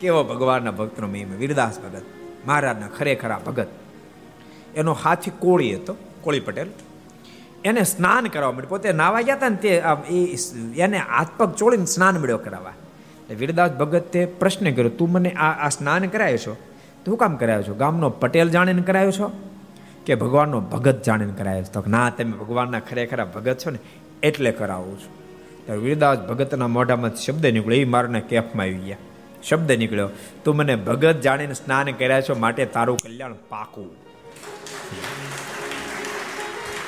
કેવો 0.00 0.24
ભગવાનના 0.24 0.70
ભક્તનો 0.70 1.06
મહિમા? 1.06 1.34
વીરદાસ 1.34 1.80
ભગત. 1.80 2.02
મહારાજના 2.46 2.88
ખરેખરા 2.88 3.40
ભગત. 3.46 3.66
એનો 4.76 4.92
હાથી 4.92 5.32
કોળી 5.38 5.74
હતો, 5.74 5.96
કોળી 6.22 6.40
પટેલ. 6.40 6.66
એને 7.64 7.82
સ્નાન 7.82 8.26
કરવા 8.26 8.52
માટે 8.52 8.66
પોતે 8.66 8.92
નાવા 8.92 9.20
ગયા 9.20 9.36
હતા 9.36 9.48
ને 9.48 9.56
તે 9.56 9.82
એને 10.76 10.98
હાથ 10.98 11.28
પગ 11.36 11.52
ચોળીને 11.52 11.86
સ્નાન 11.86 12.18
મળ્યો 12.18 12.38
કરાવવા. 12.38 12.72
વીરદાસ 13.34 13.70
ભગતે 13.70 14.26
પ્રશ્ન 14.26 14.74
કર્યો, 14.74 14.88
તું 14.88 15.12
મને 15.12 15.30
આ 15.30 15.66
આ 15.66 15.68
સ્નાન 15.68 16.06
કરાયો 16.06 16.36
છો? 16.36 16.56
તું 17.04 17.16
કામ 17.16 17.36
કરાયો 17.36 17.62
છો? 17.62 17.74
ગામનો 17.74 18.10
પટેલ 18.10 18.50
જાણીને 18.50 18.82
કરાયો 18.82 19.10
છો? 19.10 19.32
કે 20.06 20.14
ભગવાનનો 20.14 20.60
ભગત 20.60 21.02
જાણીને 21.02 21.32
કરાયો 21.32 21.62
છો? 21.62 21.80
તો 21.80 21.90
ના, 21.90 22.10
તમે 22.10 22.32
ભગવાનના 22.32 22.80
ખરેખરા 22.80 23.24
ભગત 23.24 23.58
છો 23.58 23.70
ને, 23.70 23.78
એટલે 24.22 24.52
કરાવું 24.52 25.00
છું. 25.00 25.12
ત્યારે 25.66 25.80
વીરદાસ 25.80 26.18
ભગતના 26.18 26.66
મોઢામાં 26.66 27.14
શબ્દ 27.14 27.46
નીકળ્યો, 27.46 27.80
એ 27.80 27.84
મારાને 27.84 28.20
કેફમાં 28.20 28.64
આવી 28.64 28.74
ગયા. 28.74 28.96
શબ્દ 29.48 29.72
નીકળ્યો, 29.72 30.10
તું 30.44 30.56
મને 30.56 30.74
ભગત 30.76 31.16
જાણીને 31.20 31.54
સ્નાન 31.54 31.90
કર્યા 31.92 32.26
છો 32.28 32.34
માટે 32.34 32.64
તારું 32.76 32.98
કલ્યાણ 32.98 33.40
પાકું. 33.48 33.90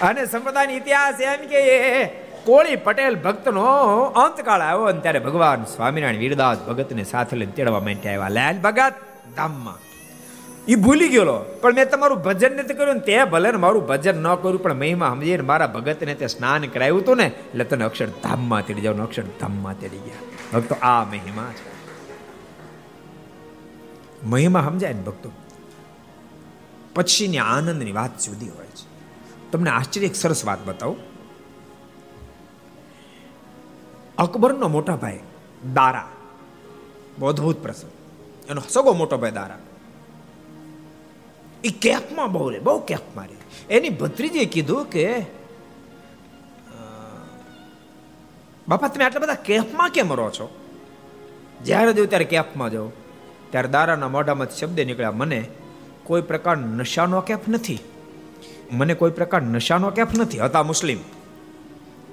અને 0.01 0.23
સંપ્રદાયનો 0.27 0.73
ઇતિહાસ 0.73 1.21
એમ 1.21 1.43
કે 1.47 1.61
કોળી 2.45 2.77
પટેલ 2.77 3.15
ભક્તનો 3.17 3.67
અંતકાળ 4.23 4.61
આવ્યો 4.61 4.85
અને 4.85 5.01
ત્યારે 5.01 5.19
ભગવાન 5.19 5.65
સ્વામિનારાયણ 5.65 6.19
વીરદાસ 6.19 6.59
ભગતને 6.69 7.05
સાથે 7.05 7.37
લઈને 7.37 7.53
તેડવા 7.53 7.81
માટે 7.81 8.09
આવ્યા. 8.09 8.29
લાલ 8.29 8.59
ભગત, 8.59 8.95
ધામમાં. 9.37 9.79
એ 10.69 10.75
ભૂલી 10.75 11.09
ગયો 11.09 11.37
પણ 11.63 11.75
મેં 11.75 11.91
તમારું 11.91 12.23
ભજન 12.23 12.53
નથી 12.57 12.75
કર્યું 12.75 13.01
તે 13.01 13.17
ભલે 13.25 13.51
ને 13.51 13.59
મારું 13.59 13.87
ભજન 13.87 14.17
ન 14.23 14.35
કર્યું, 14.35 14.63
પણ 14.63 14.75
મહિમા 14.75 15.11
સમજીને 15.15 15.43
મારા 15.43 15.67
ભગતને 15.67 16.15
તે 16.15 16.27
સ્નાન 16.27 16.67
કરાવ્યું 16.67 17.01
હતું 17.01 17.17
ને, 17.17 17.27
એટલે 17.27 17.65
તને 17.65 17.85
અક્ષર 17.85 18.11
ધામમાં 18.25 18.67
તેડી 18.67 18.81
જાવ 18.81 19.03
અક્ષર 19.03 19.27
ધામમાં 19.41 19.81
તેડી 19.81 20.05
ગયા. 20.07 20.27
ભક્તો, 20.53 20.75
આ 20.83 21.05
મહિમા 21.05 21.51
છે. 21.53 21.76
મહિમા 24.27 24.63
સમજાય 24.63 24.93
ને 24.93 25.03
ભક્તો? 25.03 25.31
પછીની 26.95 27.39
આનંદની 27.39 27.93
વાત 27.93 28.21
જુદી 28.21 28.49
હોય 28.49 28.67
છે. 28.67 28.87
તમને 29.51 29.71
આશ્ચર્ય 29.71 30.09
સરસ 30.09 30.45
વાત 30.45 30.67
બતાવું. 30.67 30.97
અકબરનો 34.19 34.69
મોટા 34.69 34.97
ભાઈ 34.97 35.21
દારા. 35.75 36.09
બહુ 37.19 37.29
અદભુત 37.29 37.63
પ્રસંગ. 37.63 37.91
એનો 38.49 38.63
સગો 38.69 38.93
મોટો 38.93 39.19
ભાઈ 39.19 39.31
દારા. 39.31 39.59
એ 41.65 41.69
કેફમાં 41.69 42.33
બહુ 42.33 42.51
રે, 42.51 42.59
બહુ 42.59 42.81
કેફ 42.81 43.01
મારી 43.17 43.35
એની 43.71 43.89
ભત્રીજીએ 43.89 44.45
કીધું 44.45 44.85
કે 44.85 45.27
બાપા, 48.69 48.89
તમે 48.89 49.05
આટલા 49.05 49.21
બધા 49.21 49.35
કેફમાં 49.35 49.91
કેમ 49.91 50.13
રહો 50.13 50.31
છો? 50.31 50.47
જ્યારે 51.65 51.93
જો 51.93 52.07
ત્યારે 52.07 52.25
કેફમાં 52.25 52.71
જાઓ. 52.71 52.89
ત્યારે 53.51 53.69
દારાના 53.69 54.09
મોઢામાં 54.09 54.51
શબ્દ 54.51 54.81
નીકળ્યા, 54.81 55.11
મને 55.11 55.49
કોઈ 56.05 56.23
પ્રકાર 56.23 56.57
નશાનો 56.57 57.21
કેફ 57.21 57.39
નથી. 57.49 57.79
મને 58.73 58.95
કોઈ 58.95 59.11
પ્રકાર 59.11 59.43
નશાનો 59.43 59.91
કેફ 59.91 60.19
નથી. 60.19 60.39
હતા 60.39 60.63
મુસ્લિમ. 60.63 60.99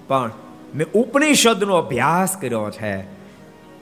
પણ 0.08 0.32
મેં 0.76 0.88
ઉપનિષદનો 0.92 1.76
અભ્યાસ 1.76 2.38
કર્યો 2.38 2.72
છે. 2.72 3.24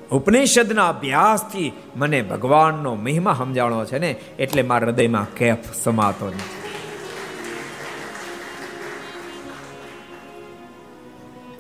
ઉપનિષદના 0.10 0.90
અભ્યાસથી 0.90 1.72
મને 1.96 2.22
ભગવાનનો 2.22 2.96
મહિમા 2.96 3.34
સમજાણો 3.34 3.86
છે 3.86 4.00
ને, 4.00 4.16
એટલે 4.40 4.62
મારા 4.62 4.88
હૃદયમાં 4.88 5.36
કેફ 5.36 5.58
સમાતો 5.84 6.28
નથી. 6.28 6.62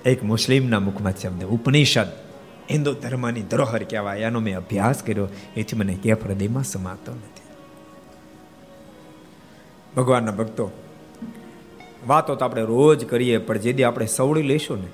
એક 0.05 0.23
મુસ્લિમના 0.23 0.79
મુખમાં 0.79 1.11
શબ્દ, 1.11 1.43
ઉપનિષદ. 1.43 2.20
હિન્દુ 2.71 2.93
ધર્મની 2.93 3.41
ધરોહર 3.41 3.83
કહેવાય. 3.83 4.19
એનો 4.19 4.39
મેં 4.39 4.57
અભ્યાસ 4.57 5.03
કર્યો, 5.03 5.27
એથી 5.57 5.75
મને 5.75 5.93
કેફ 5.93 6.23
હૃદયમાં 6.23 6.63
સમાતો 6.63 7.11
નથી. 7.11 7.41
ભગવાનના 9.97 10.31
ભક્તો, 10.31 10.71
વાતો 12.07 12.35
તો 12.35 12.45
આપણે 12.45 12.61
રોજ 12.61 13.05
કરીએ, 13.05 13.37
પણ 13.37 13.57
જે 13.57 13.73
દી 13.73 13.83
આપણે 13.83 14.05
સવડી 14.05 14.41
લઈશું 14.41 14.81
ને, 14.81 14.87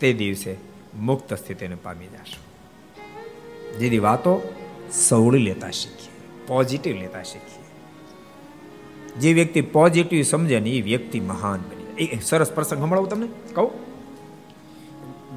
તે 0.00 0.12
દિવસે 0.12 0.56
મુક્ત 0.94 1.34
સ્થિતિને 1.34 1.74
પામી 1.74 2.06
જશું. 2.06 2.50
જેથી 3.78 3.98
વાતો 3.98 4.54
સવડી 4.92 5.38
લેતા 5.38 5.70
શીખીએ 5.70 6.46
પોઝિટિવ 6.46 6.96
લેતા 6.96 7.22
શીખીએ. 7.22 7.60
જે 9.20 9.32
વ્યક્તિ 9.32 9.60
પોઝિટિવ 9.60 10.22
સમજે 10.22 10.60
ને, 10.60 10.70
એ 10.70 10.80
વ્યક્તિ 10.80 11.20
મહાન 11.20 11.60
બની 11.60 12.18
સરસ 12.22 12.52
પ્રસંગ 12.52 12.78
સંભળાવું 12.78 13.08
તમને? 13.08 13.28
કહું? 13.54 13.89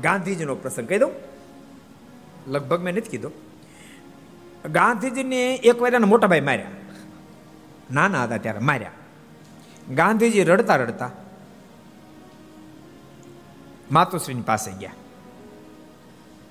ગાંધીજીનો 0.03 0.55
પ્રસંગ 0.55 0.89
કહી 0.89 0.97
દઉં. 0.97 1.11
લગભગ 2.47 2.81
મેં 2.81 2.93
નથી 2.93 3.09
કીધો. 3.09 3.31
ગાંધીજીને 4.71 5.55
એક 5.55 5.81
વાર 5.81 5.93
એના 5.93 6.07
મોટાભાઈ 6.07 6.41
માર્યા. 6.41 6.71
નાના 7.91 8.23
હતા 8.23 8.37
ત્યારે 8.37 8.59
માર્યા. 8.59 8.91
ગાંધીજી 9.95 10.43
રડતા 10.43 10.75
રડતા 10.75 11.09
માતુશ્રીની 13.91 14.41
પાસે 14.41 14.71
ગયા. 14.71 14.91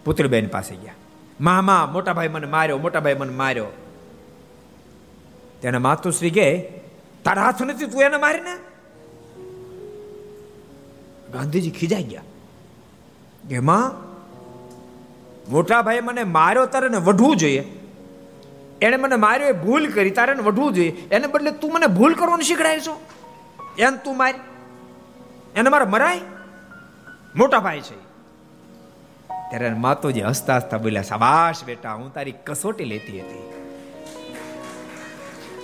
પુત્રીબેન 0.05 0.49
પાસે 0.49 0.77
ગયા. 0.77 0.95
મામા, 1.41 1.89
મોટાભાઈ 1.93 2.29
મને 2.29 2.47
માર્યો, 2.47 2.79
મોટાભાઈ 2.79 3.15
મને 3.15 3.33
માર્યો. 3.33 3.67
તેને 5.61 5.79
માતુશ્રી 5.79 6.31
કે, 6.31 6.63
તારા 7.25 7.43
હાથ 7.43 7.63
નથી, 7.63 7.87
તું 7.87 8.03
એને 8.03 8.17
મારીને? 8.17 8.57
ગાંધીજી 11.33 11.71
ખીજાઈ 11.71 12.03
ગયા. 12.03 12.23
કે 13.49 13.59
માં 13.59 14.13
મોટા 15.51 15.83
ભાઈ 15.83 16.01
મને 16.01 16.25
માર્યો 16.25 16.67
તારે 16.67 16.89
વધવું 16.89 17.37
જોઈએ. 17.37 17.79
એને 18.83 18.97
મને 18.97 19.17
માર્યો 19.17 19.49
એ 19.49 19.53
ભૂલ 19.53 19.93
કરી, 19.93 20.11
તારે 20.11 20.35
ને 20.35 20.43
વઢવું 20.43 20.73
જોઈએ. 20.73 20.91
એને 20.91 21.27
બદલે 21.27 21.51
તું 21.51 21.73
મને 21.73 21.87
ભૂલ 21.87 22.15
કરવાનું 22.15 22.43
શીખડાય 22.43 22.81
છો. 22.81 23.01
એને 23.79 23.97
તું 23.97 24.17
માર. 24.17 24.35
એને 25.57 25.71
મારે 25.71 25.85
મરાય 25.85 26.21
મોટા 27.35 27.61
ભાઈ 27.61 27.81
છે. 27.81 28.03
ત્યારે 29.51 29.71
માતોજી 29.71 30.23
હસતા 30.23 30.57
હસતા 30.57 30.79
બોલ્યા, 30.79 31.03
સાબાશ 31.03 31.65
બેટા, 31.65 31.93
હું 31.93 32.15
તારી 32.15 32.35
કસોટી 32.47 32.85
લેતી 32.85 33.21
હતી. 33.21 33.53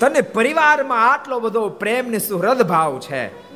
તને 0.01 0.21
પરિવારમાં 0.21 1.13
આટલો 1.13 1.41
બધો 1.41 1.69
પ્રેમ 1.69 2.11
ને 2.11 2.19
સુહૃદ 2.19 2.63
ભાવ 2.63 2.99
છે. 2.99 3.48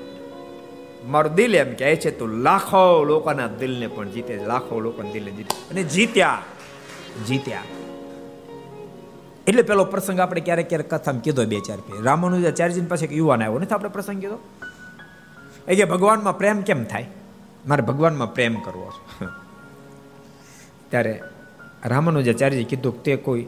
મારું 1.04 1.34
દિલ 1.34 1.54
એમ 1.54 1.74
કહે 1.74 1.96
છે, 1.96 2.10
તું 2.10 2.28
લાખો 2.28 3.04
લોકોના 3.04 3.46
દિલને 3.46 3.86
પણ 3.86 4.08
જીતે 4.08 4.40
લાખો 4.46 4.80
લોકોના 4.80 5.10
દિલને 5.10 5.30
જીતે 5.30 5.68
અને 5.70 5.82
જીત્યા 5.82 6.42
જીત્યા. 7.28 7.62
એટલે 9.46 9.62
પેલો 9.62 9.84
પ્રસંગ 9.84 10.20
આપણે 10.20 10.40
ક્યારેક 10.40 10.68
ક્યારેક 10.68 10.94
કથામાં 10.94 11.22
કીધો 11.22 11.44
બે 11.44 11.60
ચાર 11.60 11.76
પે 11.76 12.02
રામાનુજાચાર્યજી 12.02 12.80
પાસે 12.80 13.06
એક 13.06 13.12
યુવાન 13.12 13.42
આવ્યો. 13.42 13.58
નથી 13.58 13.74
આપણે 13.74 13.88
પ્રસંગ 13.88 14.20
કીધો? 14.20 14.38
એ 15.68 15.76
કે, 15.76 15.84
ભગવાનમાં 15.84 16.38
પ્રેમ 16.38 16.60
કેમ 16.60 16.84
થાય? 16.84 17.06
મારે 17.66 17.82
ભગવાનમાં 17.82 18.34
પ્રેમ 18.34 18.54
કરવો 18.54 18.90
છે. 18.90 19.24
ત્યારે 20.90 21.22
રામાનુજાચાર્યજી 21.84 22.64
કીધું 22.64 23.02
તે 23.02 23.16
કોઈ, 23.16 23.46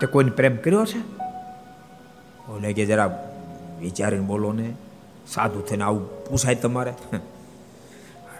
તે 0.00 0.06
કોઈને 0.06 0.30
પ્રેમ 0.30 0.56
કર્યો 0.56 0.84
છે? 0.84 0.98
ઓલે 2.52 2.72
કે, 2.72 2.86
જરા 2.86 3.34
વિચારીને 3.80 4.26
બોલો 4.26 4.52
ને. 4.52 4.74
સાધુ 5.34 5.60
થઈને 5.60 5.84
આવું 5.84 6.24
પૂછાય 6.24 6.54
તમારે? 6.54 6.94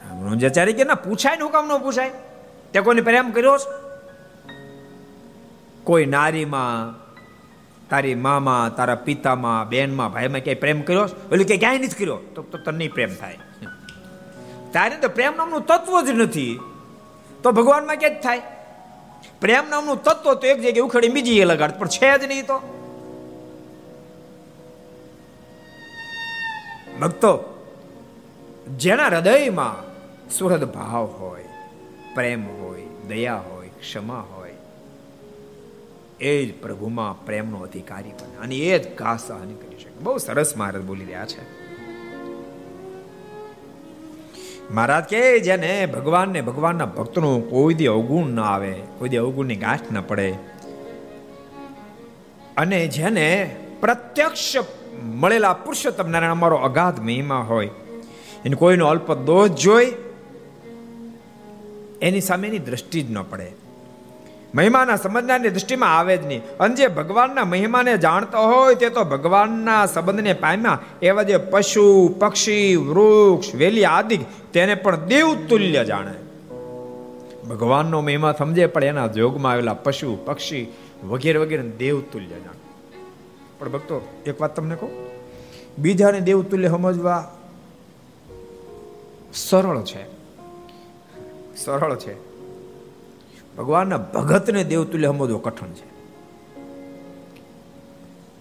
રામાનુજાચાર્ય 0.05 0.73
કે 0.73 0.85
ના, 0.85 0.95
પૂછાય 0.95 1.37
ને 1.37 1.43
હું 1.43 1.53
કામ 1.53 1.69
ન 1.69 1.83
પૂછાય? 1.83 2.11
તે 2.73 2.81
કોઈને 2.81 3.01
પ્રેમ 3.01 3.31
કર્યો 3.31 3.59
છે? 3.59 3.69
કોઈ 5.85 6.07
નારીમાં, 6.07 6.95
તારી 7.89 8.15
મામાં, 8.15 8.77
તારા 8.77 8.95
પિતામાં 8.95 9.69
બેનમાં 9.69 10.13
ભાઈમાં 10.13 10.41
ક્યાંય 10.41 10.61
પ્રેમ 10.61 10.83
કર્યો 10.83 11.01
ઓલું 11.33 11.47
કે 11.47 11.57
ક્યાંય 11.57 11.79
નથી 11.79 11.89
કર્યો? 11.89 12.19
તો 12.35 12.43
તો 12.43 12.59
તને 12.59 12.89
પ્રેમ 12.89 13.15
થાય. 13.15 13.39
તારે 14.73 14.97
તો 14.97 15.09
પ્રેમ 15.09 15.37
નામનું 15.37 15.67
તત્વ 15.67 16.03
જ 16.07 16.11
નથી. 16.11 16.61
તો 17.43 17.53
ભગવાનમાં 17.53 17.97
ક્યાં 17.97 18.15
જ 18.15 18.23
થાય? 18.23 18.43
પ્રેમ 19.41 19.71
નામનું 19.71 20.03
તત્વ 20.03 20.35
તો 20.35 20.47
એક 20.47 20.59
જગ્યાએ 20.59 20.81
ઉખડી 20.81 21.09
બીજી 21.09 21.39
એ 21.39 21.45
લગાડ, 21.45 21.71
પણ 21.71 21.89
છે 21.89 22.19
જ 22.19 22.25
નહીં 22.25 22.47
તો. 22.47 22.80
ભક્તો, 27.01 27.33
જેના 28.77 29.07
હૃદયમાં 29.07 29.77
સુહૃદ 30.31 30.65
ભાવ 30.65 31.05
હોય, 31.05 31.45
પ્રેમ 32.15 32.43
હોય, 32.47 32.83
દયા 33.09 33.37
હોય, 33.37 33.69
ક્ષમા 33.69 34.27
હોય, 34.35 34.55
એ 36.21 36.47
જ 36.47 36.63
પ્રભુમાં 36.63 37.25
પ્રેમનો 37.27 37.59
અધિકારી 37.59 38.11
બને 38.11 38.37
અને 38.37 38.55
એ 38.55 38.79
જ 38.79 38.97
ઘા 38.97 39.17
સહન 39.17 39.55
કરી 39.55 39.79
શકે. 39.79 40.01
બહુ 40.01 40.19
સરસ 40.19 40.57
મહારાજ 40.57 40.83
બોલી 40.83 41.05
રહ્યા 41.05 41.27
છે. 41.27 41.43
મહારાજ 44.75 45.05
કે 45.05 45.39
જેને 45.39 45.87
ભગવાનને, 45.87 46.41
ભગવાનના 46.41 46.85
ભક્તનું 46.85 47.51
કોઈ 47.51 47.75
દી 47.75 47.87
અવગુણ 47.87 48.27
ના 48.27 48.43
આવે, 48.43 48.75
કોઈ 48.99 49.09
દી 49.09 49.17
અવગુણની 49.17 49.57
ગાંઠ 49.57 49.93
ન 49.93 50.01
પડે, 50.01 50.31
અને 52.57 52.87
જેને 52.89 53.57
પ્રત્યક્ષ 53.81 54.57
મળેલા 55.05 55.53
પુરુષોત્તમ 55.53 56.11
નારાયણ 56.11 56.33
અમારો 56.33 56.57
અગાધ 56.57 57.01
મહિમા 57.01 57.37
હોય. 57.37 57.71
એને 58.45 58.57
કોઈનો 58.57 58.87
અલ્પ 58.87 59.13
દોષ 59.13 59.51
જોઈ 59.51 59.93
એની 62.03 62.21
સામેની 62.21 62.59
દ્રષ્ટિ 62.59 63.03
જ 63.03 63.11
ન 63.11 63.23
પડે. 63.23 63.53
મહિમાના 64.55 64.97
સમજનારની 64.97 65.51
દૃષ્ટિમાં 65.51 65.99
આવે 65.99 66.17
જ 66.17 66.27
નહીં. 66.27 66.43
અને 66.61 66.75
જે 66.75 66.87
ભગવાનના 66.87 67.45
મહિમાને 67.45 67.97
જાણતો 67.97 68.39
હોય 68.39 68.75
તે 68.75 68.89
તો 68.89 69.05
ભગવાનના 69.05 69.87
સંબંધને 69.87 70.33
પામ્યા. 70.33 70.79
એવા 71.03 71.23
જે 71.23 71.37
પશુ, 71.37 72.15
પક્ષી, 72.19 72.77
વૃક્ષ, 72.77 73.55
વેલી 73.55 73.85
આદિ 73.85 74.19
તેને 74.53 74.75
પણ 74.75 74.97
દેવ 74.97 75.47
તુલ્ય 75.49 75.85
જાણે. 75.85 76.15
ભગવાનનો 77.49 78.01
મહિમા 78.01 78.33
સમજે, 78.33 78.67
પણ 78.67 78.85
એના 78.85 79.07
જોગમાં 79.07 79.53
આવેલા 79.53 79.75
પશુ, 79.75 80.19
પક્ષી 80.25 80.73
વગેરે 81.05 81.39
વગેરે 81.39 81.63
દેવ 81.63 82.01
તુલ્ય 82.01 82.27
જાણે. 82.27 82.60
પણ 83.61 83.69
ભક્તો, 83.69 84.23
એક 84.27 84.41
વાત 84.41 84.57
તમને 84.57 84.75
કહું? 84.75 84.91
બીજાને 85.79 86.21
દેવ 86.21 86.43
તુલ્ય 86.43 86.69
સમજવા 86.69 87.37
સરળ 89.35 89.83
છે. 89.83 90.05
સરળ 91.57 91.97
છે. 91.97 92.31
ભગવાનના 93.57 93.97
ભગતને 93.97 94.65
દેવતુલ્ય 94.65 95.07
સમજવો 95.07 95.39
કઠણ 95.39 95.67
છે. 95.67 95.91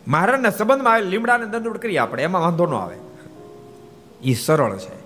મહારાજના 0.08 0.50
સંબંધમાં 0.50 0.94
આવે 0.94 1.04
લીમડાને 1.04 1.46
દંડવટ 1.46 1.78
કરીએ 1.78 1.98
આપણે, 1.98 2.24
એમાં 2.24 2.42
વાંધો 2.42 2.66
ન 2.66 2.74
આવે. 2.74 2.98
એ 4.24 4.34
સરળ 4.34 4.78
છે. 4.78 5.00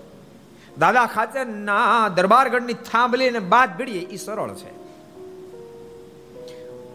દાદા 0.77 1.05
ખાચરના 1.05 2.07
દરબારગઢની 2.07 2.73
થાંભલીને 2.73 3.39
બાદ 3.39 3.77
ભીડીએ 3.77 3.99
એ 3.99 4.15
સરળ 4.15 4.53
છે. 4.53 4.71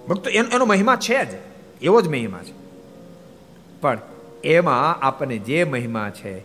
ભક્તો 0.07 0.31
એનો 0.31 0.65
મહિમા 0.65 0.97
છે 0.97 1.25
જ. 1.25 1.39
એવો 1.83 2.01
જ 2.01 2.09
મહિમા 2.09 2.39
છે. 2.39 2.68
પણ 3.81 3.99
એમાં 4.45 5.07
આપણને 5.07 5.39
જે 5.39 5.65
મહિમા 5.65 6.11
છે, 6.11 6.45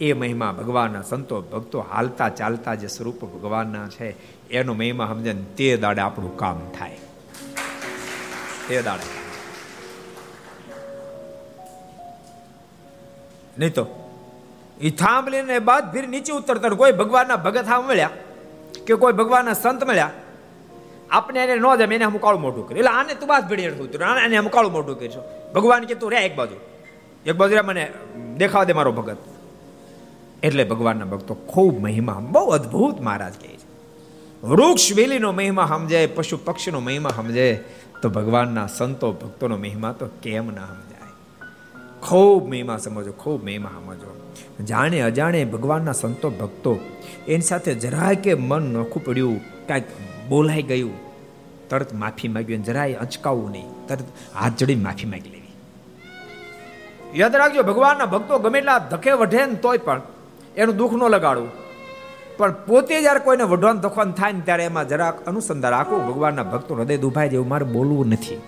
એ 0.00 0.12
મહિમા 0.12 0.52
ભગવાનના 0.52 1.02
સંતો 1.02 1.40
ભક્તો 1.40 1.80
હાલતા 1.80 2.28
ચાલતા 2.28 2.74
જે 2.74 2.86
સ્વરૂપ 2.86 3.24
ભગવાનના 3.24 3.88
છે, 3.88 4.08
એનો 4.48 4.74
મહિમા 4.74 5.06
સમજે 5.06 5.34
તે 5.56 5.76
દાડે 5.76 6.00
આપણું 6.00 6.36
કામ 6.36 6.60
થાય. 6.78 6.96
તે 8.68 8.82
દાડે. 8.82 9.20
નહીં 13.58 13.72
તો 13.72 13.86
એ 14.80 14.90
થાંભલીને 14.90 15.58
બાદ 15.58 15.92
ફીર 15.92 16.08
નીચે 16.08 16.32
ઉતરતા 16.32 16.68
કોઈ 16.68 16.92
ભગવાનના 16.92 17.36
ભગત 17.36 17.64
મળ્યા 17.86 18.10
કે 18.86 18.94
કોઈ 18.94 19.12
ભગવાનના 19.12 19.52
સંત 19.52 19.84
મળ્યા? 19.84 20.10
આપણે 21.10 21.40
એને 21.40 21.54
ન 21.54 21.76
જમે, 21.76 21.94
એને 21.94 22.04
હું 22.04 22.20
કાળું 22.20 22.40
મોઢું 22.40 22.68
કર્યું 22.68 22.78
એટલે 22.78 22.90
આને 22.90 23.14
તું 23.14 23.28
બાદ 23.28 23.48
ભીડી 23.48 23.68
ઉતર 23.68 24.02
આને 24.02 24.38
હું 24.38 24.50
કાળું 24.50 24.72
મોઢું 24.72 24.98
કરીશું 24.98 25.52
ભગવાન 25.52 25.84
કે 25.84 25.94
તું 25.94 26.10
રે 26.10 26.18
એક 26.18 26.36
બાજુ. 26.36 26.54
એક 27.26 27.36
બાજુ 27.36 27.54
રે 27.54 27.60
મને 27.60 27.92
દેખાવા 28.36 28.64
દે 28.64 28.72
મારો 28.72 28.92
ભગત. 28.92 29.16
એટલે 30.42 30.64
ભગવાનના 30.64 31.04
ભક્તો 31.04 31.34
ખૂબ 31.34 31.82
મહિમા 31.82 32.20
બહુ 32.20 32.44
અદ્ભુત 32.44 33.00
મહારાજ 33.00 33.32
કહે 33.32 33.48
છે. 33.48 33.70
વૃક્ષ 34.46 34.92
વેલીનો 34.92 35.32
મહિમા 35.32 35.66
સમજાય, 35.66 36.06
પશુ 36.06 36.36
પક્ષીનો 36.44 36.80
મહિમા 36.80 37.10
સમજાય, 37.16 37.58
તો 38.02 38.08
ભગવાનના 38.08 38.66
સંતો 38.66 39.12
ભક્તોનો 39.12 39.56
મહિમા 39.56 39.92
તો 39.92 40.06
કેમ 40.22 40.46
ના 40.46 40.66
સમજાય? 40.66 41.10
ખૂબ 42.00 42.48
મહિમા 42.48 42.76
સમજો, 42.76 43.12
ખૂબ 43.12 43.44
મહિમા 43.44 43.68
સમજો. 43.68 44.34
જાણે 44.64 45.00
અજાણે 45.00 45.44
ભગવાનના 45.44 45.92
સંતો 45.92 46.30
ભક્તો 46.30 46.78
એની 47.28 47.40
સાથે 47.40 47.74
જરાય 47.74 48.14
કે 48.14 48.34
મન 48.34 48.62
નોખું 48.62 49.04
પડ્યું, 49.04 49.40
કાંઈક 49.66 49.84
બોલાઈ 50.30 50.62
ગયું. 50.62 50.94
તરત 51.68 51.94
માફી 51.94 52.28
માંગ્યું 52.28 52.64
જરાય 52.64 52.94
અચકાવવું 52.94 53.50
નહીં. 53.50 53.86
તરત 53.88 54.04
હાથ 54.34 54.52
જોડીને 54.58 54.82
માફી 54.82 55.06
માંગી 55.06 55.30
લેવી. 55.30 55.52
યાદ 57.14 57.36
રાખજો, 57.36 57.62
ભગવાનના 57.62 58.06
ભક્તો 58.06 58.38
ગમે 58.38 58.58
એટલા 58.58 58.78
ધકે 58.78 59.12
વઢે 59.12 59.46
ને 59.46 59.54
તોય 59.54 59.78
પણ 59.78 60.02
એનું 60.56 60.76
દુઃખ 60.76 60.92
ન 60.92 61.02
લગાડવું. 61.08 61.48
પણ 62.36 62.52
પોતે 62.52 63.00
જ્યારે 63.00 63.20
કોઈને 63.20 63.42
વઢવાન 63.42 63.78
દખવાન 63.78 64.12
થાય 64.12 64.32
ને 64.32 64.40
ત્યારે 64.40 64.64
એમાં 64.64 64.88
જરાક 64.88 65.26
અનુસંધાન 65.26 65.72
રાખવું 65.72 66.06
ભગવાનના 66.06 66.42
ભક્તો 66.42 66.74
હૃદય 66.74 66.96
દુભાય 66.96 67.28
જેવું 67.28 67.48
મારે 67.48 67.64
બોલવું 67.64 68.08
નથી. 68.08 68.40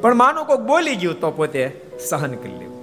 પણ 0.00 0.14
માનો 0.14 0.44
કોઈક 0.44 0.60
બોલી 0.60 0.96
ગયું 0.96 1.20
તો 1.20 1.30
પોતે 1.30 1.80
સહન 2.08 2.32
કરી 2.32 2.58
લેવું. 2.58 2.74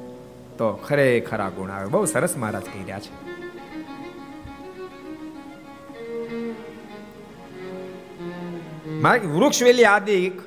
તો 0.57 0.73
ખરેખર 0.73 1.49
ગુણ 1.49 1.71
આવે. 1.71 1.85
બહુ 1.85 2.05
સરસ 2.05 2.37
મહારાજ 2.37 2.63
કહી 2.63 2.79
રહ્યા 2.79 2.99
છે. 2.99 3.30
મારે 9.01 9.19
વૃક્ષ 9.19 9.63
વેલી 9.63 9.83
આદિક 9.83 10.41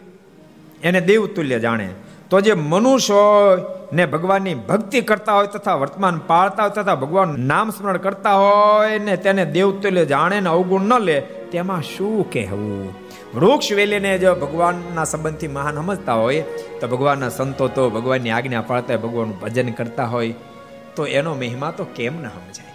એને 0.83 1.01
દેવ 1.01 1.27
તુલ્ય 1.27 1.59
જાણે. 1.59 1.89
તો 2.31 2.41
જે 2.41 2.53
મનુષ્ય 2.53 3.15
હોય 3.15 3.61
ને 3.93 4.07
ભગવાનની 4.07 4.55
ભક્તિ 4.55 5.01
કરતા 5.01 5.33
હોય 5.33 5.47
તથા 5.47 5.75
વર્તમાન 5.75 6.19
પાળતા 6.19 6.63
હોય 6.63 6.71
તથા 6.71 6.95
ભગવાન 6.95 7.41
નામ 7.41 7.71
સ્મરણ 7.71 7.97
કરતા 7.97 8.35
હોય 8.35 8.99
ને 8.99 9.17
તેને 9.17 9.45
દેવતુલ્ય 9.45 10.05
જાણે 10.05 10.41
ને 10.41 10.49
અવગુણ 10.49 10.81
ન 10.81 10.99
લે, 10.99 11.21
તેમાં 11.21 11.83
શું 11.83 12.31
કહેવું? 12.33 12.95
વૃક્ષ 13.35 13.73
વેલીને 13.73 14.19
જો 14.19 14.35
ભગવાનના 14.35 15.05
સંબંધથી 15.05 15.49
મહાન 15.49 15.75
સમજતા 15.75 16.15
હોય, 16.15 16.43
તો 16.81 16.89
ભગવાનના 16.89 17.29
સંતો 17.29 17.69
તો 17.69 17.91
ભગવાનની 17.91 18.31
આજ્ઞા 18.31 18.61
પાળતા 18.61 18.95
હોય 18.95 19.03
ભગવાનનું 19.03 19.41
ભજન 19.41 19.73
કરતા 19.73 20.05
હોય, 20.05 20.35
તો 20.97 21.07
એનો 21.07 21.35
મહિમા 21.35 21.71
તો 21.71 21.85
કેમ 21.85 22.15
ન 22.23 22.29
સમજાય? 22.29 22.74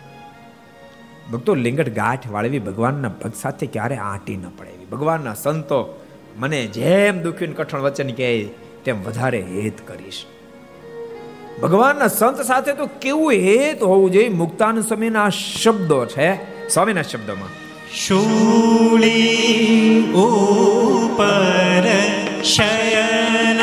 ભક્તો 1.32 1.56
લિંગટ 1.56 1.96
ગાંઠ 1.96 2.30
વાળવી 2.32 2.60
ભગવાનના 2.60 3.10
ભક્ત 3.10 3.36
સાથે 3.36 3.66
ક્યારે 3.66 3.98
આંટી 3.98 4.38
ન 4.38 4.44
પડે 4.58 4.86
ભગવાનના 4.86 5.34
સંતો 5.34 6.06
મને 6.38 6.66
જેમ 6.66 7.22
દુખ્યું 7.22 7.56
કઠણ 7.56 7.80
વચન 7.80 8.10
કહે, 8.10 8.46
તેમ 8.86 9.04
વધારે 9.04 9.42
હેત 9.42 9.88
કરીશ. 9.88 10.26
ભગવાનના 11.62 12.08
સંત 12.08 12.42
સાથે 12.42 12.74
તો 12.74 12.86
કેવું 12.86 13.32
હેત 13.32 13.84
હોવું 13.84 14.12
જોઈએ? 14.12 14.30
મુક્તાન 14.30 14.82
સમયના 14.82 15.30
શબ્દો 15.30 16.06
છે. 16.06 16.36
સ્વામીના 16.70 17.02
શબ્દોમાં. 17.02 17.50
શૂળી 17.96 19.20
ઉપર 20.14 21.84
શયન 22.44 23.59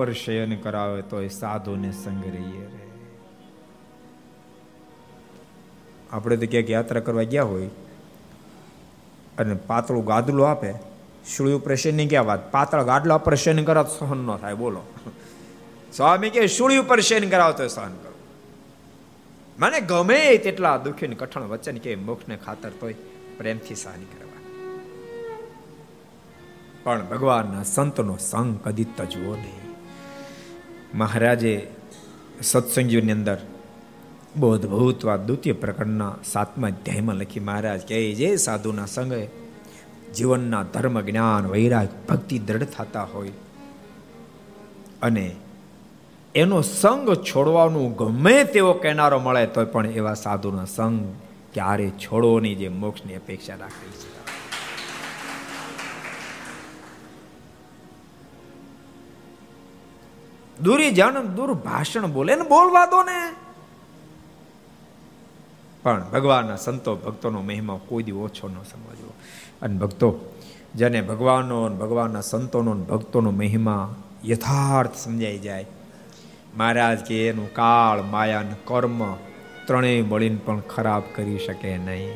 ઉપર 0.00 0.12
શયન 0.12 0.56
કરાવે 0.56 1.02
તો 1.02 1.20
એ 1.20 1.28
સાધુને 1.28 1.92
સંગ 1.92 2.24
રહીએ 2.24 2.66
રે. 2.66 2.84
આપણે 6.12 6.36
તો 6.36 6.46
ક્યાંક 6.50 6.70
યાત્રા 6.70 7.00
કરવા 7.00 7.22
ગયા 7.22 7.42
હોય 7.42 7.66
અને 9.38 9.54
પાતળું 9.54 10.04
ગાદલું 10.04 10.50
આપે 10.50 10.72
શૂળી 11.36 11.52
ઉપર 11.52 11.74
ક્યાં 12.08 12.26
વાત? 12.26 12.52
પાતળા 12.52 12.82
ગાદલા 12.82 13.14
ઉપર 13.14 13.34
શયન 13.34 13.64
કરાવ 13.64 13.86
સહન 13.98 14.18
ન 14.18 14.36
થાય, 14.36 14.54
બોલો. 14.54 14.82
સ્વામી 15.92 16.30
કે 16.30 16.46
શૂળી 16.46 16.76
ઉપર 16.76 17.00
શયન 17.00 17.30
કરાવ 17.30 17.52
તો 17.52 17.68
સહન 17.68 17.92
કરો. 17.92 18.16
મને 19.58 19.80
ગમે 19.80 20.38
તેટલા 20.38 20.76
દુઃખી 20.76 21.06
કઠણ 21.06 21.42
વચન 21.42 21.78
કે 21.78 21.96
મોક્ષને 21.96 22.36
ખાતર 22.36 22.70
તોય 22.80 22.94
પ્રેમથી 23.38 23.74
સહન 23.74 24.04
કરવા. 24.04 24.40
પણ 26.84 27.06
ભગવાનના 27.06 27.62
સંતનો 27.62 28.16
સંગ 28.16 28.60
કદી 28.64 28.84
તજવો 28.84 29.34
નહીં. 29.34 29.69
મહારાજે 30.94 31.68
સત્સંગીઓની 32.42 33.12
અંદર 33.12 33.38
બહુ 34.36 34.52
અદભુત 34.54 35.04
વાત 35.04 35.20
દ્વિતીય 35.20 35.52
પ્રકરણના 35.52 36.14
સાતમા 36.24 36.68
અધ્યાયમાં 36.68 37.16
લખી, 37.16 37.40
મહારાજ 37.40 37.80
કહે, 37.88 38.14
જે 38.14 38.36
સાધુના 38.36 38.86
સંગે 38.86 39.28
જીવનના 40.14 40.62
ધર્મ, 40.62 41.00
જ્ઞાન, 41.00 41.46
વૈરાગ, 41.46 41.88
ભક્તિ 42.08 42.38
દ્રઢ 42.38 42.64
થતા 42.64 43.02
હોય 43.02 43.32
અને 45.02 45.36
એનો 46.34 46.62
સંગ 46.62 47.14
છોડવાનું 47.14 47.96
ગમે 47.96 48.44
તેવો 48.44 48.72
કેનારો 48.72 49.18
મળે 49.18 49.46
તો 49.46 49.64
પણ 49.64 49.86
એવા 49.86 50.14
સાધુનો 50.14 50.64
સંગ 50.64 51.14
ક્યારે 51.54 51.90
છોડવો 51.90 52.40
નહીં, 52.40 52.58
જે 52.58 52.68
મોક્ષની 52.68 53.14
અપેક્ષા 53.14 53.54
રાખે 53.54 53.86
છે. 53.86 54.19
દૂરી 60.62 60.90
જાણ 60.90 61.22
ભાષણ 61.54 62.06
બોલે 62.06 62.34
ને 62.34 62.42
બોલવા 62.42 62.86
દો 62.86 63.02
ને 63.02 63.34
પણ 65.82 66.04
ભગવાનના 66.12 66.56
સંતો 66.56 66.96
ભક્તોનો 66.96 67.42
મહિમા 67.42 67.80
કોઈ 67.88 68.02
દી 68.02 68.12
ઓછો 68.12 68.48
ન 68.48 68.54
સમજવો. 68.54 69.12
અને 69.62 69.78
ભક્તો, 69.78 70.34
જેને 70.74 71.02
ભગવાનનો 71.02 71.68
ભગવાનના 71.68 72.20
સંતોનો 72.20 72.74
ભક્તોનો 72.74 73.30
મહિમા 73.30 73.94
યથાર્થ 74.24 74.96
સમજાઈ 74.96 75.38
જાય. 75.38 75.66
મહારાજ 76.56 76.98
કે 76.98 77.28
એનું 77.28 77.54
કાળ, 77.54 78.02
માયા 78.02 78.42
કર્મ 78.64 79.14
ત્રણેય 79.66 80.02
મળીને 80.02 80.36
પણ 80.36 80.60
ખરાબ 80.60 81.02
કરી 81.14 81.38
શકે 81.38 81.78
નહીં. 81.78 82.14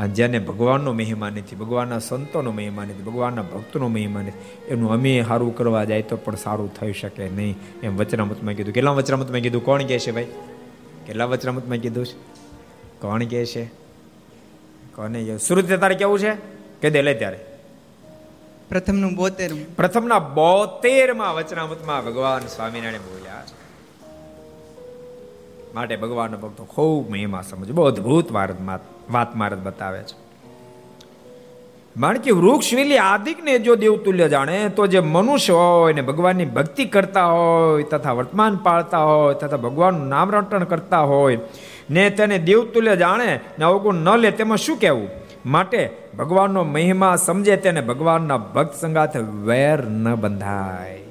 અને 0.00 0.08
જેને 0.08 0.38
ભગવાનનો 0.38 0.92
મહિમા 0.92 1.30
નથી 1.30 1.56
ભગવાનના 1.56 1.98
સંતોનો 1.98 2.50
મહિમા 2.50 2.84
નથી 2.84 3.02
ભગવાનના 3.02 3.42
ભક્તોનો 3.42 3.88
મહિમા 3.88 4.20
નથી 4.20 4.66
એનું 4.68 4.92
અમે 4.92 5.24
સારું 5.28 5.56
કરવા 5.56 5.84
જાય 5.84 6.02
તો 6.02 6.16
પણ 6.16 6.36
સારું 6.36 6.74
થઈ 6.74 6.92
શકે 6.92 7.28
નહીં. 7.28 7.56
એમ 7.82 7.96
વચનામતમાં 7.96 8.54
કીધું. 8.54 8.74
કેટલા 8.74 8.90
વચનામતમાં 8.90 9.40
કીધું? 9.40 9.64
કોણ 9.64 9.82
કહે 9.82 9.98
છે 9.98 10.10
ભાઈ? 10.10 10.24
કેટલા 11.06 11.24
વચનામતમાં 11.24 11.78
કીધું 11.78 12.06
છે? 12.06 12.16
કોણ 13.00 13.24
કહે 13.24 13.44
છે? 13.46 13.64
કોને 14.94 15.38
સુરત 15.38 15.72
તારે 15.72 15.94
કેવું 15.94 16.18
છે? 16.18 16.32
કે 16.82 16.90
દે 16.90 17.02
લે 17.02 17.14
ત્યારે. 17.14 17.38
પ્રથમનું 18.68 19.14
બોતેર 19.14 19.50
પ્રથમના 19.76 20.18
બોતેરમાં 20.18 21.34
વચનામૃતમાં 21.34 22.04
ભગવાન 22.04 22.46
સ્વામિનારાયણ 22.46 22.98
બોલ્યા. 22.98 23.39
માટે 25.74 25.96
ભગવાનનો 25.96 26.38
ભક્તો 26.38 26.64
ખૂબ 26.64 27.10
મહિમા 27.10 27.42
સમજો. 27.42 27.72
બહુ 27.72 27.84
અદભુત 27.84 28.32
વાત 28.32 29.36
મારત 29.36 29.58
બતાવે 29.62 30.02
છે. 30.02 30.30
માણકી 31.96 32.30
વૃક્ષ 32.30 32.74
વેલી 32.74 32.98
આદિકને 32.98 33.58
જો 33.58 33.76
દેવતુલ્ય 33.76 34.28
જાણે, 34.28 34.68
તો 34.68 34.86
જે 34.86 35.00
મનુષ્ય 35.00 35.52
હોય 35.52 35.92
ને 35.92 36.02
ભગવાનની 36.02 36.44
ભક્તિ 36.44 36.84
કરતા 36.84 37.26
હોય, 37.26 37.82
તથા 37.82 38.12
વર્તમાન 38.12 38.56
પાળતા 38.56 38.98
હોય, 38.98 39.34
તથા 39.34 39.56
ભગવાનનું 39.56 40.08
નામ 40.08 40.30
રટણ 40.30 40.64
કરતા 40.64 41.00
હોય, 41.00 41.38
ને 41.90 42.10
તેને 42.10 42.38
દેવતુલ્ય 42.38 42.96
જાણે, 42.96 43.40
ને 43.58 43.64
અવગુણ 43.64 43.94
ન 43.94 44.16
લે, 44.16 44.30
તેમાં 44.30 44.56
શું 44.56 44.80
કહેવું? 44.80 45.08
માટે 45.46 45.90
ભગવાનનો 46.18 46.64
મહિમા 46.64 47.16
સમજે, 47.16 47.56
તેને 47.56 47.80
ભગવાનના 47.80 48.36
ભક્ત 48.36 48.74
સંગાથે 48.74 49.18
વેર 49.18 49.78
ન 49.84 50.14
બંધાય. 50.14 51.09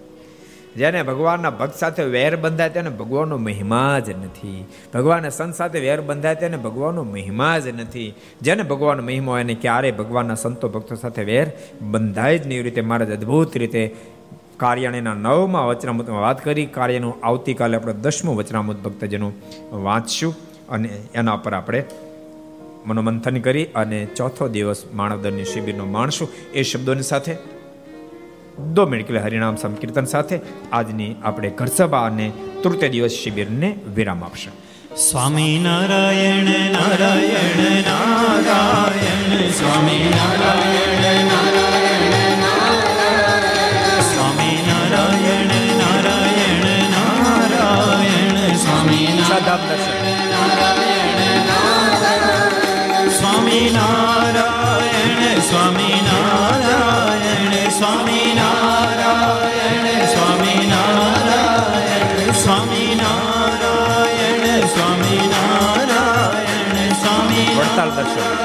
જેને 0.76 1.04
ભગવાનના 1.04 1.50
ભક્ત 1.50 1.76
સાથે 1.76 2.04
વેર 2.04 2.36
બંધાય 2.36 2.70
તેને 2.70 2.90
ભગવાનનો 2.90 3.38
મહિમા 3.38 4.00
જ 4.00 4.10
નથી. 4.10 4.66
ભગવાનના 4.94 5.30
સંત 5.30 5.56
સાથે 5.56 5.80
વેર 5.80 6.02
બંધાય 6.02 6.36
તેને 6.36 6.58
ભગવાનનો 6.58 7.04
મહિમા 7.04 7.60
જ 7.60 7.68
નથી. 7.68 8.14
જેને 8.42 8.64
ભગવાનનો 8.64 9.04
મહિમા 9.04 9.32
હોય 9.32 9.42
એને 9.42 9.54
ક્યારેય 9.54 9.92
ભગવાનના 9.92 10.36
સંતો 10.36 10.70
ભક્તો 10.70 10.96
સાથે 10.96 11.24
વેર 11.24 11.52
બંધાય 11.82 12.38
જ 12.38 12.48
નહીં. 12.48 12.64
રીતે 12.64 12.82
મહારાજ 12.82 13.12
અદ્ભુત 13.12 13.58
રીતે 13.58 13.96
કાર્યાણીના 14.58 15.14
નવમાં 15.14 15.68
વચનામૃતમાં 15.68 16.22
વાત 16.22 16.46
કરી. 16.46 16.66
કાર્યનું 16.66 17.14
આવતીકાલે 17.24 17.78
આપણે 17.78 17.94
દસમું 17.94 18.36
વચનામૃત 18.36 18.78
ભક્તજનું 18.78 19.34
વાંચશું 19.84 20.36
અને 20.70 20.90
એના 21.16 21.36
પર 21.36 21.54
આપણે 21.54 21.84
મનોમંથન 22.86 23.38
કરી 23.38 23.66
અને 23.66 24.06
ચોથો 24.06 24.48
દિવસ 24.48 24.84
માણવદરની 24.94 25.44
શિબિરનો 25.44 25.86
માણશું. 25.86 26.30
એ 26.54 26.64
શબ્દોની 26.64 27.02
સાથે 27.02 27.59
દો 28.60 28.86
મિનિટ 28.86 29.08
કે 29.08 29.18
હરિનામ 29.18 29.56
સંકીર્તન 29.56 30.06
સાથે 30.06 30.40
આજની 30.72 31.16
આપણે 31.24 31.50
ઘરસભા 31.50 32.02
અને 32.02 32.32
તૃતીય 32.64 32.90
દિવસ 32.90 33.12
શિબિરને 33.12 33.76
વિરામ 33.96 34.24
આપશે. 34.24 34.50
સ્વામી 34.96 35.60
નારાયણ 35.64 36.44
નારાયણ 36.72 37.82
નારાયણ, 37.82 39.50
સ્વામી 39.50 40.14
નારાયણ 40.16 41.39
Johnson. 68.16 68.39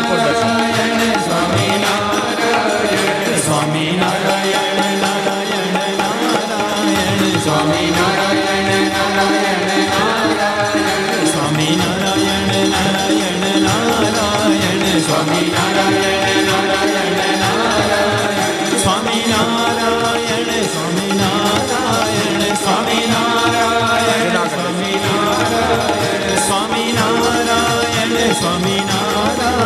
ઠાકોર 0.00 0.20
દર્શન 0.24 1.00
સ્વામી 1.24 1.76
નારાયણ 1.82 3.38
સ્વામી 3.38 3.90
નારાયણ 3.92 4.78
નારાયણ 5.02 5.74
નારાયણ 5.98 7.40
સ્વામી 7.40 7.88
નારાયણ 7.90 8.70
નારાયણ 8.88 9.66
નારાયણ 9.90 11.26
સ્વામી 11.26 11.74
નારાયણ 11.76 12.72
નારાયણ 12.72 13.44
નારાયણ 13.66 14.86
સ્વામી 15.00 15.46
નારાયણ 15.50 16.40
નારાયણ 16.48 17.20
નારાયણ 17.42 18.78
સ્વામી 18.78 19.24
નારાયણ 19.26 20.50
સ્વામી 20.68 21.12
નારાયણ 21.14 22.42
સ્વામી 22.56 23.04
નારાયણ 23.12 24.34
સ્વામી 24.48 24.96
નારાયણ 25.04 26.38
સ્વામી 26.46 26.92
નારાયણ 26.92 28.34
સ્વામી 28.34 28.80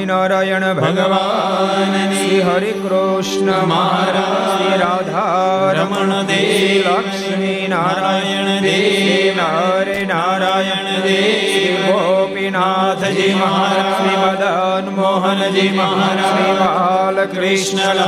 સ્વામિનારાયણ 0.00 0.74
ભગવાન 0.74 2.12
શ્રી 2.14 2.40
હરિ 2.40 2.72
કૃષ્ણ 2.72 3.66
મહારાજ 3.66 4.46
શ્રી 4.50 4.78
રાધા 4.80 5.72
રમણ 5.72 6.22
દેવ, 6.22 6.86
લક્ષ્મી 6.86 7.68
નારાયણ 7.68 8.60
દેવ 8.60 9.36
નરે 9.36 9.98
નારાયણ 10.04 11.00
દેવ 11.00 11.90
ગોપીનાથજી 11.90 13.34
મહારાજ 13.34 13.90
શ્રી 13.92 14.16
મદન 14.16 14.90
મોહનજી 15.00 15.68
મહારાજ 15.68 16.24
શ્રી 16.24 16.56
બાલકૃષ્ણ 16.58 18.02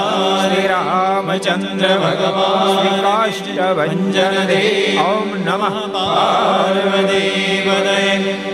શ્રી 0.45 0.67
રામચંદ્ર 0.69 1.95
ભગવાન 1.99 2.73
શ્રી 2.73 3.03
કાષ્ટભંજન 3.03 4.41
દેવ 4.47 5.03
ઓમ 5.03 5.29
નમઃ 5.45 5.79
પાર્વતી 5.93 7.63
હર 7.69 7.89